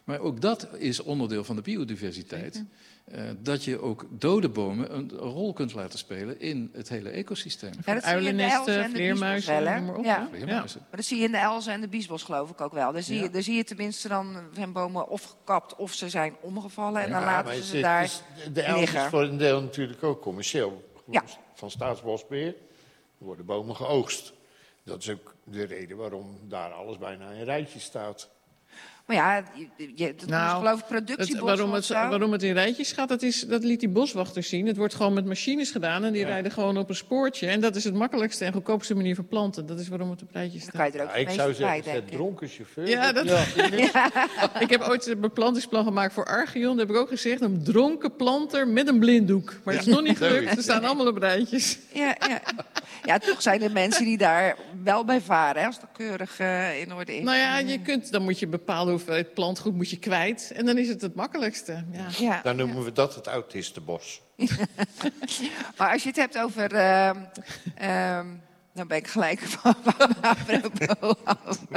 Maar 0.05 0.21
ook 0.21 0.41
dat 0.41 0.69
is 0.79 1.01
onderdeel 1.01 1.45
van 1.45 1.57
de 1.57 1.63
biodiversiteit. 1.63 2.65
Eh, 3.13 3.23
dat 3.39 3.65
je 3.65 3.81
ook 3.81 4.07
dode 4.11 4.49
bomen 4.49 4.95
een 4.97 5.11
rol 5.11 5.53
kunt 5.53 5.75
laten 5.75 5.99
spelen 5.99 6.41
in 6.41 6.71
het 6.73 6.89
hele 6.89 7.09
ecosysteem. 7.11 7.73
Ja, 7.85 7.95
dat 7.95 8.05
zie 8.05 8.21
je 8.21 8.29
in 8.29 8.37
de 8.37 8.43
elzen 8.43 8.59
Uilennesten, 8.59 8.83
en 8.85 8.91
de 8.91 8.97
vleermuizen, 8.97 9.63
wel, 9.65 9.81
maar 9.83 9.95
op. 9.97 10.05
Ja. 10.05 10.29
Vleermuizen. 10.31 10.81
Maar 10.81 10.97
dat 10.97 11.05
zie 11.05 11.19
je 11.19 11.25
in 11.25 11.33
de 11.33 11.39
elzen 11.39 11.73
en 11.73 11.81
de 11.81 11.89
biesbos 11.89 12.23
geloof 12.23 12.51
ik 12.51 12.61
ook 12.61 12.73
wel. 12.73 12.93
Daar 12.93 13.03
zie, 13.03 13.17
je, 13.17 13.23
Ja. 13.23 13.29
daar 13.29 13.43
zie 13.43 13.55
je 13.57 13.65
tenminste 13.65 14.09
dan 14.09 14.37
zijn 14.55 14.73
bomen 14.73 15.09
of 15.09 15.23
gekapt 15.25 15.77
of 15.77 15.93
ze 15.93 16.09
zijn 16.09 16.35
omgevallen. 16.41 17.03
En 17.03 17.11
dan 17.11 17.21
Ja, 17.21 17.27
laten 17.27 17.63
ze 17.63 17.73
het 17.75 17.83
daar 17.85 18.01
het 18.01 18.11
is- 18.47 18.53
de 18.53 18.63
elf 18.63 18.83
is 18.83 18.91
liggen. 18.93 19.11
voor 19.11 19.23
een 19.23 19.37
deel 19.39 19.63
natuurlijk 19.63 20.03
ook 20.03 20.23
commercieel. 20.23 20.91
Ja. 21.11 21.25
Van 21.55 21.71
staatsbosbeheer 21.71 22.47
er 23.19 23.25
worden 23.25 23.45
bomen 23.47 23.77
geoogst. 23.77 24.33
Dat 24.85 24.99
is 25.03 25.11
ook 25.11 25.35
de 25.45 25.63
reden 25.65 25.97
waarom 25.97 26.39
daar 26.49 26.71
alles 26.73 26.99
bijna 26.99 27.31
in 27.31 27.45
rijtjes 27.45 27.85
staat. 27.85 28.29
Maar 29.07 29.17
ja, 29.17 29.43
je, 29.55 29.93
je, 29.95 30.15
dat 30.17 30.29
Nou, 30.29 30.47
is 30.47 30.59
geloof 30.59 30.73
ik 30.75 30.79
Het, 30.79 31.05
productiebos 31.05 31.43
waarom, 31.43 31.69
of 31.69 31.75
het, 31.75 31.85
zo. 31.85 31.95
waarom 31.95 32.33
het 32.33 32.43
in 32.43 32.53
rijtjes 32.53 32.93
gaat, 32.93 33.09
dat, 33.09 33.23
is, 33.23 33.41
dat 33.41 33.65
liet 33.65 33.81
die 33.81 33.89
boswachters 33.89 34.49
zien. 34.49 34.67
Het 34.67 34.77
wordt 34.77 34.95
gewoon 34.95 35.13
met 35.13 35.25
machines 35.25 35.71
gedaan 35.71 36.05
en 36.05 36.13
die 36.13 36.25
rijden 36.25 36.53
gewoon 36.53 36.77
op 36.79 36.89
een 36.89 36.95
spoortje. 36.95 37.47
En 37.47 37.61
dat 37.61 37.77
is 37.77 37.85
het 37.85 37.95
makkelijkste 37.95 38.45
en 38.45 38.53
goedkoopste 38.53 38.95
manier 38.95 39.15
van 39.15 39.27
planten. 39.29 39.67
Dat 39.67 39.79
is 39.81 39.89
waarom 39.89 40.11
het 40.11 40.23
op 40.23 40.29
rijtjes 40.33 40.61
Dan 40.65 40.71
staat. 40.75 40.91
kan 40.91 40.93
je 40.93 40.99
er 40.99 41.05
ook 41.05 41.15
Ja, 41.15 41.21
het 41.21 41.29
ik 41.29 41.35
zou 41.41 41.55
zeggen, 41.55 41.85
zet 41.85 41.95
ik. 41.97 42.09
dronken 42.09 42.49
chauffeur. 42.49 42.89
Ja, 42.89 43.13
dat, 43.13 43.25
ik 44.65 44.71
heb 44.71 44.83
ooit 44.89 45.07
een 45.07 45.21
beplantingsplan 45.21 45.85
gemaakt 45.85 46.13
voor 46.13 46.25
Archeon. 46.27 46.77
Daar 46.77 46.87
heb 46.87 46.95
ik 46.97 47.01
ook 47.03 47.09
gezegd, 47.09 47.41
een 47.41 47.63
dronken 47.65 48.17
planter 48.17 48.69
met 48.69 48.89
een 48.89 48.99
blinddoek. 48.99 49.55
Maar 49.65 49.75
het 49.75 49.87
is 49.87 49.93
nog 49.93 50.03
niet 50.03 50.17
gelukt, 50.19 50.55
ze 50.55 50.63
staan 50.63 50.85
allemaal 50.85 51.07
op 51.07 51.17
rijtjes. 51.17 51.79
Ja, 51.93 52.17
ja. 52.29 52.41
ja, 53.05 53.19
toch 53.19 53.43
zijn 53.43 53.63
er 53.63 53.73
mensen 53.73 54.05
die 54.05 54.19
daar 54.19 54.57
wel 54.83 55.05
bij 55.05 55.21
varen, 55.21 55.61
hè, 55.61 55.67
als 55.67 55.81
dat 55.81 55.89
keurig 55.93 56.39
eh, 56.39 56.81
in 56.81 56.95
orde 56.95 57.17
is. 57.17 57.25
Nou 57.25 57.37
ja, 57.37 57.59
je 57.59 57.79
kunt, 57.81 58.13
dan 58.13 58.23
moet 58.23 58.39
je 58.39 58.47
bepaalde 58.47 58.92
hoeveelheid 58.93 59.35
plantgoed 59.35 59.75
moet 59.75 59.91
je 59.91 59.99
kwijt. 59.99 60.53
En 60.55 60.67
dan 60.67 60.79
is 60.79 60.89
het 60.89 61.03
het 61.03 61.15
makkelijkste. 61.15 61.85
Ja. 61.93 62.07
Ja, 62.19 62.41
Dan 62.43 62.57
noemen 62.57 62.85
we 62.85 62.93
dat 62.93 63.15
het 63.15 63.27
autistenbos. 63.27 64.23
Maar 65.77 65.93
als 65.93 66.03
je 66.03 66.09
het 66.09 66.17
hebt 66.17 66.39
over... 66.39 66.73
ehm 66.73 67.17
ehm, 67.75 68.27
dan 68.75 68.87
ben 68.87 68.97
ik 68.97 69.07
gelijk 69.07 69.41
van 69.41 69.75
van 69.85 70.15
apropos 70.21 71.15
af. 71.25 71.59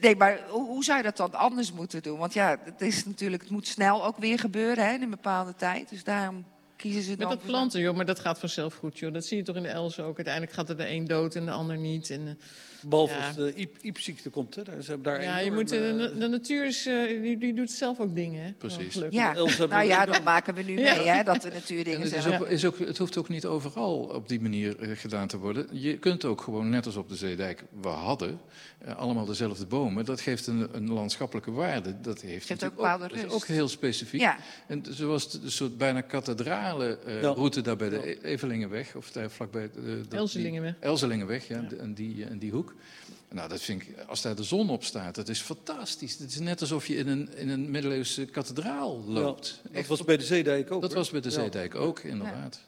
Nee, 0.00 0.16
maar 0.16 0.40
hoe, 0.48 0.66
hoe 0.66 0.84
zou 0.84 0.96
je 0.96 1.02
dat 1.02 1.16
dan 1.16 1.34
anders 1.34 1.72
moeten 1.72 2.02
doen? 2.02 2.18
Want 2.18 2.32
ja, 2.32 2.58
het, 2.64 2.80
is 2.80 3.04
natuurlijk, 3.04 3.42
het 3.42 3.50
moet 3.50 3.66
snel 3.66 4.04
ook 4.04 4.16
weer 4.16 4.38
gebeuren 4.38 4.86
hè, 4.86 4.92
in 4.92 5.02
een 5.02 5.10
bepaalde 5.10 5.54
tijd. 5.54 5.88
Dus 5.88 6.04
daarom 6.04 6.44
kiezen 6.76 7.02
ze 7.02 7.16
dan... 7.16 7.28
Met 7.28 7.38
dat 7.38 7.46
planten, 7.46 7.80
joh, 7.80 7.96
maar 7.96 8.04
dat 8.04 8.18
gaat 8.18 8.38
vanzelf 8.38 8.74
goed, 8.74 8.98
joh. 8.98 9.12
Dat 9.12 9.24
zie 9.24 9.36
je 9.36 9.42
toch 9.42 9.56
in 9.56 9.62
de 9.62 9.68
Els 9.68 10.00
ook. 10.00 10.16
Uiteindelijk 10.16 10.54
gaat 10.54 10.68
er 10.68 10.76
de 10.76 10.88
een 10.88 11.04
dood 11.04 11.34
en 11.34 11.44
de 11.44 11.50
ander 11.50 11.76
niet. 11.76 12.10
En, 12.10 12.26
eh, 12.26 12.34
Behalve 12.88 13.14
Ja. 13.14 13.26
als 13.26 13.36
de 13.36 13.54
iep- 13.54 13.76
iepziekte 13.80 14.30
komt. 14.30 14.54
Hè. 14.54 14.62
Daar- 14.62 14.82
Ze 14.82 14.90
hebben 14.90 15.12
daar 15.12 15.22
ja, 15.22 15.38
je 15.38 15.52
moet, 15.52 15.68
de, 15.68 15.76
eh, 15.78 15.96
de, 15.98 16.18
de 16.18 16.28
natuur 16.28 16.66
is, 16.66 16.86
eh, 16.86 17.22
die, 17.22 17.38
die 17.38 17.54
doet 17.54 17.70
zelf 17.70 18.00
ook 18.00 18.14
dingen. 18.14 18.44
Hè? 18.44 18.52
Precies. 18.52 18.98
Ja, 19.10 19.32
nou 19.68 19.84
ja, 19.86 20.04
dat 20.06 20.24
maken 20.24 20.54
we 20.54 20.62
nu 20.62 20.78
Ja. 20.78 20.96
mee, 20.96 21.06
hè, 21.08 21.22
dat 21.22 21.42
de 21.42 21.48
En 21.48 21.54
natuurdingen 21.54 22.00
het, 22.00 22.14
is 22.14 22.22
zijn. 22.22 22.40
ook, 22.40 22.46
is 22.48 22.64
ook, 22.64 22.78
het 22.78 22.98
hoeft 22.98 23.16
ook 23.16 23.28
niet 23.28 23.46
overal 23.46 23.96
op 23.98 24.28
die 24.28 24.40
manier 24.40 24.78
eh, 24.78 24.90
gedaan 24.96 25.26
te 25.28 25.38
worden. 25.38 25.66
Je 25.70 25.98
kunt 25.98 26.24
ook 26.24 26.40
gewoon, 26.40 26.68
net 26.68 26.86
als 26.86 26.96
op 26.96 27.08
de 27.08 27.16
Zeedijk, 27.16 27.64
we 27.80 27.88
hadden 27.88 28.40
eh, 28.78 28.96
allemaal 28.96 29.24
dezelfde 29.24 29.66
bomen. 29.66 30.04
Dat 30.04 30.20
geeft 30.20 30.46
een, 30.46 30.68
een 30.72 30.92
landschappelijke 30.92 31.50
waarde. 31.50 32.00
Dat 32.00 32.20
heeft 32.20 32.46
Geeft 32.46 32.64
ook 32.64 32.74
bepaalde 32.76 33.08
dat 33.08 33.16
is 33.16 33.22
rust. 33.22 33.34
ook 33.34 33.44
heel 33.46 33.68
specifiek. 33.68 34.20
Ja, 34.20 34.36
En 34.66 34.82
zoals 34.90 35.30
de, 35.30 35.40
de 35.40 35.50
soort 35.50 35.78
bijna 35.78 36.00
kathedrale 36.00 36.98
eh, 37.06 37.20
Ja. 37.22 37.28
route 37.30 37.60
daar 37.60 37.76
bij 37.76 37.88
de 37.88 38.10
E- 38.10 38.18
Evelingenweg, 38.22 38.94
of 38.94 39.10
daar 39.12 39.30
vlakbij 39.30 39.70
de, 39.74 40.02
Elzelingenweg. 40.80 41.48
ja, 41.48 41.64
en 41.78 41.94
die, 41.94 42.24
en 42.24 42.38
die 42.38 42.50
hoek. 42.50 42.74
Nou, 43.28 43.48
dat 43.48 43.62
vind 43.62 43.82
ik, 43.82 43.98
als 44.06 44.22
daar 44.22 44.34
de 44.34 44.42
zon 44.42 44.70
op 44.70 44.84
staat, 44.84 45.14
dat 45.14 45.28
is 45.28 45.40
fantastisch. 45.40 46.18
Het 46.18 46.30
is 46.30 46.38
net 46.38 46.60
alsof 46.60 46.86
je 46.86 46.96
in 46.96 47.08
een, 47.08 47.36
in 47.36 47.48
een 47.48 47.70
middeleeuwse 47.70 48.24
kathedraal 48.24 49.04
loopt. 49.06 49.62
Dat 49.72 49.86
was 49.86 50.04
bij 50.04 50.16
de 50.16 50.24
Zeedijk 50.24 50.70
ook. 50.70 50.80
dat 50.80 50.90
hoor. 50.90 50.98
was 50.98 51.10
bij 51.10 51.20
de 51.20 51.28
Ja. 51.28 51.34
Zeedijk 51.34 51.74
ook, 51.74 52.00
inderdaad. 52.00 52.60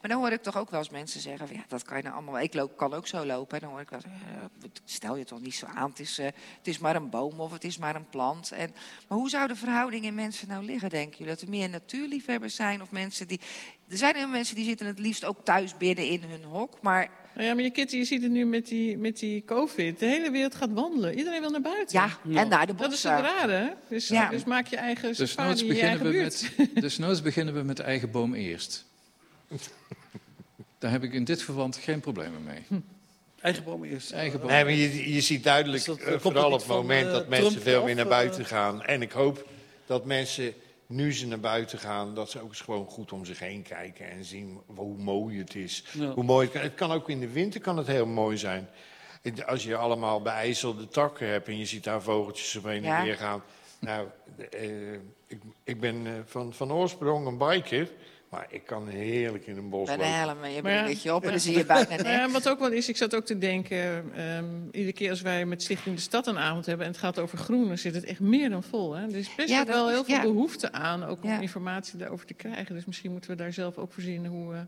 maar 0.00 0.10
dan 0.10 0.18
hoor 0.18 0.30
ik 0.30 0.42
toch 0.42 0.56
ook 0.56 0.70
wel 0.70 0.78
eens 0.78 0.90
mensen 0.90 1.20
zeggen... 1.20 1.46
van, 1.46 1.56
Ja, 1.56 1.64
dat 1.68 1.82
kan 1.82 1.96
je 1.96 2.02
nou 2.02 2.14
allemaal... 2.14 2.40
Ik 2.40 2.54
loop, 2.54 2.76
kan 2.76 2.94
ook 2.94 3.06
zo 3.06 3.26
lopen. 3.26 3.54
En 3.54 3.60
dan 3.62 3.70
hoor 3.70 3.80
ik 3.80 3.90
wel 3.90 4.00
eh, 4.04 4.68
stel 4.84 5.16
je 5.16 5.24
toch 5.24 5.40
niet 5.40 5.54
zo 5.54 5.66
aan. 5.66 5.90
Het 5.90 6.00
is, 6.00 6.18
eh, 6.18 6.24
het 6.26 6.66
is 6.68 6.78
maar 6.78 6.96
een 6.96 7.10
boom 7.10 7.40
of 7.40 7.52
het 7.52 7.64
is 7.64 7.78
maar 7.78 7.94
een 7.94 8.08
plant. 8.08 8.52
En, 8.52 8.70
maar 9.08 9.18
hoe 9.18 9.30
zou 9.30 9.48
de 9.48 9.56
verhouding 9.56 10.04
in 10.04 10.14
mensen 10.14 10.48
nou 10.48 10.64
liggen, 10.64 10.90
denken 10.90 11.18
jullie? 11.18 11.32
Dat 11.32 11.42
er 11.42 11.48
meer 11.48 11.68
natuurliefhebbers 11.68 12.54
zijn 12.54 12.82
of 12.82 12.90
mensen 12.90 13.28
die... 13.28 13.40
Er 13.88 13.96
zijn 13.96 14.16
heel 14.16 14.28
mensen 14.28 14.54
die 14.54 14.64
zitten 14.64 14.86
het 14.86 14.98
liefst 14.98 15.24
ook 15.24 15.44
thuis 15.44 15.76
binnen 15.76 16.06
in 16.06 16.22
hun 16.22 16.44
hok. 16.44 16.82
Maar 16.82 17.10
Nou 17.34 17.46
ja, 17.46 17.54
maar 17.54 17.62
je, 17.62 17.70
Kitty, 17.70 17.96
je 17.96 18.04
ziet 18.04 18.22
het 18.22 18.30
nu 18.30 18.44
met 18.46 18.66
die, 18.66 18.98
met 18.98 19.18
die 19.18 19.44
COVID. 19.44 19.98
De 19.98 20.06
hele 20.06 20.30
wereld 20.30 20.54
gaat 20.54 20.72
wandelen. 20.72 21.14
Iedereen 21.18 21.40
wil 21.40 21.50
naar 21.50 21.60
buiten. 21.60 22.00
ja, 22.00 22.40
en 22.40 22.48
naar 22.48 22.66
de 22.66 22.74
Dat 22.74 22.82
is 22.82 22.88
bossen. 22.88 23.14
het 23.14 23.24
rare. 23.24 23.52
hè? 23.52 23.68
Dus, 23.88 24.08
Ja. 24.08 24.30
dus 24.30 24.44
maak 24.44 24.66
je 24.66 24.76
eigen 24.76 25.08
Dus 25.16 25.30
safari 25.30 25.48
noods 25.48 25.60
je 25.60 25.66
beginnen, 25.66 25.90
eigen 25.90 26.06
we 26.06 26.12
buurt. 26.12 26.50
met, 26.56 26.68
dus 26.84 26.98
noods 26.98 27.22
beginnen 27.22 27.54
we 27.54 27.62
met 27.62 27.76
de 27.76 27.82
eigen 27.82 28.10
boom 28.10 28.34
eerst. 28.34 28.84
Daar 30.78 30.90
heb 30.90 31.02
ik 31.02 31.12
in 31.12 31.24
dit 31.24 31.42
verband 31.42 31.76
geen 31.76 32.00
problemen 32.00 32.42
mee. 32.44 32.80
Eigen 33.40 33.64
boom 33.64 33.84
eerst. 33.84 34.12
Eigen 34.12 34.40
boom. 34.40 34.50
Nee, 34.50 34.64
maar 34.64 34.72
je, 34.72 35.12
je 35.14 35.20
ziet 35.20 35.44
duidelijk, 35.44 35.84
dat, 35.84 35.98
eh, 35.98 36.12
eh, 36.14 36.20
vooral 36.20 36.46
op 36.46 36.52
het 36.52 36.62
van, 36.64 36.76
moment 36.76 37.06
eh, 37.06 37.12
dat 37.12 37.28
mensen 37.28 37.48
Trump 37.50 37.62
veel 37.64 37.84
meer 37.84 37.94
naar 37.94 38.04
eh? 38.04 38.10
buiten 38.10 38.44
gaan. 38.44 38.82
En 38.82 39.02
ik 39.02 39.12
hoop 39.12 39.48
dat 39.86 40.04
mensen, 40.04 40.54
nu 40.86 41.12
ze 41.12 41.26
naar 41.26 41.40
buiten 41.40 41.78
gaan, 41.78 42.14
dat 42.14 42.30
ze 42.30 42.40
ook 42.40 42.48
eens 42.48 42.60
gewoon 42.60 42.86
goed 42.86 43.12
om 43.12 43.24
zich 43.24 43.38
heen 43.38 43.62
kijken. 43.62 44.10
En 44.10 44.24
zien 44.24 44.60
hoe 44.66 44.96
mooi 44.98 45.38
het 45.38 45.54
is. 45.54 45.84
Ja. 45.92 46.10
Hoe 46.10 46.24
mooi 46.24 46.44
het, 46.44 46.54
kan. 46.54 46.62
het 46.62 46.74
kan 46.74 46.90
ook 46.92 47.08
in 47.08 47.20
de 47.20 47.28
winter 47.28 47.60
kan 47.60 47.76
het 47.76 47.86
heel 47.86 48.06
mooi 48.06 48.36
zijn. 48.36 48.68
Als 49.46 49.64
je 49.64 49.76
allemaal 49.76 50.22
beijzelde 50.22 50.88
takken 50.88 51.28
hebt 51.28 51.48
en 51.48 51.58
je 51.58 51.66
ziet 51.66 51.84
daar 51.84 52.02
vogeltjes 52.02 52.56
op 52.56 52.64
heen 52.64 52.82
Ja. 52.82 52.98
en 52.98 53.04
weer 53.04 53.16
gaan. 53.16 53.42
Nou, 53.78 54.08
eh, 54.50 54.92
ik, 55.26 55.40
ik 55.64 55.80
ben 55.80 56.06
eh, 56.06 56.12
van, 56.24 56.52
van 56.52 56.72
oorsprong 56.72 57.26
een 57.26 57.38
biker. 57.38 57.88
Maar 58.32 58.46
ik 58.50 58.64
kan 58.64 58.88
heerlijk 58.88 59.46
in 59.46 59.56
een 59.56 59.68
bos 59.68 59.86
Bij 59.86 59.96
de 59.96 60.02
lopen. 60.02 60.16
helm 60.18 60.42
en 60.42 60.50
je 60.52 60.62
Maar 60.62 60.72
ja. 60.72 60.82
brilletje 60.82 61.14
op 61.14 61.22
en 61.24 61.30
dan 61.30 61.40
zie 61.40 61.56
je 61.56 61.64
bijna 61.66 61.88
Nou 61.96 62.08
ja, 62.08 62.20
niks. 62.20 62.32
wat 62.32 62.48
ook 62.48 62.58
wel 62.58 62.70
is, 62.72 62.88
ik 62.88 62.96
zat 62.96 63.14
ook 63.14 63.24
te 63.24 63.38
denken, 63.38 64.12
ehm, 64.16 64.44
iedere 64.70 64.92
keer 64.92 65.10
als 65.10 65.20
wij 65.20 65.44
met 65.46 65.62
Stichting 65.62 65.94
de 65.96 66.00
Stad 66.00 66.26
een 66.26 66.38
avond 66.38 66.66
hebben 66.66 66.86
en 66.86 66.92
het 66.92 67.00
gaat 67.00 67.18
over 67.18 67.38
groen, 67.38 67.68
dan 67.68 67.78
zit 67.78 67.94
het 67.94 68.04
echt 68.04 68.20
meer 68.20 68.50
dan 68.50 68.62
vol. 68.62 68.94
Hè? 68.94 69.02
Er 69.06 69.16
is 69.16 69.34
best 69.34 69.48
Ja, 69.48 69.54
wel 69.56 69.64
dat 69.66 69.74
wel 69.74 69.88
is- 69.88 69.94
heel 69.94 70.04
veel 70.04 70.14
ja. 70.14 70.22
behoefte 70.22 70.72
aan, 70.72 71.04
ook 71.04 71.22
om 71.22 71.30
Ja. 71.30 71.40
informatie 71.40 71.98
daarover 71.98 72.26
te 72.26 72.34
krijgen. 72.34 72.74
Dus 72.74 72.84
misschien 72.84 73.10
moeten 73.10 73.30
we 73.30 73.36
daar 73.36 73.52
zelf 73.52 73.76
ook 73.78 73.92
verzinnen 73.92 74.30
hoe 74.30 74.50
we 74.52 74.64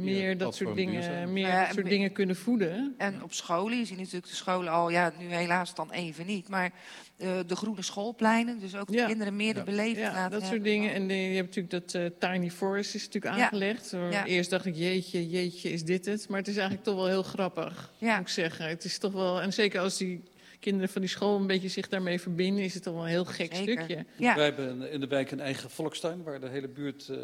meer 0.00 0.38
dat 0.38 0.54
soort, 0.54 0.74
dingen, 0.76 0.92
duurzaam. 0.92 1.32
meer 1.32 1.46
Ja, 1.46 1.58
dat 1.64 1.74
soort 1.74 1.84
en- 1.84 1.90
dingen 1.90 2.12
kunnen 2.12 2.36
voeden. 2.36 2.94
En 2.98 3.22
op 3.22 3.32
scholen, 3.32 3.78
je 3.78 3.84
ziet 3.84 3.98
natuurlijk 3.98 4.26
de 4.26 4.34
scholen 4.34 4.72
al, 4.72 4.90
ja, 4.90 5.12
nu 5.18 5.26
helaas 5.34 5.74
dan 5.74 5.90
even 5.90 6.26
niet, 6.26 6.48
maar 6.48 6.72
de 7.16 7.56
groene 7.56 7.82
schoolpleinen, 7.82 8.60
dus 8.60 8.76
ook 8.76 8.86
de 8.86 8.92
Ja. 8.96 9.06
kinderen 9.06 9.36
meer 9.36 9.52
de 9.52 9.58
Ja. 9.58 9.64
beleving 9.64 9.96
Ja, 10.06 10.12
laten 10.12 10.30
dat 10.30 10.40
soort 10.40 10.52
hebben. 10.52 10.70
dingen. 10.70 10.92
En 10.94 11.08
de- 11.08 11.14
je 11.28 11.34
hebt 11.36 11.56
natuurlijk 11.56 11.86
dat 11.92 11.94
eh, 11.94 12.30
Tiny 12.30 12.50
Forest 12.50 12.94
is 12.94 13.04
natuurlijk 13.04 13.36
Ja. 13.36 13.42
aangelegd. 13.44 13.92
Eerst 14.26 14.50
dacht 14.50 14.64
ik, 14.66 14.74
jeetje, 14.76 15.28
jeetje, 15.28 15.70
is 15.70 15.84
dit 15.84 16.06
het? 16.06 16.28
Maar 16.28 16.38
het 16.38 16.48
is 16.48 16.54
eigenlijk 16.56 16.84
toch 16.84 16.94
wel 16.94 17.06
heel 17.06 17.22
grappig, 17.22 17.92
Ja. 17.98 18.12
moet 18.16 18.26
ik 18.26 18.32
zeggen. 18.32 18.68
Het 18.68 18.84
is 18.84 18.98
toch 18.98 19.12
wel, 19.12 19.40
en 19.40 19.52
zeker 19.52 19.80
als 19.80 19.96
die 19.96 20.22
kinderen 20.60 20.88
van 20.88 21.00
die 21.00 21.10
school 21.10 21.36
een 21.36 21.46
beetje 21.46 21.68
zich 21.68 21.88
daarmee 21.88 22.20
verbinden, 22.20 22.64
is 22.64 22.74
het 22.74 22.82
toch 22.82 22.94
wel 22.94 23.02
een 23.02 23.08
heel 23.08 23.24
gek 23.24 23.54
Zeker. 23.54 23.74
stukje. 23.84 24.04
Ja. 24.16 24.34
Wij 24.34 24.44
hebben 24.44 24.90
in 24.90 25.00
de 25.00 25.06
wijk 25.06 25.30
een 25.30 25.40
eigen 25.40 25.70
volkstuin, 25.70 26.22
waar 26.22 26.40
de 26.40 26.48
hele 26.48 26.68
buurt, 26.68 27.00
eh, 27.02 27.16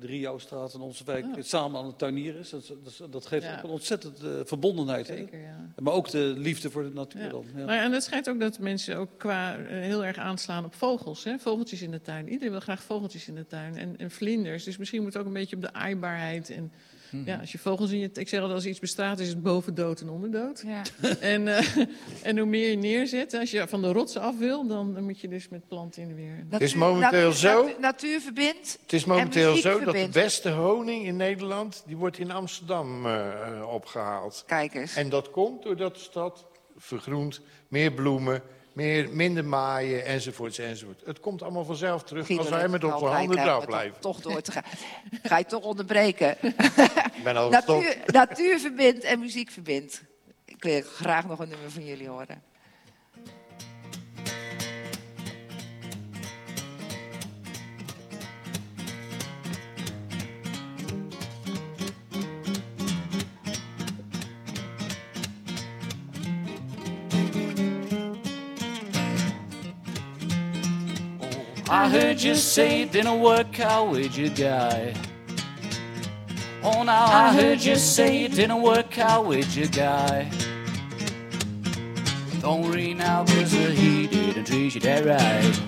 de 0.00 0.06
Riouwstraat 0.06 0.74
en 0.74 0.80
onze 0.80 1.04
wijk, 1.04 1.24
Ah. 1.24 1.42
samen 1.42 1.80
aan 1.80 1.86
het 1.86 1.98
tuinieren 1.98 2.40
is. 2.40 2.50
Dat, 2.50 2.72
dat, 2.98 3.12
dat 3.12 3.26
geeft 3.26 3.44
Ja. 3.44 3.56
ook 3.56 3.62
een 3.64 3.70
ontzettend 3.70 4.22
eh, 4.22 4.28
verbondenheid. 4.44 5.06
Zeker, 5.06 5.40
ja. 5.40 5.59
Maar 5.80 5.92
ook 5.92 6.10
de 6.10 6.34
liefde 6.36 6.70
voor 6.70 6.82
de 6.82 6.90
natuur 6.92 7.22
Ja. 7.22 7.28
dan. 7.28 7.44
Ja. 7.56 7.74
Ja, 7.74 7.82
en 7.82 7.92
het 7.92 8.02
schijnt 8.04 8.28
ook 8.28 8.40
dat 8.40 8.58
mensen 8.58 8.96
ook 8.96 9.10
qua 9.18 9.56
eh, 9.56 9.64
heel 9.66 10.04
erg 10.04 10.16
aanslaan 10.16 10.64
op 10.64 10.74
vogels. 10.74 11.24
Hè? 11.24 11.38
Vogeltjes 11.38 11.82
in 11.82 11.90
de 11.90 12.00
tuin. 12.02 12.28
Iedereen 12.28 12.50
wil 12.50 12.60
graag 12.60 12.82
vogeltjes 12.82 13.28
in 13.28 13.34
de 13.34 13.46
tuin. 13.46 13.76
En, 13.76 13.94
en 13.98 14.10
vlinders. 14.10 14.64
Dus 14.64 14.76
misschien 14.76 15.02
moet 15.02 15.12
het 15.12 15.22
ook 15.22 15.28
een 15.28 15.34
beetje 15.34 15.56
op 15.56 15.62
de 15.62 15.72
aaibaarheid. 15.72 16.50
En 16.50 16.72
Mhm. 17.10 17.26
ja, 17.26 17.36
als 17.38 17.52
je 17.52 17.58
vogels 17.58 17.90
in 17.90 17.98
je... 17.98 18.10
Ik 18.12 18.28
zeg 18.28 18.40
altijd, 18.40 18.58
als 18.58 18.66
iets 18.66 18.78
bestaat, 18.78 19.18
is 19.18 19.28
het 19.28 19.42
boven 19.42 19.74
dood 19.74 20.00
en 20.00 20.08
onder 20.08 20.30
dood. 20.30 20.64
Ja. 20.66 20.82
En, 21.20 21.56
eh, 21.56 21.76
en 22.22 22.38
hoe 22.38 22.46
meer 22.46 22.70
je 22.70 22.76
neerzet, 22.76 23.34
als 23.34 23.50
je 23.50 23.68
van 23.68 23.82
de 23.82 23.92
rotsen 23.92 24.20
af 24.20 24.38
wil, 24.38 24.66
dan, 24.66 25.04
moet 25.04 25.20
je 25.20 25.28
dus 25.28 25.48
met 25.48 25.68
planten 25.68 26.02
in 26.02 26.08
de 26.08 26.14
weer. 26.14 26.44
Natuur- 26.48 26.66
is 26.66 26.74
momenteel 26.74 27.32
zo. 27.32 27.64
natu- 27.64 27.80
natuur 27.80 28.20
verbindt. 28.20 28.78
Het 28.82 28.92
is 28.92 29.04
momenteel 29.04 29.56
zo 29.56 29.84
dat 29.84 29.94
de 29.94 30.08
beste 30.12 30.50
honing 30.50 31.06
in 31.06 31.16
Nederland, 31.16 31.82
die 31.86 31.96
wordt 31.96 32.18
in 32.18 32.30
Amsterdam 32.30 33.06
eh, 33.06 33.68
opgehaald. 33.72 34.44
Kijk 34.46 34.74
eens. 34.74 34.96
En 34.96 35.08
dat 35.08 35.30
komt 35.30 35.62
doordat 35.62 35.94
de 35.94 36.00
stad 36.00 36.46
vergroent, 36.76 37.40
meer 37.68 37.92
bloemen, 37.92 38.42
meer, 38.72 39.08
minder 39.12 39.44
maaien, 39.44 40.04
enzovoorts, 40.04 40.58
enzovoort. 40.58 41.02
Het 41.04 41.20
komt 41.20 41.42
allemaal 41.42 41.64
vanzelf 41.64 42.02
terug 42.02 42.38
als 42.38 42.48
wij 42.48 42.68
met 42.68 42.84
onze 42.84 43.04
handen 43.04 43.44
toch- 43.44 43.66
blijven. 43.66 44.00
Toch 44.00 44.20
door 44.20 44.40
te 44.40 44.52
gaan. 44.52 44.62
Ga 45.22 45.38
je 45.38 45.44
toch 45.44 45.64
onderbreken. 45.64 46.36
Ik 47.16 47.24
ben 47.24 47.36
al 47.36 47.50
natuur, 47.50 47.96
natuur 48.06 48.58
verbindt 48.58 49.04
en 49.04 49.18
muziek 49.18 49.50
verbindt. 49.50 50.02
Ik 50.44 50.62
wil 50.62 50.82
graag 50.82 51.26
nog 51.26 51.38
een 51.38 51.48
nummer 51.48 51.70
van 51.70 51.84
jullie 51.84 52.08
horen. 52.08 52.42
I 71.72 71.88
heard 71.88 72.20
you 72.20 72.34
say 72.34 72.82
it 72.82 72.90
didn't 72.90 73.20
work 73.20 73.60
out 73.60 73.92
with 73.92 74.18
your 74.18 74.30
guy. 74.30 74.92
Oh, 76.64 76.82
now 76.82 77.04
I 77.04 77.32
heard 77.32 77.60
you 77.60 77.76
say 77.76 78.24
it 78.24 78.32
didn't 78.32 78.60
work 78.60 78.98
out 78.98 79.26
with 79.26 79.56
your 79.56 79.68
guy. 79.68 80.28
Don't 82.40 82.62
worry 82.62 82.92
now, 82.92 83.24
cause 83.24 83.52
he 83.52 84.08
didn't 84.08 84.46
treat 84.46 84.74
you 84.74 84.80
that 84.80 85.04
right. 85.06 85.60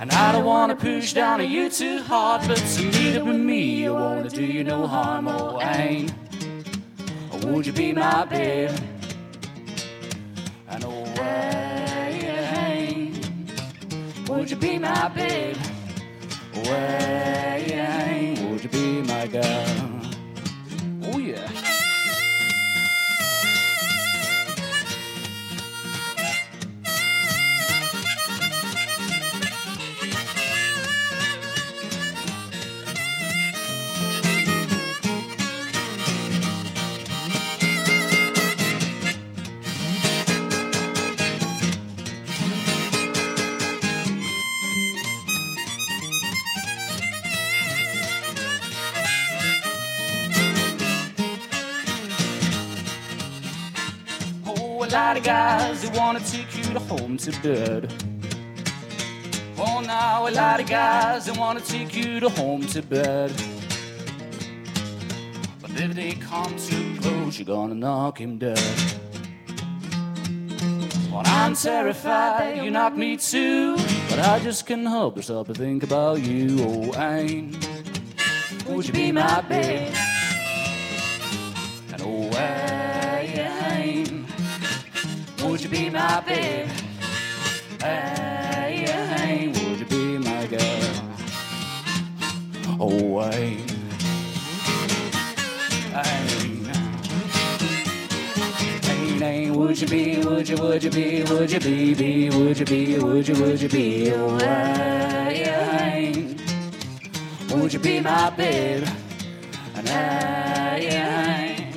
And 0.00 0.10
I 0.12 0.32
don't 0.32 0.44
wanna 0.44 0.76
push 0.76 1.14
down 1.14 1.40
on 1.40 1.50
you 1.50 1.70
too 1.70 2.02
hard, 2.02 2.46
but 2.46 2.58
to 2.58 2.82
meet 2.82 3.16
up 3.16 3.26
with 3.26 3.36
me, 3.36 3.86
I 3.86 3.90
wanna 3.90 4.28
do 4.28 4.44
you 4.44 4.64
no 4.64 4.86
harm, 4.86 5.28
oh, 5.28 5.62
ain't. 5.62 6.12
Or 7.32 7.54
would 7.54 7.66
you 7.66 7.72
be 7.72 7.92
my 7.92 8.26
babe? 8.26 8.70
Where 10.68 10.78
you 10.78 11.22
ain't. 11.22 11.57
Would 14.38 14.52
you 14.52 14.56
be 14.56 14.78
my 14.78 15.08
babe? 15.08 15.56
You 16.54 16.72
ain't? 16.72 18.38
Would 18.48 18.62
you 18.62 18.70
be 18.70 19.02
my 19.02 19.26
girl? 19.26 20.00
Oh 21.02 21.18
yeah. 21.18 21.67
Of 55.18 55.24
guys 55.24 55.82
who 55.82 55.98
wanna 55.98 56.20
take 56.20 56.56
you 56.56 56.62
to 56.74 56.78
home 56.78 57.16
to 57.16 57.32
bed. 57.42 57.92
Oh, 59.58 59.80
now 59.80 60.28
a 60.28 60.30
lot 60.30 60.60
of 60.60 60.68
guys 60.68 61.26
that 61.26 61.36
wanna 61.36 61.60
take 61.60 61.92
you 61.96 62.20
to 62.20 62.28
home 62.28 62.64
to 62.68 62.82
bed. 62.82 63.32
But 65.60 65.72
if 65.72 65.94
they 65.94 66.12
come 66.12 66.54
too 66.56 66.96
close, 67.00 67.36
you're 67.36 67.46
gonna 67.46 67.74
knock 67.74 68.20
him 68.20 68.38
dead. 68.38 68.62
Well, 71.10 71.22
I'm 71.24 71.56
terrified 71.56 72.62
you 72.64 72.70
knock 72.70 72.96
me 72.96 73.16
too, 73.16 73.76
but 74.08 74.20
I 74.20 74.38
just 74.38 74.66
can't 74.66 74.86
help 74.86 75.16
myself 75.16 75.48
to 75.48 75.54
think 75.54 75.82
about 75.82 76.22
you. 76.22 76.58
Oh, 76.60 77.02
ain't 77.02 77.56
would 78.68 78.86
you 78.86 78.92
be 78.92 79.10
my 79.10 79.40
babe? 79.40 79.92
You 85.70 85.78
be 85.78 85.90
my 85.90 86.20
babe? 86.20 86.68
Hey, 87.80 88.84
hey, 88.86 89.48
would 89.48 89.80
you 89.80 89.86
be 89.86 90.18
my 90.18 90.46
girl? 90.46 90.60
Oh, 92.80 93.30
hey. 93.30 93.56
Hey, 98.82 99.18
hey, 99.18 99.50
would 99.50 99.80
you 99.80 99.88
be, 99.88 100.18
would 100.18 100.48
you, 100.48 100.56
would 100.56 100.82
you 100.82 100.90
be, 100.90 101.22
would 101.24 101.50
you 101.50 101.60
be, 101.60 101.94
be, 101.94 102.30
would 102.30 102.58
you 102.58 102.64
be, 102.64 102.98
would 102.98 103.28
you, 103.28 103.42
would 103.42 103.60
you 103.60 103.68
be, 103.68 104.12
oh, 104.12 104.38
hey, 104.38 105.42
hey. 105.44 106.36
Would 107.54 107.72
you 107.72 107.78
be 107.78 108.00
my 108.00 108.30
babe? 108.30 108.86
And 109.74 109.88
hey, 109.88 110.86
hey. 110.90 111.72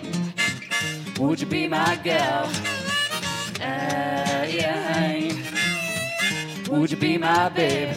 Would 1.20 1.42
you 1.42 1.48
be 1.48 1.68
my 1.68 1.96
girl? 2.04 2.71
Would 6.70 6.92
you 6.92 6.98
be 6.98 7.18
my 7.18 7.50
babe? 7.50 7.96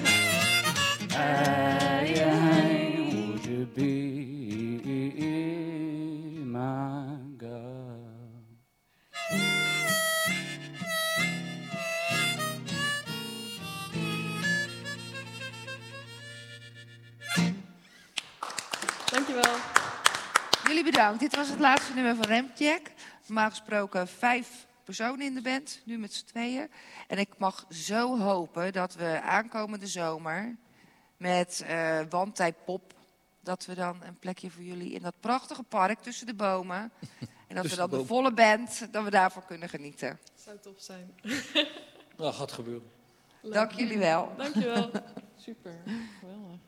Would 3.32 3.44
you 3.46 3.66
be 3.74 3.84
my 6.44 7.16
girl? 7.36 8.02
Dankjewel. 19.10 19.42
Jullie 20.66 20.84
bedankt. 20.84 21.20
Dit 21.20 21.36
was 21.36 21.48
het 21.48 21.58
laatste 21.58 21.94
nummer 21.94 22.14
van 22.16 22.24
Remcheck. 22.26 22.92
Normaal 23.26 23.50
gesproken 23.50 24.08
vijf 24.08 24.66
personen 24.84 25.26
in 25.26 25.34
de 25.34 25.42
band, 25.42 25.80
nu 25.84 25.98
met 25.98 26.12
z'n 26.12 26.24
tweeën. 26.24 26.70
En 27.06 27.18
ik 27.18 27.38
mag 27.38 27.66
zo 27.70 28.18
hopen 28.18 28.72
dat 28.72 28.94
we 28.94 29.20
aankomende 29.20 29.86
zomer 29.86 30.56
met 31.16 31.62
eh 31.66 32.00
Wandtijd 32.08 32.64
Pop... 32.64 32.94
dat 33.40 33.66
we 33.66 33.74
dan 33.74 34.02
een 34.02 34.18
plekje 34.18 34.50
voor 34.50 34.62
jullie 34.62 34.92
in 34.92 35.02
dat 35.02 35.14
prachtige 35.20 35.62
park 35.62 36.02
tussen 36.02 36.26
de 36.26 36.34
bomen... 36.34 36.92
en 37.48 37.56
dat 37.56 37.66
we 37.66 37.76
dan 37.76 37.90
de 37.90 38.06
volle 38.06 38.32
band, 38.32 38.92
dat 38.92 39.04
we 39.04 39.10
daarvoor 39.10 39.44
kunnen 39.44 39.68
genieten. 39.68 40.18
Zou 40.34 40.58
tof 40.58 40.80
zijn. 40.80 41.14
Nou, 42.16 42.32
gaat 42.32 42.52
gebeuren. 42.52 42.90
Dank 43.42 43.72
jullie 43.72 43.98
wel. 43.98 44.32
Dankjewel. 44.36 44.90
Super, 45.36 45.72
geweldig. 46.20 46.58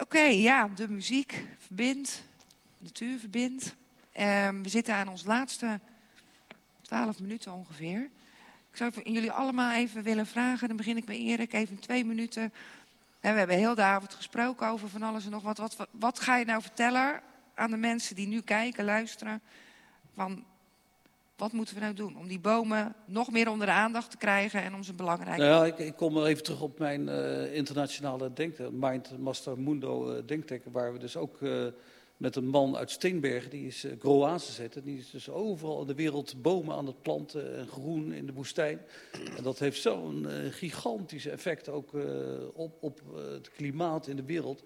Oké, 0.00 0.20
ja, 0.20 0.68
de 0.68 0.88
muziek 0.88 1.46
verbindt, 1.58 2.22
de 2.78 2.84
natuur 2.84 3.18
verbindt. 3.18 3.74
Ehm, 4.12 4.62
we 4.62 4.68
zitten 4.68 4.94
aan 4.94 5.08
ons 5.08 5.24
laatste 5.24 5.80
twaalf 6.84 7.20
minuten 7.20 7.52
ongeveer. 7.52 8.10
Ik 8.70 8.76
zou 8.76 8.92
jullie 9.04 9.30
allemaal 9.30 9.72
even 9.72 10.02
willen 10.02 10.26
vragen, 10.26 10.68
dan 10.68 10.76
begin 10.76 10.96
ik 10.96 11.04
bij 11.04 11.18
Erik, 11.18 11.52
even 11.52 11.78
twee 11.78 12.04
minuten. 12.04 12.52
We 13.20 13.28
hebben 13.28 13.56
heel 13.56 13.74
de 13.74 13.82
avond 13.82 14.14
gesproken 14.14 14.68
over 14.68 14.88
van 14.88 15.02
alles 15.02 15.24
en 15.24 15.30
nog 15.30 15.42
wat. 15.42 15.58
Wat, 15.58 15.76
wat 15.90 16.20
ga 16.20 16.36
je 16.36 16.44
nou 16.44 16.62
vertellen 16.62 17.20
aan 17.54 17.70
de 17.70 17.76
mensen 17.76 18.16
die 18.16 18.26
nu 18.26 18.40
kijken, 18.40 18.84
luisteren? 18.84 19.40
Van, 20.14 20.44
wat 21.36 21.52
moeten 21.52 21.74
we 21.74 21.80
nou 21.80 21.94
doen 21.94 22.16
om 22.16 22.28
die 22.28 22.40
bomen 22.40 22.94
nog 23.04 23.30
meer 23.30 23.50
onder 23.50 23.66
de 23.66 23.72
aandacht 23.72 24.10
te 24.10 24.16
krijgen 24.16 24.62
en 24.62 24.74
om 24.74 24.82
ze 24.82 24.92
belangrijk 24.92 25.38
Nou 25.38 25.50
ja, 25.50 25.64
ik, 25.64 25.78
ik 25.78 25.96
kom 25.96 26.16
er 26.16 26.26
even 26.26 26.42
terug 26.42 26.60
op 26.60 26.78
mijn 26.78 27.08
eh, 27.08 27.54
internationale 27.54 28.32
denktank, 28.32 28.70
Mind 28.72 29.18
Master 29.18 29.58
Mundo 29.58 30.10
eh, 30.10 30.22
denktank, 30.26 30.62
waar 30.72 30.92
we 30.92 30.98
dus 30.98 31.16
ook 31.16 31.42
eh, 31.42 31.66
met 32.16 32.36
een 32.36 32.48
man 32.48 32.76
uit 32.76 32.90
Steenbergen, 32.90 33.50
die 33.50 33.66
is 33.66 33.84
uh, 33.84 33.92
Groaanse 33.98 34.52
zitten, 34.52 34.84
die 34.84 34.98
is 34.98 35.10
dus 35.10 35.30
overal 35.30 35.80
in 35.80 35.86
de 35.86 35.94
wereld 35.94 36.42
bomen 36.42 36.74
aan 36.74 36.86
het 36.86 37.02
planten 37.02 37.56
en 37.56 37.66
groen 37.66 38.12
in 38.12 38.26
de 38.26 38.32
woestijn. 38.32 38.80
En 39.36 39.42
dat 39.42 39.58
heeft 39.58 39.80
zo'n 39.80 40.28
eh, 40.28 40.34
gigantisch 40.50 41.26
effect 41.26 41.68
ook 41.68 41.94
eh, 41.94 42.02
op, 42.52 42.76
op 42.80 43.00
eh, 43.14 43.30
het 43.32 43.50
klimaat 43.50 44.06
in 44.06 44.16
de 44.16 44.24
wereld. 44.24 44.64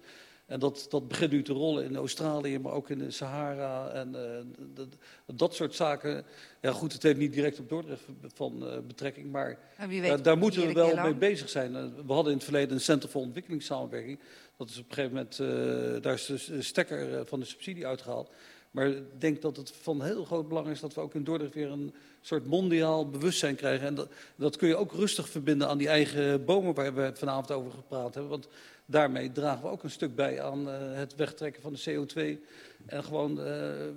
En 0.49 0.59
dat, 0.59 0.85
dat 0.89 1.07
begint 1.07 1.31
nu 1.31 1.41
te 1.43 1.53
rollen 1.53 1.83
in 1.83 1.95
Australië, 1.95 2.59
maar 2.59 2.73
ook 2.73 2.89
in 2.89 2.97
de 2.97 3.11
Sahara 3.11 3.89
en 3.89 4.15
eh, 4.15 4.45
dat, 4.73 4.87
dat 5.25 5.55
soort 5.55 5.75
zaken. 5.75 6.25
Ja 6.61 6.71
goed, 6.71 6.93
het 6.93 7.03
heeft 7.03 7.17
niet 7.17 7.33
direct 7.33 7.59
op 7.59 7.69
Dordrecht 7.69 8.03
van 8.33 8.67
eh, 8.67 8.77
betrekking, 8.87 9.31
maar 9.31 9.59
weet 9.87 10.23
daar, 10.23 10.37
moeten 10.37 10.67
we 10.67 10.73
wel 10.73 10.95
mee 10.95 11.15
bezig 11.15 11.49
zijn. 11.49 11.75
Eh, 11.75 11.83
We 12.05 12.13
hadden 12.13 12.31
in 12.31 12.37
het 12.37 12.43
verleden 12.47 12.73
een 12.73 12.81
Centrum 12.81 13.11
voor 13.11 13.21
Ontwikkelingssamenwerking. 13.21 14.19
Dat 14.59 14.69
is 14.69 14.77
op 14.79 14.85
een 14.89 14.93
gegeven 14.93 15.15
moment, 15.15 15.39
eh, 15.39 16.01
daar 16.01 16.13
is 16.13 16.25
de 16.25 16.37
s- 16.37 16.51
stekker 16.67 17.13
eh, 17.17 17.21
van 17.25 17.39
de 17.39 17.45
subsidie 17.45 17.87
uitgehaald. 17.87 18.29
Maar 18.71 18.87
ik 18.87 19.03
denk 19.21 19.41
dat 19.41 19.57
het 19.57 19.71
van 19.81 20.01
heel 20.03 20.25
groot 20.25 20.47
belang 20.47 20.67
is 20.67 20.79
dat 20.79 20.93
we 20.93 21.01
ook 21.01 21.13
in 21.15 21.23
Dordrecht 21.23 21.53
weer 21.53 21.71
een 21.71 21.93
soort 22.21 22.45
mondiaal 22.45 23.09
bewustzijn 23.09 23.55
krijgen. 23.55 23.87
En 23.87 23.95
dat, 23.95 24.09
dat 24.35 24.55
kun 24.57 24.67
je 24.67 24.75
ook 24.75 24.91
rustig 24.93 25.29
verbinden 25.29 25.67
aan 25.67 25.77
die 25.77 25.87
eigen 25.87 26.45
bomen 26.45 26.73
waar 26.73 26.93
we 26.93 27.11
vanavond 27.13 27.51
over 27.51 27.71
gepraat 27.71 28.13
hebben. 28.13 28.31
Want 28.31 28.47
daarmee 28.85 29.31
dragen 29.31 29.63
we 29.63 29.69
ook 29.69 29.83
een 29.83 29.89
stuk 29.91 30.15
bij 30.15 30.41
aan 30.41 30.69
eh, 30.69 30.77
het 30.95 31.15
wegtrekken 31.15 31.61
van 31.61 31.73
de 31.73 31.79
CO2 31.83 32.43
en 32.85 33.03
gewoon 33.03 33.35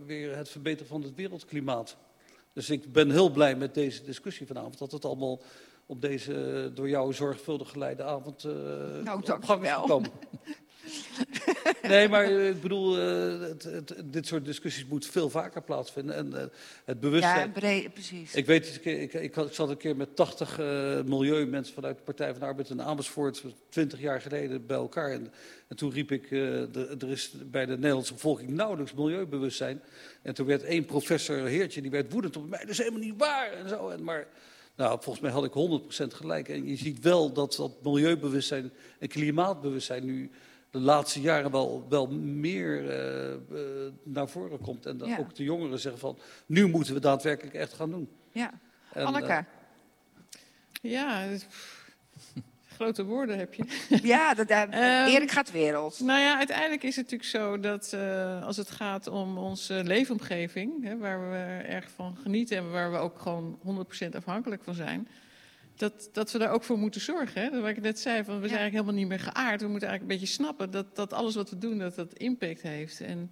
weer 0.06 0.36
het 0.36 0.48
verbeteren 0.48 0.86
van 0.88 1.02
het 1.02 1.14
wereldklimaat. 1.14 1.96
Dus 2.52 2.70
ik 2.70 2.92
ben 2.92 3.10
heel 3.10 3.30
blij 3.30 3.56
met 3.56 3.74
deze 3.74 4.04
discussie 4.04 4.46
vanavond, 4.46 4.78
dat 4.78 4.92
het 4.92 5.04
allemaal 5.04 5.40
op 5.92 6.00
deze 6.00 6.70
door 6.74 6.88
jou 6.88 7.12
zorgvuldig 7.12 7.70
geleide 7.70 8.02
avond 8.02 8.44
eh 8.44 8.52
Nou, 9.04 9.22
op 9.32 9.44
gang 9.44 9.68
gekomen. 9.70 10.10
Nee, 11.82 12.08
maar 12.08 12.24
eh, 12.24 12.48
ik 12.48 12.60
bedoel, 12.60 12.98
eh, 12.98 13.40
het, 13.40 13.62
het- 13.62 13.94
dit 14.04 14.26
soort 14.26 14.44
discussies 14.44 14.86
moet 14.86 15.06
veel 15.06 15.30
vaker 15.30 15.62
plaatsvinden. 15.62 16.14
En 16.14 16.50
het 16.84 17.00
bewustzijn... 17.00 17.46
Ja, 17.46 17.52
breed, 17.52 17.92
precies. 17.94 18.34
Ik 18.34 18.46
weet, 18.46 18.74
ik, 18.74 18.84
ik, 18.84 19.12
ik, 19.12 19.34
had- 19.34 19.46
ik 19.46 19.52
zat 19.54 19.68
een 19.68 19.76
keer 19.76 19.96
met 19.96 20.16
80 20.16 20.58
eh, 20.58 20.66
milieumensen 21.04 21.74
vanuit 21.74 21.96
de 21.96 22.02
Partij 22.02 22.30
van 22.30 22.40
de 22.40 22.46
Arbeid 22.46 22.68
in 22.70 22.82
Amersfoort, 22.82 23.42
20 23.68 24.00
jaar 24.00 24.20
geleden, 24.20 24.66
bij 24.66 24.76
elkaar. 24.76 25.10
En, 25.10 25.32
en 25.68 25.76
toen 25.76 25.92
riep 25.92 26.10
ik, 26.12 26.28
de- 26.30 26.96
er 26.98 27.10
is 27.10 27.32
bij 27.50 27.66
de 27.66 27.76
Nederlandse 27.76 28.12
bevolking 28.12 28.50
nauwelijks 28.50 28.92
milieubewustzijn. 28.92 29.82
En 30.22 30.34
toen 30.34 30.46
werd 30.46 30.62
één 30.62 30.84
professor, 30.84 31.36
Heertje, 31.46 31.82
die 31.82 31.90
werd 31.90 32.12
woedend 32.12 32.36
op 32.36 32.48
mij. 32.48 32.60
Dat 32.60 32.68
is 32.68 32.78
helemaal 32.78 33.00
niet 33.00 33.14
waar. 33.18 33.52
En 33.52 33.68
zo. 33.68 33.88
En, 33.88 34.04
maar 34.04 34.26
Nou, 34.76 34.98
volgens 35.02 35.20
mij 35.20 35.30
had 35.32 35.44
ik 35.44 35.52
100% 36.12 36.14
gelijk. 36.14 36.48
En 36.48 36.66
je 36.68 36.76
ziet 36.76 37.00
wel 37.00 37.32
dat 37.32 37.54
dat 37.54 37.82
milieubewustzijn 37.82 38.72
en 38.98 39.08
klimaatbewustzijn 39.08 40.04
nu 40.04 40.30
de 40.70 40.78
laatste 40.80 41.20
jaren 41.20 41.50
wel, 41.50 41.86
wel 41.88 42.06
meer 42.10 42.88
eh, 42.90 43.32
eh, 43.32 43.92
naar 44.02 44.28
voren 44.28 44.60
komt. 44.60 44.86
En 44.86 44.96
dat 44.98 45.08
Ja. 45.08 45.18
ook 45.18 45.34
de 45.34 45.42
jongeren 45.44 45.78
zeggen 45.78 46.00
van, 46.00 46.18
nu 46.46 46.66
moeten 46.68 46.94
we 46.94 47.00
daadwerkelijk 47.00 47.54
echt 47.54 47.72
gaan 47.72 47.90
doen. 47.90 48.08
Ja. 48.32 48.52
En, 48.92 49.04
Anneke. 49.06 49.26
eh, 49.32 49.38
Ja, 50.90 51.20
het- 51.20 51.46
grote 52.74 53.04
woorden 53.04 53.38
heb 53.38 53.54
je. 53.54 53.64
ja, 54.02 54.34
dat, 54.34 54.48
eh, 54.48 54.62
Ehm, 54.62 55.08
Erik 55.08 55.30
gaat 55.30 55.50
wereld. 55.50 56.00
Nou 56.00 56.20
ja, 56.20 56.38
uiteindelijk 56.38 56.82
is 56.82 56.96
het 56.96 57.10
natuurlijk 57.10 57.30
zo 57.30 57.60
dat 57.60 57.92
eh, 57.92 58.44
als 58.46 58.56
het 58.56 58.70
gaat 58.70 59.06
om 59.06 59.38
onze 59.38 59.82
leefomgeving, 59.84 60.84
hè, 60.84 60.98
waar 60.98 61.30
we 61.30 61.36
erg 61.66 61.90
van 61.94 62.16
genieten 62.22 62.56
en 62.56 62.70
waar 62.70 62.92
we 62.92 62.98
ook 62.98 63.18
gewoon 63.18 63.58
100% 63.62 64.16
afhankelijk 64.16 64.64
van 64.64 64.74
zijn, 64.74 65.08
dat, 65.76 66.08
dat 66.12 66.32
we 66.32 66.38
daar 66.38 66.50
ook 66.50 66.64
voor 66.64 66.78
moeten 66.78 67.00
zorgen. 67.00 67.42
Hè? 67.42 67.50
Dat 67.50 67.60
Wat 67.60 67.70
ik 67.70 67.80
net 67.80 68.00
zei, 68.00 68.24
van, 68.24 68.40
we 68.40 68.48
zijn 68.48 68.60
eigenlijk 68.60 68.72
helemaal 68.72 68.94
niet 68.94 69.08
meer 69.08 69.32
geaard. 69.32 69.60
We 69.60 69.68
moeten 69.68 69.88
eigenlijk 69.88 70.02
een 70.02 70.20
beetje 70.20 70.34
snappen 70.34 70.70
dat, 70.70 70.96
dat 70.96 71.12
alles 71.12 71.34
wat 71.34 71.50
we 71.50 71.58
doen, 71.58 71.78
dat 71.78 71.94
dat 71.94 72.14
impact 72.14 72.62
heeft. 72.62 73.00
En 73.00 73.30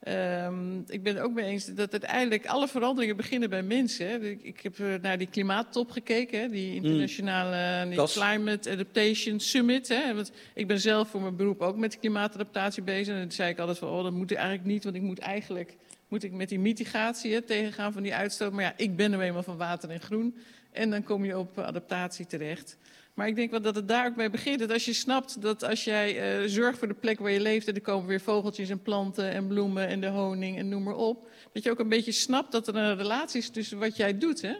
ehm, 0.00 0.78
ik 0.86 1.02
ben 1.02 1.14
het 1.14 1.24
ook 1.24 1.32
mee 1.32 1.44
eens 1.44 1.66
dat 1.66 1.92
uiteindelijk 1.92 2.46
alle 2.46 2.68
veranderingen 2.68 3.16
beginnen 3.16 3.50
bij 3.50 3.62
mensen. 3.62 4.22
Ik, 4.22 4.42
ik 4.42 4.60
heb 4.60 4.78
eh, 4.78 4.86
naar 5.02 5.18
die 5.18 5.26
klimaattop 5.26 5.90
gekeken, 5.90 6.40
hè, 6.40 6.48
die 6.48 6.74
internationale 6.74 7.86
die 7.86 7.96
Das. 7.96 8.12
Climate 8.12 8.70
Adaptation 8.70 9.40
Summit. 9.40 9.88
Hè. 9.88 10.14
Want 10.14 10.32
ik 10.54 10.66
ben 10.66 10.80
zelf 10.80 11.08
voor 11.08 11.20
mijn 11.20 11.36
beroep 11.36 11.60
ook 11.60 11.76
met 11.76 11.98
klimaatadaptatie 11.98 12.82
bezig. 12.82 13.14
En 13.14 13.20
dan 13.20 13.32
zei 13.32 13.50
ik 13.50 13.58
altijd 13.58 13.78
van, 13.78 13.88
oh, 13.88 14.02
dat 14.02 14.12
moet 14.12 14.32
eigenlijk 14.32 14.66
niet, 14.66 14.84
want 14.84 14.96
ik 14.96 15.02
moet 15.02 15.18
eigenlijk 15.18 15.76
moet 16.10 16.22
ik 16.22 16.32
met 16.32 16.48
die 16.48 16.58
mitigatie 16.58 17.32
hè, 17.32 17.42
tegengaan 17.42 17.92
van 17.92 18.02
die 18.02 18.14
uitstoot. 18.14 18.52
Maar 18.52 18.64
ja, 18.64 18.72
ik 18.76 18.96
ben 18.96 19.12
er 19.12 19.20
eenmaal 19.20 19.42
van 19.42 19.56
water 19.56 19.90
en 19.90 20.00
groen. 20.00 20.36
En 20.72 20.90
dan 20.90 21.02
kom 21.02 21.24
je 21.24 21.38
op 21.38 21.58
eh, 21.58 21.64
adaptatie 21.64 22.26
terecht. 22.26 22.76
Maar 23.14 23.28
ik 23.28 23.36
denk 23.36 23.50
wel 23.50 23.60
dat 23.60 23.74
het 23.74 23.88
daar 23.88 24.06
ook 24.06 24.16
mee 24.16 24.30
begint. 24.30 24.58
Dat 24.58 24.72
als 24.72 24.84
je 24.84 24.92
snapt 24.92 25.42
dat 25.42 25.64
als 25.64 25.84
jij 25.84 26.40
eh, 26.40 26.48
zorgt 26.48 26.78
voor 26.78 26.88
de 26.88 26.94
plek 26.94 27.18
waar 27.18 27.30
je 27.30 27.40
leeft... 27.40 27.68
en 27.68 27.74
er 27.74 27.80
komen 27.80 28.08
weer 28.08 28.20
vogeltjes 28.20 28.68
en 28.68 28.82
planten 28.82 29.30
en 29.30 29.46
bloemen 29.46 29.88
en 29.88 30.00
de 30.00 30.06
honing 30.06 30.58
en 30.58 30.68
noem 30.68 30.82
maar 30.82 30.96
op... 30.96 31.28
dat 31.52 31.62
je 31.62 31.70
ook 31.70 31.78
een 31.78 31.88
beetje 31.88 32.12
snapt 32.12 32.52
dat 32.52 32.68
er 32.68 32.76
een 32.76 32.96
relatie 32.96 33.40
is 33.40 33.50
tussen 33.50 33.78
wat 33.78 33.96
jij 33.96 34.18
doet. 34.18 34.42
Hè? 34.42 34.54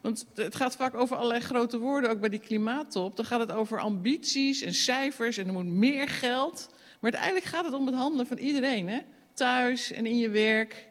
Want 0.00 0.26
het 0.34 0.54
gaat 0.54 0.76
vaak 0.76 0.94
over 0.94 1.16
allerlei 1.16 1.40
grote 1.40 1.78
woorden, 1.78 2.10
ook 2.10 2.20
bij 2.20 2.28
die 2.28 2.38
klimaattop. 2.38 3.16
Dan 3.16 3.24
gaat 3.24 3.40
het 3.40 3.52
over 3.52 3.80
ambities 3.80 4.62
en 4.62 4.74
cijfers 4.74 5.36
en 5.36 5.46
er 5.46 5.52
moet 5.52 5.66
meer 5.66 6.08
geld. 6.08 6.68
Maar 7.00 7.12
uiteindelijk 7.12 7.44
gaat 7.44 7.64
het 7.64 7.74
om 7.74 7.86
het 7.86 7.94
handelen 7.94 8.26
van 8.26 8.38
iedereen. 8.38 8.88
Hè? 8.88 8.98
Thuis 9.34 9.92
en 9.92 10.06
in 10.06 10.18
je 10.18 10.28
werk. 10.28 10.88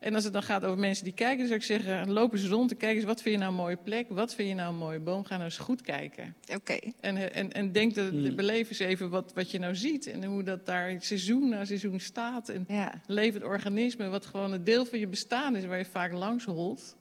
En 0.00 0.14
als 0.14 0.24
het 0.24 0.32
dan 0.32 0.42
gaat 0.42 0.64
over 0.64 0.78
mensen 0.78 1.04
die 1.04 1.12
kijken, 1.12 1.38
dan 1.38 1.46
zou 1.46 1.58
ik 1.58 1.64
zeggen, 1.66 2.10
loop 2.12 2.32
eens 2.32 2.46
rond 2.46 2.70
en 2.70 2.76
kijk 2.76 2.96
eens, 2.96 3.04
wat 3.04 3.22
vind 3.22 3.34
je 3.34 3.40
nou 3.40 3.50
een 3.50 3.58
mooie 3.58 3.76
plek? 3.76 4.06
Wat 4.08 4.34
vind 4.34 4.48
je 4.48 4.54
nou 4.54 4.68
een 4.72 4.78
mooie 4.78 4.98
boom? 4.98 5.24
Ga 5.24 5.32
nou 5.32 5.44
eens 5.44 5.58
goed 5.58 5.82
kijken. 5.82 6.34
Oké. 6.54 6.78
En, 7.00 7.32
en, 7.34 7.52
en 7.52 7.72
denk, 7.72 7.94
de, 7.94 8.32
beleef 8.36 8.68
eens 8.68 8.78
even 8.78 9.10
wat, 9.10 9.32
wat 9.34 9.50
je 9.50 9.58
nou 9.58 9.76
ziet. 9.76 10.06
En 10.06 10.24
hoe 10.24 10.42
dat 10.42 10.66
daar 10.66 10.96
seizoen 10.98 11.48
na 11.48 11.64
seizoen 11.64 12.00
staat. 12.00 12.48
En 12.48 12.64
Ja. 12.68 13.00
levend 13.06 13.44
organisme, 13.44 14.08
wat 14.08 14.26
gewoon 14.26 14.52
een 14.52 14.64
deel 14.64 14.84
van 14.84 14.98
je 14.98 15.06
bestaan 15.06 15.56
is, 15.56 15.64
waar 15.64 15.78
je 15.78 15.84
vaak 15.84 16.12
langs 16.12 16.44
holt. 16.44 16.96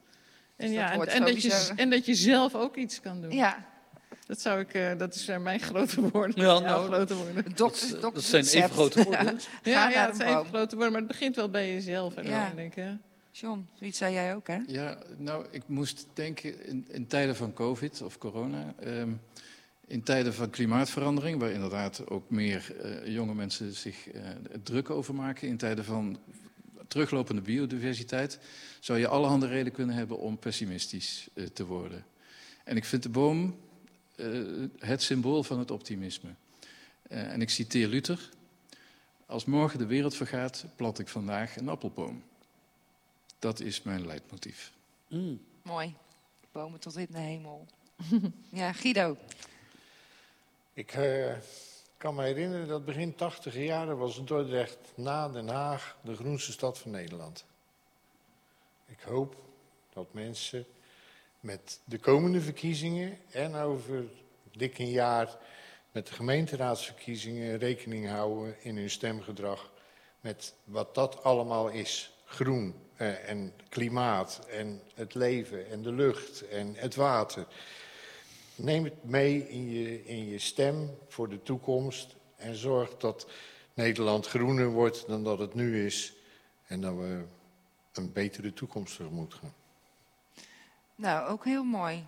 En, 0.55 0.65
Dus 0.65 0.75
ja, 0.75 0.97
dat 0.97 1.07
en, 1.07 1.21
dat 1.25 1.41
je, 1.41 1.71
en 1.75 1.89
dat 1.89 2.05
je 2.05 2.15
zelf 2.15 2.55
ook 2.55 2.75
iets 2.75 2.99
kan 3.01 3.21
doen. 3.21 3.31
Ja. 3.31 3.65
Dat, 4.25 4.41
zou 4.41 4.59
ik, 4.59 4.73
eh, 4.73 4.97
dat 4.97 5.15
zijn 5.15 5.43
mijn 5.43 5.59
grote 5.59 6.01
woorden. 6.11 6.45
Ja, 6.45 6.59
nou, 6.59 6.87
grote 6.87 7.15
woorden. 7.15 7.43
Dokters, 7.55 7.91
dat 7.91 8.01
dokters 8.01 8.29
zijn 8.29 8.45
even 8.45 8.69
grote 8.69 9.03
woorden. 9.03 9.39
Ja, 9.63 9.89
ja 9.89 9.95
naar 9.95 10.07
dat 10.07 10.15
zijn 10.15 10.29
even 10.29 10.45
grote 10.45 10.75
woorden, 10.75 10.91
maar 10.91 11.01
het 11.01 11.11
begint 11.11 11.35
wel 11.35 11.49
bij 11.49 11.73
jezelf 11.73 12.15
Ja. 12.15 12.21
uiteindelijk. 12.21 12.75
hè. 12.75 12.91
John, 13.31 13.67
zoiets 13.73 13.97
zei 13.97 14.13
jij 14.13 14.35
ook, 14.35 14.47
hè? 14.47 14.57
Ja, 14.67 14.97
nou, 15.17 15.45
ik 15.51 15.63
moest 15.65 16.07
denken 16.13 16.65
in, 16.65 16.85
in 16.89 17.07
tijden 17.07 17.35
van 17.35 17.53
COVID 17.53 18.01
of 18.01 18.17
corona, 18.17 18.73
ehm, 18.79 19.11
in 19.87 20.03
tijden 20.03 20.33
van 20.33 20.49
klimaatverandering, 20.49 21.39
waar 21.39 21.51
inderdaad 21.51 22.09
ook 22.09 22.29
meer 22.29 22.75
eh, 22.81 23.13
jonge 23.13 23.33
mensen 23.33 23.73
zich 23.73 24.09
eh, 24.09 24.21
druk 24.63 24.89
over 24.89 25.15
maken, 25.15 25.47
in 25.47 25.57
tijden 25.57 25.85
van 25.85 26.19
teruglopende 26.87 27.41
biodiversiteit, 27.41 28.39
zou 28.79 28.99
je 28.99 29.07
allerhande 29.07 29.47
reden 29.47 29.71
kunnen 29.73 29.95
hebben 29.95 30.19
om 30.19 30.37
pessimistisch 30.39 31.27
eh, 31.33 31.45
te 31.45 31.65
worden. 31.65 32.05
En 32.63 32.75
ik 32.77 32.85
vind 32.85 33.03
de 33.03 33.09
boom 33.09 33.55
eh, 34.19 34.89
het 34.89 35.01
symbool 35.01 35.43
van 35.43 35.59
het 35.59 35.71
optimisme. 35.71 36.29
Eh, 37.01 37.31
en 37.31 37.41
ik 37.41 37.49
citeer 37.49 37.87
Luther: 37.87 38.29
Als 39.25 39.45
morgen 39.45 39.79
de 39.79 39.85
wereld 39.85 40.15
vergaat, 40.15 40.65
plant 40.75 40.99
ik 40.99 41.07
vandaag 41.07 41.57
een 41.57 41.69
appelboom. 41.69 42.23
Dat 43.39 43.59
is 43.59 43.81
mijn 43.81 44.05
leidmotief. 44.05 44.71
Mm. 45.07 45.41
Mooi. 45.61 45.95
Bomen 46.51 46.79
tot 46.79 46.97
in 46.97 47.07
de 47.09 47.19
hemel. 47.19 47.67
ja, 48.49 48.73
Guido. 48.73 49.17
Ik 50.73 50.93
eh, 50.93 51.35
kan 51.97 52.15
me 52.15 52.23
herinneren 52.23 52.67
dat 52.67 52.85
begin 52.85 53.15
80 53.15 53.55
jaren 53.55 53.97
was 53.97 54.25
Dordrecht 54.25 54.77
na 54.95 55.29
Den 55.29 55.47
Haag 55.47 55.97
de 56.03 56.15
groenste 56.15 56.51
stad 56.51 56.79
van 56.79 56.91
Nederland. 56.91 57.45
Ik 58.85 59.01
hoop 59.01 59.35
dat 59.93 60.13
mensen 60.13 60.65
met 61.39 61.79
de 61.83 61.97
komende 61.97 62.41
verkiezingen 62.41 63.17
en 63.31 63.55
over 63.55 64.03
dik 64.51 64.77
een 64.77 64.89
jaar 64.89 65.37
met 65.91 66.07
de 66.07 66.13
gemeenteraadsverkiezingen 66.13 67.57
rekening 67.57 68.07
houden 68.07 68.55
in 68.59 68.77
hun 68.77 68.89
stemgedrag 68.89 69.71
met 70.21 70.53
wat 70.63 70.95
dat 70.95 71.23
allemaal 71.23 71.69
is. 71.69 72.13
Groen 72.25 72.75
eh, 72.95 73.29
en 73.29 73.53
klimaat 73.69 74.47
en 74.49 74.81
het 74.93 75.15
leven 75.15 75.69
en 75.69 75.81
de 75.81 75.91
lucht 75.91 76.47
en 76.47 76.73
het 76.75 76.95
water. 76.95 77.47
Neem 78.55 78.83
het 78.83 79.03
mee 79.03 79.49
in 79.49 79.69
je, 79.69 80.05
in 80.05 80.27
je 80.29 80.39
stem 80.39 80.97
voor 81.07 81.29
de 81.29 81.43
toekomst 81.43 82.15
en 82.35 82.55
zorg 82.55 82.97
dat 82.97 83.27
Nederland 83.73 84.27
groener 84.27 84.67
wordt 84.67 85.07
dan 85.07 85.23
dat 85.23 85.39
het 85.39 85.53
nu 85.53 85.85
is 85.85 86.13
en 86.67 86.81
dat 86.81 86.95
we 86.95 87.23
een 87.93 88.13
betere 88.13 88.53
toekomst 88.53 88.95
tegemoet 88.95 89.33
gaan. 89.33 89.53
Nou, 91.01 91.29
ook 91.29 91.45
heel 91.45 91.63
mooi. 91.63 92.03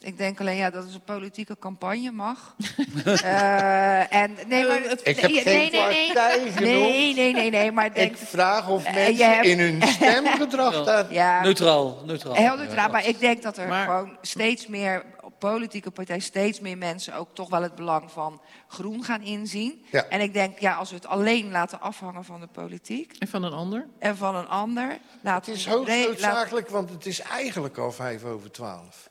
Ik 0.00 0.18
denk 0.18 0.40
alleen 0.40 0.56
ja, 0.56 0.70
dat 0.70 0.84
het 0.84 0.94
een 0.94 1.02
politieke 1.04 1.58
campagne 1.58 2.10
mag. 2.10 2.54
Eh, 3.04 4.14
en, 4.14 4.36
nee, 4.46 4.66
maar, 4.66 4.80
het- 4.82 5.00
Ik 5.06 5.20
heb 5.20 5.30
nee, 5.30 5.42
geen 5.42 5.54
nee, 5.54 5.70
nee, 5.70 5.86
nee. 5.88 6.06
partij 6.06 6.38
genoemd. 6.38 6.60
Nee, 6.60 7.14
nee, 7.14 7.32
nee, 7.32 7.50
nee, 7.50 7.72
maar 7.72 7.94
denk... 7.94 8.10
Ik 8.10 8.16
vraag 8.26 8.68
of 8.68 8.84
Eh, 8.84 8.94
mensen 8.94 9.30
hebt- 9.32 9.46
in 9.46 9.58
hun 9.58 9.82
stemgedrag 9.82 11.06
Ja. 11.10 11.42
Neutraal, 11.42 12.02
neutraal. 12.06 12.34
heel 12.34 12.56
neutraal. 12.56 12.88
Maar 12.90 13.06
ik 13.06 13.18
denk 13.20 13.42
dat 13.42 13.56
er 13.56 13.68
Maar- 13.68 13.84
gewoon 13.84 14.16
steeds 14.22 14.66
meer, 14.66 15.04
politieke 15.40 15.90
partijen, 15.90 16.22
steeds 16.22 16.60
meer 16.60 16.78
mensen 16.78 17.14
ook 17.14 17.28
toch 17.34 17.48
wel 17.50 17.62
het 17.62 17.74
belang 17.74 18.10
van 18.10 18.40
groen 18.68 19.04
gaan 19.04 19.22
inzien. 19.22 19.84
Ja. 19.90 20.04
En 20.04 20.20
ik 20.20 20.32
denk, 20.32 20.58
ja, 20.58 20.74
als 20.74 20.88
we 20.90 20.96
het 20.96 21.06
alleen 21.06 21.50
laten 21.50 21.80
afhangen 21.80 22.24
van 22.24 22.40
de 22.40 22.46
politiek 22.46 23.16
En 23.18 23.28
van 23.28 23.44
een 23.44 23.52
ander? 23.52 23.86
en 23.98 24.16
van 24.16 24.36
een 24.36 24.48
ander, 24.48 24.98
Het 25.22 25.48
is 25.48 25.66
hoogst 25.66 26.06
noodzakelijk, 26.06 26.68
want 26.68 26.90
het 26.90 27.06
is 27.06 27.20
eigenlijk 27.20 27.78
al 27.78 27.92
vijf 27.92 28.24
over 28.24 28.50
twaalf. 28.50 29.08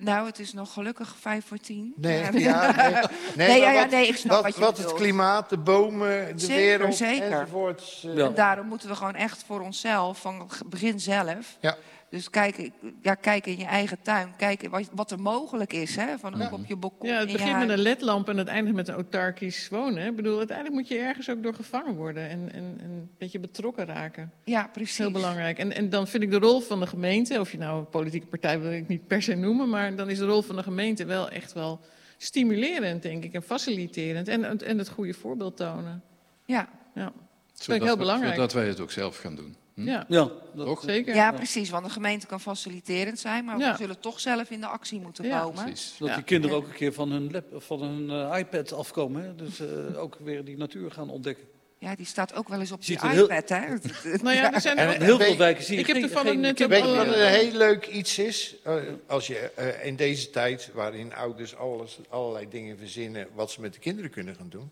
nou, 0.00 0.26
het 0.26 0.38
is 0.38 0.52
nog 0.52 0.72
gelukkig 0.72 1.14
vijf 1.20 1.46
voor 1.46 1.58
tien. 1.58 1.92
Nee, 1.96 2.18
Ja. 2.20 2.30
ja, 2.32 2.72
nee, 2.76 2.92
nee, 3.36 3.48
Nee, 3.48 3.60
ja, 3.60 3.70
ja, 3.70 3.84
nee, 3.84 4.06
ik 4.08 4.16
snap 4.16 4.32
wat, 4.32 4.42
wat 4.42 4.54
je 4.54 4.60
wat 4.60 4.78
het 4.78 4.92
klimaat, 4.92 5.48
de 5.50 5.58
bomen, 5.58 6.36
de 6.36 6.44
Zeker, 6.44 6.56
wereld 6.56 6.96
zeker. 6.96 7.32
enzovoorts. 7.32 8.00
Ja. 8.02 8.24
En 8.26 8.34
daarom 8.34 8.66
moeten 8.66 8.88
we 8.88 8.94
gewoon 8.94 9.14
echt 9.14 9.44
voor 9.46 9.60
onszelf, 9.60 10.18
van 10.20 10.40
het 10.40 10.70
begin 10.70 11.00
zelf. 11.00 11.56
Ja. 11.60 11.76
Dus 12.16 12.30
kijk, 12.30 12.70
ja, 13.02 13.14
kijk 13.14 13.46
in 13.46 13.58
je 13.58 13.64
eigen 13.64 13.98
tuin, 14.02 14.32
kijk 14.36 14.68
wat, 14.70 14.88
wat 14.94 15.10
er 15.10 15.20
mogelijk 15.20 15.72
is. 15.72 15.96
Hè? 15.96 16.18
Van 16.18 16.42
ook 16.42 16.52
op 16.52 16.66
je 16.66 16.76
balkon. 16.76 17.08
Ja, 17.08 17.18
het 17.18 17.32
begint 17.32 17.58
met 17.58 17.68
een 17.68 17.78
ledlamp 17.78 18.28
en 18.28 18.36
het 18.36 18.48
eindigt 18.48 18.76
met 18.76 18.88
een 18.88 18.94
autarkisch 18.94 19.68
wonen. 19.68 20.02
hè. 20.02 20.08
Ik 20.08 20.16
bedoel, 20.16 20.38
uiteindelijk 20.38 20.76
moet 20.76 20.88
je 20.88 20.98
ergens 20.98 21.30
ook 21.30 21.42
door 21.42 21.54
gevangen 21.54 21.94
worden 21.94 22.28
en, 22.28 22.52
en, 22.52 22.74
en 22.80 22.90
een 22.90 23.10
beetje 23.18 23.38
betrokken 23.38 23.86
raken. 23.86 24.32
Ja, 24.44 24.58
Dat 24.58 24.66
is 24.66 24.72
precies. 24.72 24.98
heel 24.98 25.10
belangrijk. 25.10 25.58
En, 25.58 25.72
en 25.74 25.90
dan 25.90 26.06
vind 26.08 26.22
ik 26.22 26.30
de 26.30 26.38
rol 26.38 26.60
van 26.60 26.80
de 26.80 26.86
gemeente, 26.86 27.40
of 27.40 27.52
je 27.52 27.58
nou 27.58 27.78
een 27.78 27.88
politieke 27.88 28.26
partij 28.26 28.60
wil 28.60 28.72
ik 28.72 28.88
niet 28.88 29.06
per 29.06 29.22
se 29.22 29.34
noemen, 29.34 29.68
maar 29.68 29.96
dan 29.96 30.10
is 30.10 30.18
de 30.18 30.26
rol 30.26 30.42
van 30.42 30.56
de 30.56 30.62
gemeente 30.62 31.04
wel 31.04 31.28
echt 31.28 31.52
wel 31.52 31.80
stimulerend, 32.16 33.02
denk 33.02 33.24
ik, 33.24 33.32
en 33.32 33.42
faciliterend. 33.42 34.28
En, 34.28 34.60
en, 34.64 34.78
het 34.78 34.88
goede 34.88 35.14
voorbeeld 35.14 35.56
tonen. 35.56 36.02
Ja. 36.44 36.68
Ja, 36.94 37.12
Zodat, 37.52 37.82
heel 37.82 37.90
we- 37.92 37.98
belangrijk. 37.98 38.34
zodat 38.34 38.52
wij 38.52 38.66
het 38.66 38.80
ook 38.80 38.90
zelf 38.90 39.16
gaan 39.18 39.34
doen. 39.34 39.56
Hm? 39.76 39.88
ja 39.88 40.04
Ja, 40.08 40.28
dat, 40.54 40.66
Toch? 40.66 40.82
zeker. 40.82 41.14
Ja, 41.14 41.32
precies. 41.32 41.70
Want 41.70 41.84
de 41.84 41.90
gemeente 41.90 42.26
kan 42.26 42.40
faciliterend 42.40 43.18
zijn, 43.18 43.44
maar 43.44 43.58
Ja. 43.58 43.70
we 43.70 43.76
zullen 43.76 44.00
toch 44.00 44.20
zelf 44.20 44.50
in 44.50 44.60
de 44.60 44.66
actie 44.66 45.00
moeten 45.00 45.24
Ja, 45.24 45.40
komen. 45.40 45.64
Precies. 45.64 45.94
dat 45.98 46.08
Ja. 46.08 46.14
die 46.14 46.24
kinderen 46.24 46.56
ook 46.56 46.66
een 46.66 46.72
keer 46.74 46.92
van 46.92 47.10
hun, 47.10 47.30
lap, 47.32 47.44
van 47.62 47.82
hun 47.82 48.10
eh, 48.10 48.38
iPad 48.38 48.72
afkomen. 48.72 49.22
Hè? 49.22 49.34
Dus 49.34 49.60
eh, 49.60 50.02
ook 50.02 50.16
weer 50.20 50.44
die 50.44 50.56
natuur 50.56 50.90
gaan 50.90 51.10
ontdekken. 51.10 51.44
Ja, 51.78 51.94
die 51.94 52.06
staat 52.06 52.34
ook 52.34 52.48
wel 52.48 52.60
eens 52.60 52.72
op 52.72 52.84
Ziet 52.84 53.02
er 53.02 53.08
heel- 53.08 53.24
iPad, 53.30 53.48
hè? 53.48 53.60
Nou 54.22 54.36
ja, 54.36 54.52
er 54.54 54.60
zijn 54.60 54.78
er 54.78 55.02
heel 55.02 55.18
veel 55.18 55.36
wijken 55.36 55.64
zie 55.64 55.78
Ik 55.78 55.86
heb 55.86 55.96
net 55.96 56.04
op 56.16 56.22
kinderen 56.22 56.40
Weet 56.42 56.58
je 56.58 56.68
wat 56.68 56.82
alle- 57.06 57.16
een 57.16 57.28
heel 57.32 57.52
leuk 57.52 57.86
iets 57.86 58.18
is? 58.18 58.56
Eh, 58.64 58.74
als 59.06 59.26
je 59.26 59.38
eh, 59.38 59.86
in 59.86 59.96
deze 59.96 60.30
tijd, 60.30 60.70
waarin 60.74 61.14
ouders 61.14 61.56
alles, 61.56 61.98
allerlei 62.08 62.48
dingen 62.48 62.78
verzinnen 62.78 63.28
wat 63.34 63.50
ze 63.50 63.60
met 63.60 63.72
de 63.72 63.78
kinderen 63.78 64.10
kunnen 64.10 64.34
gaan 64.34 64.48
doen. 64.48 64.70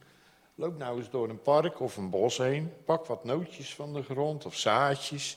Loop 0.55 0.79
nou 0.79 0.99
eens 0.99 1.11
door 1.11 1.29
een 1.29 1.43
park 1.43 1.81
of 1.81 1.97
een 1.97 2.11
bos 2.11 2.39
heen. 2.39 2.73
Pak 2.85 3.07
wat 3.07 3.25
nootjes 3.25 3.75
van 3.75 3.93
de 3.93 4.03
grond 4.03 4.47
of 4.47 4.57
zaadjes. 4.57 5.37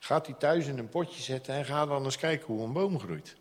Ga 0.00 0.20
die 0.20 0.36
thuis 0.36 0.66
in 0.66 0.78
een 0.78 0.88
potje 0.88 1.22
zetten 1.22 1.54
en 1.54 1.64
ga 1.64 1.86
dan 1.86 2.04
eens 2.04 2.16
kijken 2.16 2.54
hoe 2.54 2.64
een 2.64 2.72
boom 2.72 3.00
groeit. 3.00 3.36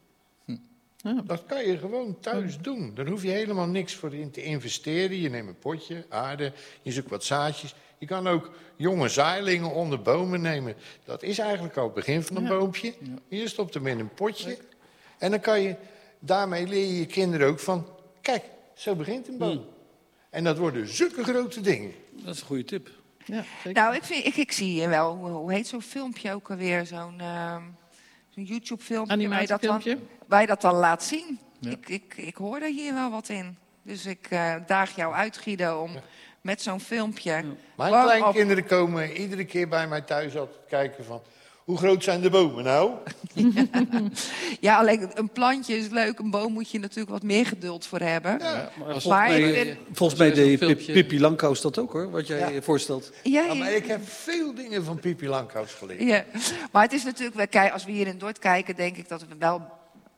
Ja. 0.98 1.22
Dat 1.24 1.46
kan 1.46 1.66
je 1.66 1.78
gewoon 1.78 2.20
thuis 2.20 2.58
doen. 2.60 2.92
Dan 2.94 3.08
hoef 3.08 3.24
je 3.24 3.30
helemaal 3.30 3.68
niks 3.68 3.96
voor 3.96 4.14
in 4.14 4.32
te 4.32 4.44
investeren. 4.44 5.18
Je 5.18 5.30
neemt 5.30 5.48
een 5.48 5.60
potje, 5.60 6.06
aarde, 6.10 6.54
je 6.82 6.92
zoekt 6.92 7.10
wat 7.10 7.24
zaadjes. 7.24 7.76
Je 7.98 8.06
kan 8.06 8.28
ook 8.28 8.52
jonge 8.76 9.10
zaailingen 9.10 9.72
onder 9.72 10.02
bomen 10.02 10.42
nemen. 10.42 10.76
Dat 11.04 11.24
is 11.24 11.40
eigenlijk 11.40 11.78
al 11.78 11.84
het 11.84 11.94
begin 11.94 12.24
van 12.24 12.36
een 12.36 12.48
boompje. 12.48 12.94
Je 13.28 13.48
stopt 13.48 13.74
hem 13.74 13.88
in 13.88 14.00
een 14.00 14.14
potje. 14.14 14.58
En 15.18 15.32
dan 15.32 15.40
kan 15.40 15.62
je, 15.62 15.76
daarmee 16.20 16.68
leer 16.68 16.86
je 16.86 16.98
je 17.00 17.06
kinderen 17.06 17.48
ook 17.48 17.60
van... 17.60 17.88
Kijk, 18.22 18.44
zo 18.74 18.96
begint 18.96 19.28
een 19.28 19.38
boom. 19.38 19.66
En 20.32 20.44
dat 20.44 20.58
worden 20.58 20.88
zulke 20.88 21.24
grote 21.24 21.62
dingen. 21.62 21.94
Dat 22.12 22.36
is 22.36 22.42
een 22.42 22.48
goede 22.48 22.64
tip. 22.64 22.90
Ja, 23.26 23.44
zeker. 23.64 23.82
Nou, 23.82 23.96
ik, 23.96 24.04
vind, 24.04 24.26
ik, 24.26 24.36
ik 24.36 24.52
zie 24.52 24.88
wel, 24.88 25.16
hoe, 25.16 25.30
hoe 25.30 25.54
heet 25.54 25.68
zo'n 25.68 25.82
filmpje 25.82 26.34
ook 26.34 26.50
alweer? 26.50 26.86
Zo'n 26.86 27.20
ehm, 27.20 27.62
zo'n 28.30 28.44
YouTube-filmpje 28.44 29.28
waar, 29.30 29.42
je 29.42 29.48
dat 29.48 29.62
dan- 29.62 29.70
Animatiefilmpje. 29.70 30.08
waar 30.28 30.42
je 30.42 30.48
dat 30.48 30.62
dan 30.62 30.76
laat 30.76 31.04
zien. 31.04 31.40
Ja. 31.60 31.70
Ik, 31.70 31.90
ik, 31.90 32.14
ik 32.18 32.36
hoor 32.36 32.58
er 32.62 32.70
hier 32.70 32.94
wel 32.94 33.12
wat 33.12 33.30
in. 33.30 33.58
Dus 33.84 34.06
ik 34.06 34.28
eh, 34.30 34.56
daag 34.68 34.96
jou 34.96 35.14
uit, 35.14 35.38
Guido, 35.38 35.82
om 35.82 35.92
met 36.42 36.62
zo'n 36.62 36.80
filmpje... 36.80 37.44
Mijn 37.76 38.04
kleinkinderen 38.04 38.66
komen 38.66 39.12
iedere 39.12 39.46
keer 39.46 39.68
bij 39.68 39.88
mij 39.88 40.02
thuis 40.02 40.38
altijd 40.38 40.60
kijken 40.68 41.06
van... 41.06 41.22
Hoe 41.66 41.78
groot 41.78 42.04
zijn 42.04 42.22
de 42.22 42.30
bomen 42.30 42.64
nou? 42.64 42.92
Ja, 44.60 44.78
alleen 44.78 45.10
een 45.14 45.30
plantje 45.30 45.78
is 45.78 45.88
leuk. 45.90 46.20
Een 46.20 46.30
boom 46.32 46.54
moet 46.54 46.72
je 46.72 46.80
natuurlijk 46.80 47.10
wat 47.10 47.24
meer 47.24 47.46
geduld 47.46 47.86
voor 47.86 48.00
hebben. 48.00 48.38
Maar 48.38 48.54
Maar 48.54 48.72
volgens 48.78 49.06
mij, 49.06 49.54
vind- 49.54 49.78
volgens 49.92 50.20
mij 50.20 50.32
deed 50.34 50.86
Pippi 50.86 51.20
Langkous 51.20 51.62
dat 51.62 51.78
ook 51.78 51.92
hoor, 51.92 52.12
wat 52.12 52.28
jij 52.28 52.40
Ja. 52.40 52.52
eh, 52.52 52.62
voorstelt. 52.62 53.12
Ja, 53.24 53.42
Ja, 53.42 53.48
ja, 53.48 53.54
maar 53.54 53.72
ik 53.72 53.86
heb 53.86 54.00
veel 54.10 54.54
dingen 54.56 54.84
van 54.86 55.00
Pipi 55.00 55.28
Langkous 55.28 55.74
geleerd. 55.74 56.02
Ja, 56.02 56.24
maar 56.72 56.84
het 56.84 56.94
is 56.94 57.04
natuurlijk, 57.04 57.36
wel- 57.38 57.48
kijk, 57.48 57.74
als 57.74 57.86
we 57.86 57.92
hier 57.92 58.08
in 58.08 58.18
Dordt 58.18 58.40
kijken, 58.40 58.76
denk 58.76 58.98
ik 58.98 59.08
dat 59.10 59.22
we 59.22 59.36
wel 59.40 59.62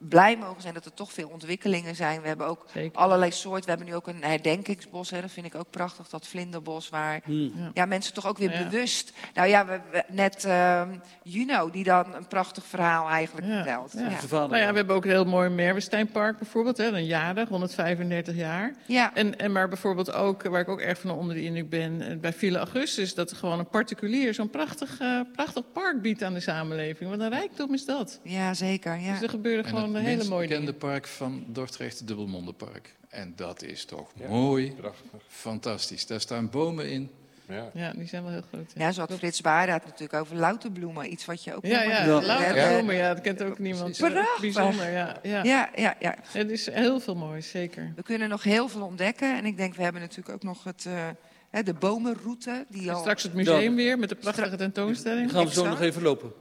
blij 0.10 0.38
mogen 0.38 0.62
zijn 0.62 0.74
dat 0.74 0.86
er 0.86 0.94
toch 0.94 1.14
veel 1.14 1.30
ontwikkelingen 1.30 1.96
zijn. 1.96 2.22
We 2.22 2.28
hebben 2.28 2.48
ook 2.48 2.66
Zeker. 2.74 2.98
allerlei 3.00 3.32
soorten. 3.32 3.64
We 3.64 3.70
hebben 3.70 3.88
nu 3.88 3.96
ook 3.96 4.08
een 4.08 4.24
herdenkingsbos, 4.24 5.10
hè. 5.10 5.22
dat 5.22 5.32
vind 5.32 5.46
ik 5.46 5.56
ook 5.56 5.70
prachtig, 5.70 6.10
dat 6.10 6.28
vlinderbos, 6.28 6.90
waar 6.90 7.22
Ja. 7.26 7.50
ja, 7.74 7.86
mensen 7.86 8.14
toch 8.14 8.28
ook 8.28 8.38
weer 8.38 8.52
Ja. 8.52 8.64
bewust. 8.64 9.14
Nou 9.34 9.48
ja, 9.48 9.66
we, 9.66 9.80
we- 9.92 10.04
net 10.08 10.46
ehm, 10.46 10.90
Juno, 11.24 11.70
die 11.70 11.84
dan 11.84 12.16
een 12.16 12.28
prachtig 12.28 12.66
verhaal 12.66 13.10
eigenlijk 13.10 13.48
Ja, 13.48 13.56
vertelt. 13.56 13.92
ja. 13.94 14.00
Nou 14.48 14.58
ja, 14.58 14.70
we 14.70 14.76
hebben 14.76 14.96
ook 14.96 15.04
een 15.04 15.10
heel 15.10 15.26
mooi 15.26 15.50
Merwesteinpark 15.50 16.38
bijvoorbeeld. 16.38 16.78
Hè, 16.78 16.86
een 16.88 17.06
jarig, 17.06 17.50
135 17.50 18.36
jaar. 18.36 18.74
Ja. 18.86 19.14
En, 19.14 19.40
en 19.40 19.52
maar 19.52 19.68
bijvoorbeeld 19.70 20.14
ook, 20.14 20.44
waar 20.44 20.62
ik 20.62 20.70
ook 20.70 20.80
erg 20.82 21.00
van 21.00 21.12
onder 21.12 21.36
de 21.36 21.42
indruk 21.44 21.70
ben, 21.70 22.02
eh, 22.02 22.18
bij 22.18 22.34
Villa 22.34 22.58
Augustus, 22.60 23.14
dat 23.14 23.32
er 23.32 23.38
gewoon 23.38 23.60
een 23.60 23.68
particulier 23.70 24.34
zo'n 24.34 24.50
prachtig, 24.50 25.00
eh, 25.00 25.20
prachtig 25.34 25.64
park 25.74 26.02
biedt 26.02 26.24
aan 26.24 26.34
de 26.34 26.40
samenleving. 26.40 27.10
Wat 27.10 27.20
een 27.20 27.30
rijkdom 27.30 27.74
is 27.74 27.86
dat. 27.86 28.20
ja, 28.24 28.54
zeker. 28.54 29.00
Ja. 29.00 29.12
Dus 29.12 29.22
er 29.22 29.30
gebeuren 29.30 29.64
En 29.64 29.70
gewoon 29.70 29.92
het 29.94 30.04
hele 30.04 30.16
minst 30.16 30.30
mooie 30.30 30.48
bekende 30.48 30.74
park 30.74 31.08
van 31.08 31.44
Dordrecht, 31.48 32.08
Dubbelmondenpark. 32.08 32.96
En 33.10 33.34
dat 33.36 33.64
is 33.64 33.86
toch 33.86 34.12
mooi, 34.28 34.74
Prachtig. 34.74 35.10
fantastisch. 35.28 36.06
Daar 36.06 36.22
staan 36.22 36.50
bomen 36.50 36.90
in. 36.90 37.10
Ja. 37.48 37.70
Ja, 37.74 37.92
die 37.96 38.08
zijn 38.08 38.24
wel 38.24 38.32
heel 38.32 38.44
groot. 38.52 38.72
Ja, 38.76 38.92
zo 38.92 39.00
had 39.00 39.14
Frits 39.14 39.42
natuurlijk 39.42 40.14
over 40.14 40.36
louterbloemen. 40.36 41.12
Iets 41.12 41.26
wat 41.26 41.44
je 41.44 41.56
ook 41.56 41.66
Ja, 41.66 41.82
ja, 41.82 42.00
niet 42.00 42.26
lauter 42.26 42.56
hebt. 42.56 42.74
bloemen, 42.74 42.96
ja, 42.96 43.14
dat 43.14 43.24
kent 43.24 43.42
ook 43.44 43.60
niemand. 43.60 43.98
Prachtig. 43.98 44.40
Bijzonder, 44.42 44.92
ja. 44.92 45.20
ja. 45.24 45.44
Ja, 45.44 45.70
ja, 45.76 45.96
ja. 46.00 46.16
Het 46.32 46.52
is 46.52 46.72
heel 46.72 47.00
veel 47.00 47.16
moois, 47.16 47.50
zeker. 47.50 47.94
We 47.96 48.04
kunnen 48.04 48.30
nog 48.30 48.44
heel 48.44 48.68
veel 48.68 48.82
ontdekken. 48.86 49.38
En 49.38 49.46
ik 49.46 49.58
denk, 49.58 49.76
we 49.76 49.84
hebben 49.84 50.02
natuurlijk 50.02 50.36
ook 50.36 50.44
nog 50.44 50.64
het, 50.64 50.86
eh, 50.86 51.08
hè, 51.50 51.64
de 51.64 51.74
bomenroute. 51.74 52.66
Die 52.70 52.92
al, 52.92 53.00
straks 53.00 53.24
het 53.24 53.34
museum 53.34 53.76
weer 53.76 54.00
met 54.00 54.10
de 54.10 54.16
prachtige 54.16 54.56
tentoonstelling. 54.56 55.32
gaan 55.32 55.46
we 55.46 55.54
zo 55.54 55.66
nog 55.68 55.82
even 55.82 56.02
lopen. 56.02 56.32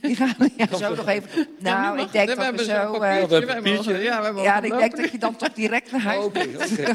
Die 0.00 0.16
gaan 0.16 0.34
we 0.38 0.50
ja, 0.56 0.76
zo 0.76 0.94
nog 0.94 1.08
even... 1.08 1.48
Nou, 1.58 2.00
ik 2.00 2.12
denk 2.12 2.36
dat 2.36 2.54
we 2.54 2.64
zo... 2.64 2.98
papiertje, 3.46 3.98
Ja, 3.98 4.22
we 4.22 4.26
papiertje. 4.26 4.42
Ja, 4.42 4.62
ik 4.62 4.78
denk 4.78 4.96
dat 4.96 5.10
je 5.10 5.18
dan 5.18 5.36
toch 5.36 5.52
direct 5.52 5.92
naar 5.92 6.00
huis 6.10 6.24
Oh. 6.24 6.32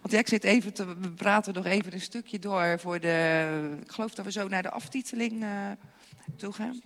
Want 0.00 0.10
ja, 0.10 0.18
ik 0.18 0.28
zit 0.28 0.44
even 0.44 0.72
te... 0.72 0.86
We 0.86 1.10
praten 1.10 1.54
nog 1.54 1.66
even 1.66 1.92
een 1.92 2.00
stukje 2.00 2.38
door 2.38 2.78
voor 2.80 3.00
de... 3.00 3.46
Ik 3.82 3.92
geloof 3.92 4.14
dat 4.14 4.24
we 4.24 4.32
zo 4.32 4.48
naar 4.48 4.62
de 4.62 4.70
aftiteling 4.70 5.42
eh, 5.42 5.48
toe 6.36 6.52
gaan. 6.52 6.80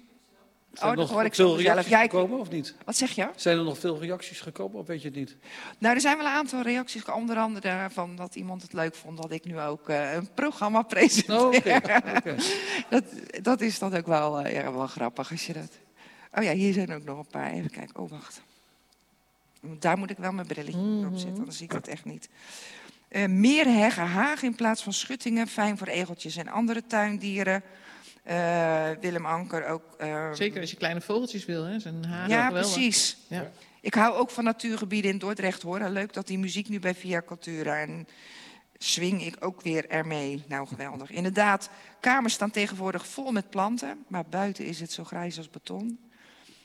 Zijn 0.79 0.91
Oh, 0.91 0.97
dat 0.97 1.09
hoor 1.09 1.17
nog 1.17 1.27
ik 1.27 1.35
veel 1.35 1.59
reacties 1.61 1.89
Ja, 1.91 2.03
ik- 2.03 2.11
gekomen 2.11 2.39
of 2.39 2.51
niet? 2.51 2.75
Wat 2.85 2.97
zeg 2.97 3.11
je? 3.11 3.29
Zijn 3.37 3.59
er 3.59 3.65
nog 3.65 3.79
veel 3.79 4.01
reacties 4.01 4.41
gekomen 4.41 4.79
of 4.79 4.87
weet 4.87 5.03
je 5.03 5.09
het 5.09 5.17
niet? 5.17 5.37
Nou, 5.79 5.95
er 5.95 6.01
zijn 6.01 6.17
wel 6.17 6.27
een 6.27 6.33
aantal 6.33 6.63
reacties. 6.63 7.05
Onder 7.05 7.37
andere 7.37 7.69
daarvan 7.69 8.17
dat 8.17 8.35
iemand 8.35 8.63
het 8.63 8.73
leuk 8.73 8.95
vond 8.95 9.17
dat 9.23 9.31
ik 9.31 9.45
nu 9.45 9.61
ook 9.61 9.89
eh, 9.89 10.13
een 10.15 10.29
programma 10.35 10.83
presenteer. 10.83 11.83
Oh, 12.27 12.39
dat, 12.91 13.05
dat 13.43 13.61
is 13.61 13.79
dan 13.79 13.95
ook 13.97 14.07
wel, 14.07 14.41
eh, 14.41 14.53
ja, 14.53 14.73
wel 14.73 14.87
grappig 14.87 15.31
als 15.31 15.47
je 15.47 15.53
dat... 15.53 15.79
Oh 16.35 16.43
ja, 16.43 16.53
hier 16.53 16.73
zijn 16.73 16.93
ook 16.95 17.05
nog 17.05 17.19
een 17.19 17.27
paar. 17.31 17.53
Even 17.53 17.71
kijken. 17.71 17.97
Oh, 17.97 18.11
wacht. 18.11 18.43
Daar 19.79 19.99
moet 19.99 20.11
ik 20.11 20.19
wel 20.19 20.33
mijn 20.33 20.47
brilletje 20.47 21.07
op 21.13 21.19
zetten, 21.19 21.45
dan 21.45 21.53
zie 21.53 21.65
ik 21.65 21.73
het 21.73 21.89
echt 21.89 22.05
niet. 22.05 22.29
Eh, 23.09 23.27
meer 23.27 23.67
heggen 23.67 24.07
haag 24.07 24.43
in 24.43 24.55
plaats 24.55 24.83
van 24.83 24.93
schuttingen. 24.93 25.47
Fijn 25.47 25.79
voor 25.79 25.87
egeltjes 25.87 26.37
en 26.37 26.49
andere 26.49 26.83
tuindieren. 26.87 27.63
Eh, 28.29 28.91
Willem 29.01 29.27
Anker 29.27 29.67
ook. 29.67 29.83
eh, 29.99 30.33
Zeker 30.33 30.61
als 30.61 30.71
je 30.71 30.77
kleine 30.77 31.01
vogeltjes 31.01 31.45
wil, 31.45 31.65
hè. 31.65 31.79
Zijn 31.81 32.05
haren 32.05 32.29
ja, 32.31 32.47
geweldig. 32.47 32.73
precies. 32.73 33.17
Ja. 33.29 33.51
Ik 33.81 33.95
hou 33.95 34.15
ook 34.17 34.31
van 34.31 34.45
natuurgebieden 34.45 35.11
in 35.11 35.19
Dordrecht 35.19 35.63
hoor. 35.63 35.79
En 35.79 35.93
Leuk 35.93 36.13
dat 36.13 36.27
die 36.27 36.39
muziek 36.39 36.69
nu 36.69 36.79
bij 36.79 36.95
Via 36.95 37.23
Cultura. 37.27 37.81
En 37.81 38.09
swing 38.79 39.25
ik 39.27 39.37
ook 39.41 39.63
weer 39.63 39.89
ermee. 39.91 40.45
Nou, 40.49 40.67
geweldig. 40.67 41.11
Inderdaad, 41.11 41.71
kamers 42.01 42.35
staan 42.35 42.51
tegenwoordig 42.51 43.07
vol 43.07 43.33
met 43.33 43.51
planten. 43.51 44.05
Maar 44.09 44.25
buiten 44.31 44.65
is 44.65 44.81
het 44.81 44.93
zo 44.93 45.05
grijs 45.05 45.37
als 45.39 45.51
beton. 45.51 45.99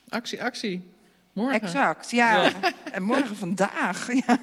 Actie, 0.09 0.43
actie. 0.43 0.91
Morgen. 1.33 1.61
Exact, 1.61 2.11
ja. 2.11 2.51
En 2.91 3.03
morgen 3.03 3.35
vandaag. 3.35 4.07
Ja. 4.27 4.39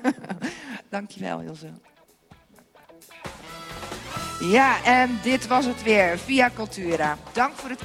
Dankjewel, 0.88 1.40
Ilse. 1.40 1.70
Ja, 4.40 4.84
en 4.84 5.18
dit 5.22 5.46
was 5.46 5.64
het 5.64 5.82
weer. 5.82 6.18
Via 6.18 6.50
Cultura. 6.54 7.18
Dank 7.32 7.52
voor 7.54 7.70
het 7.70 7.78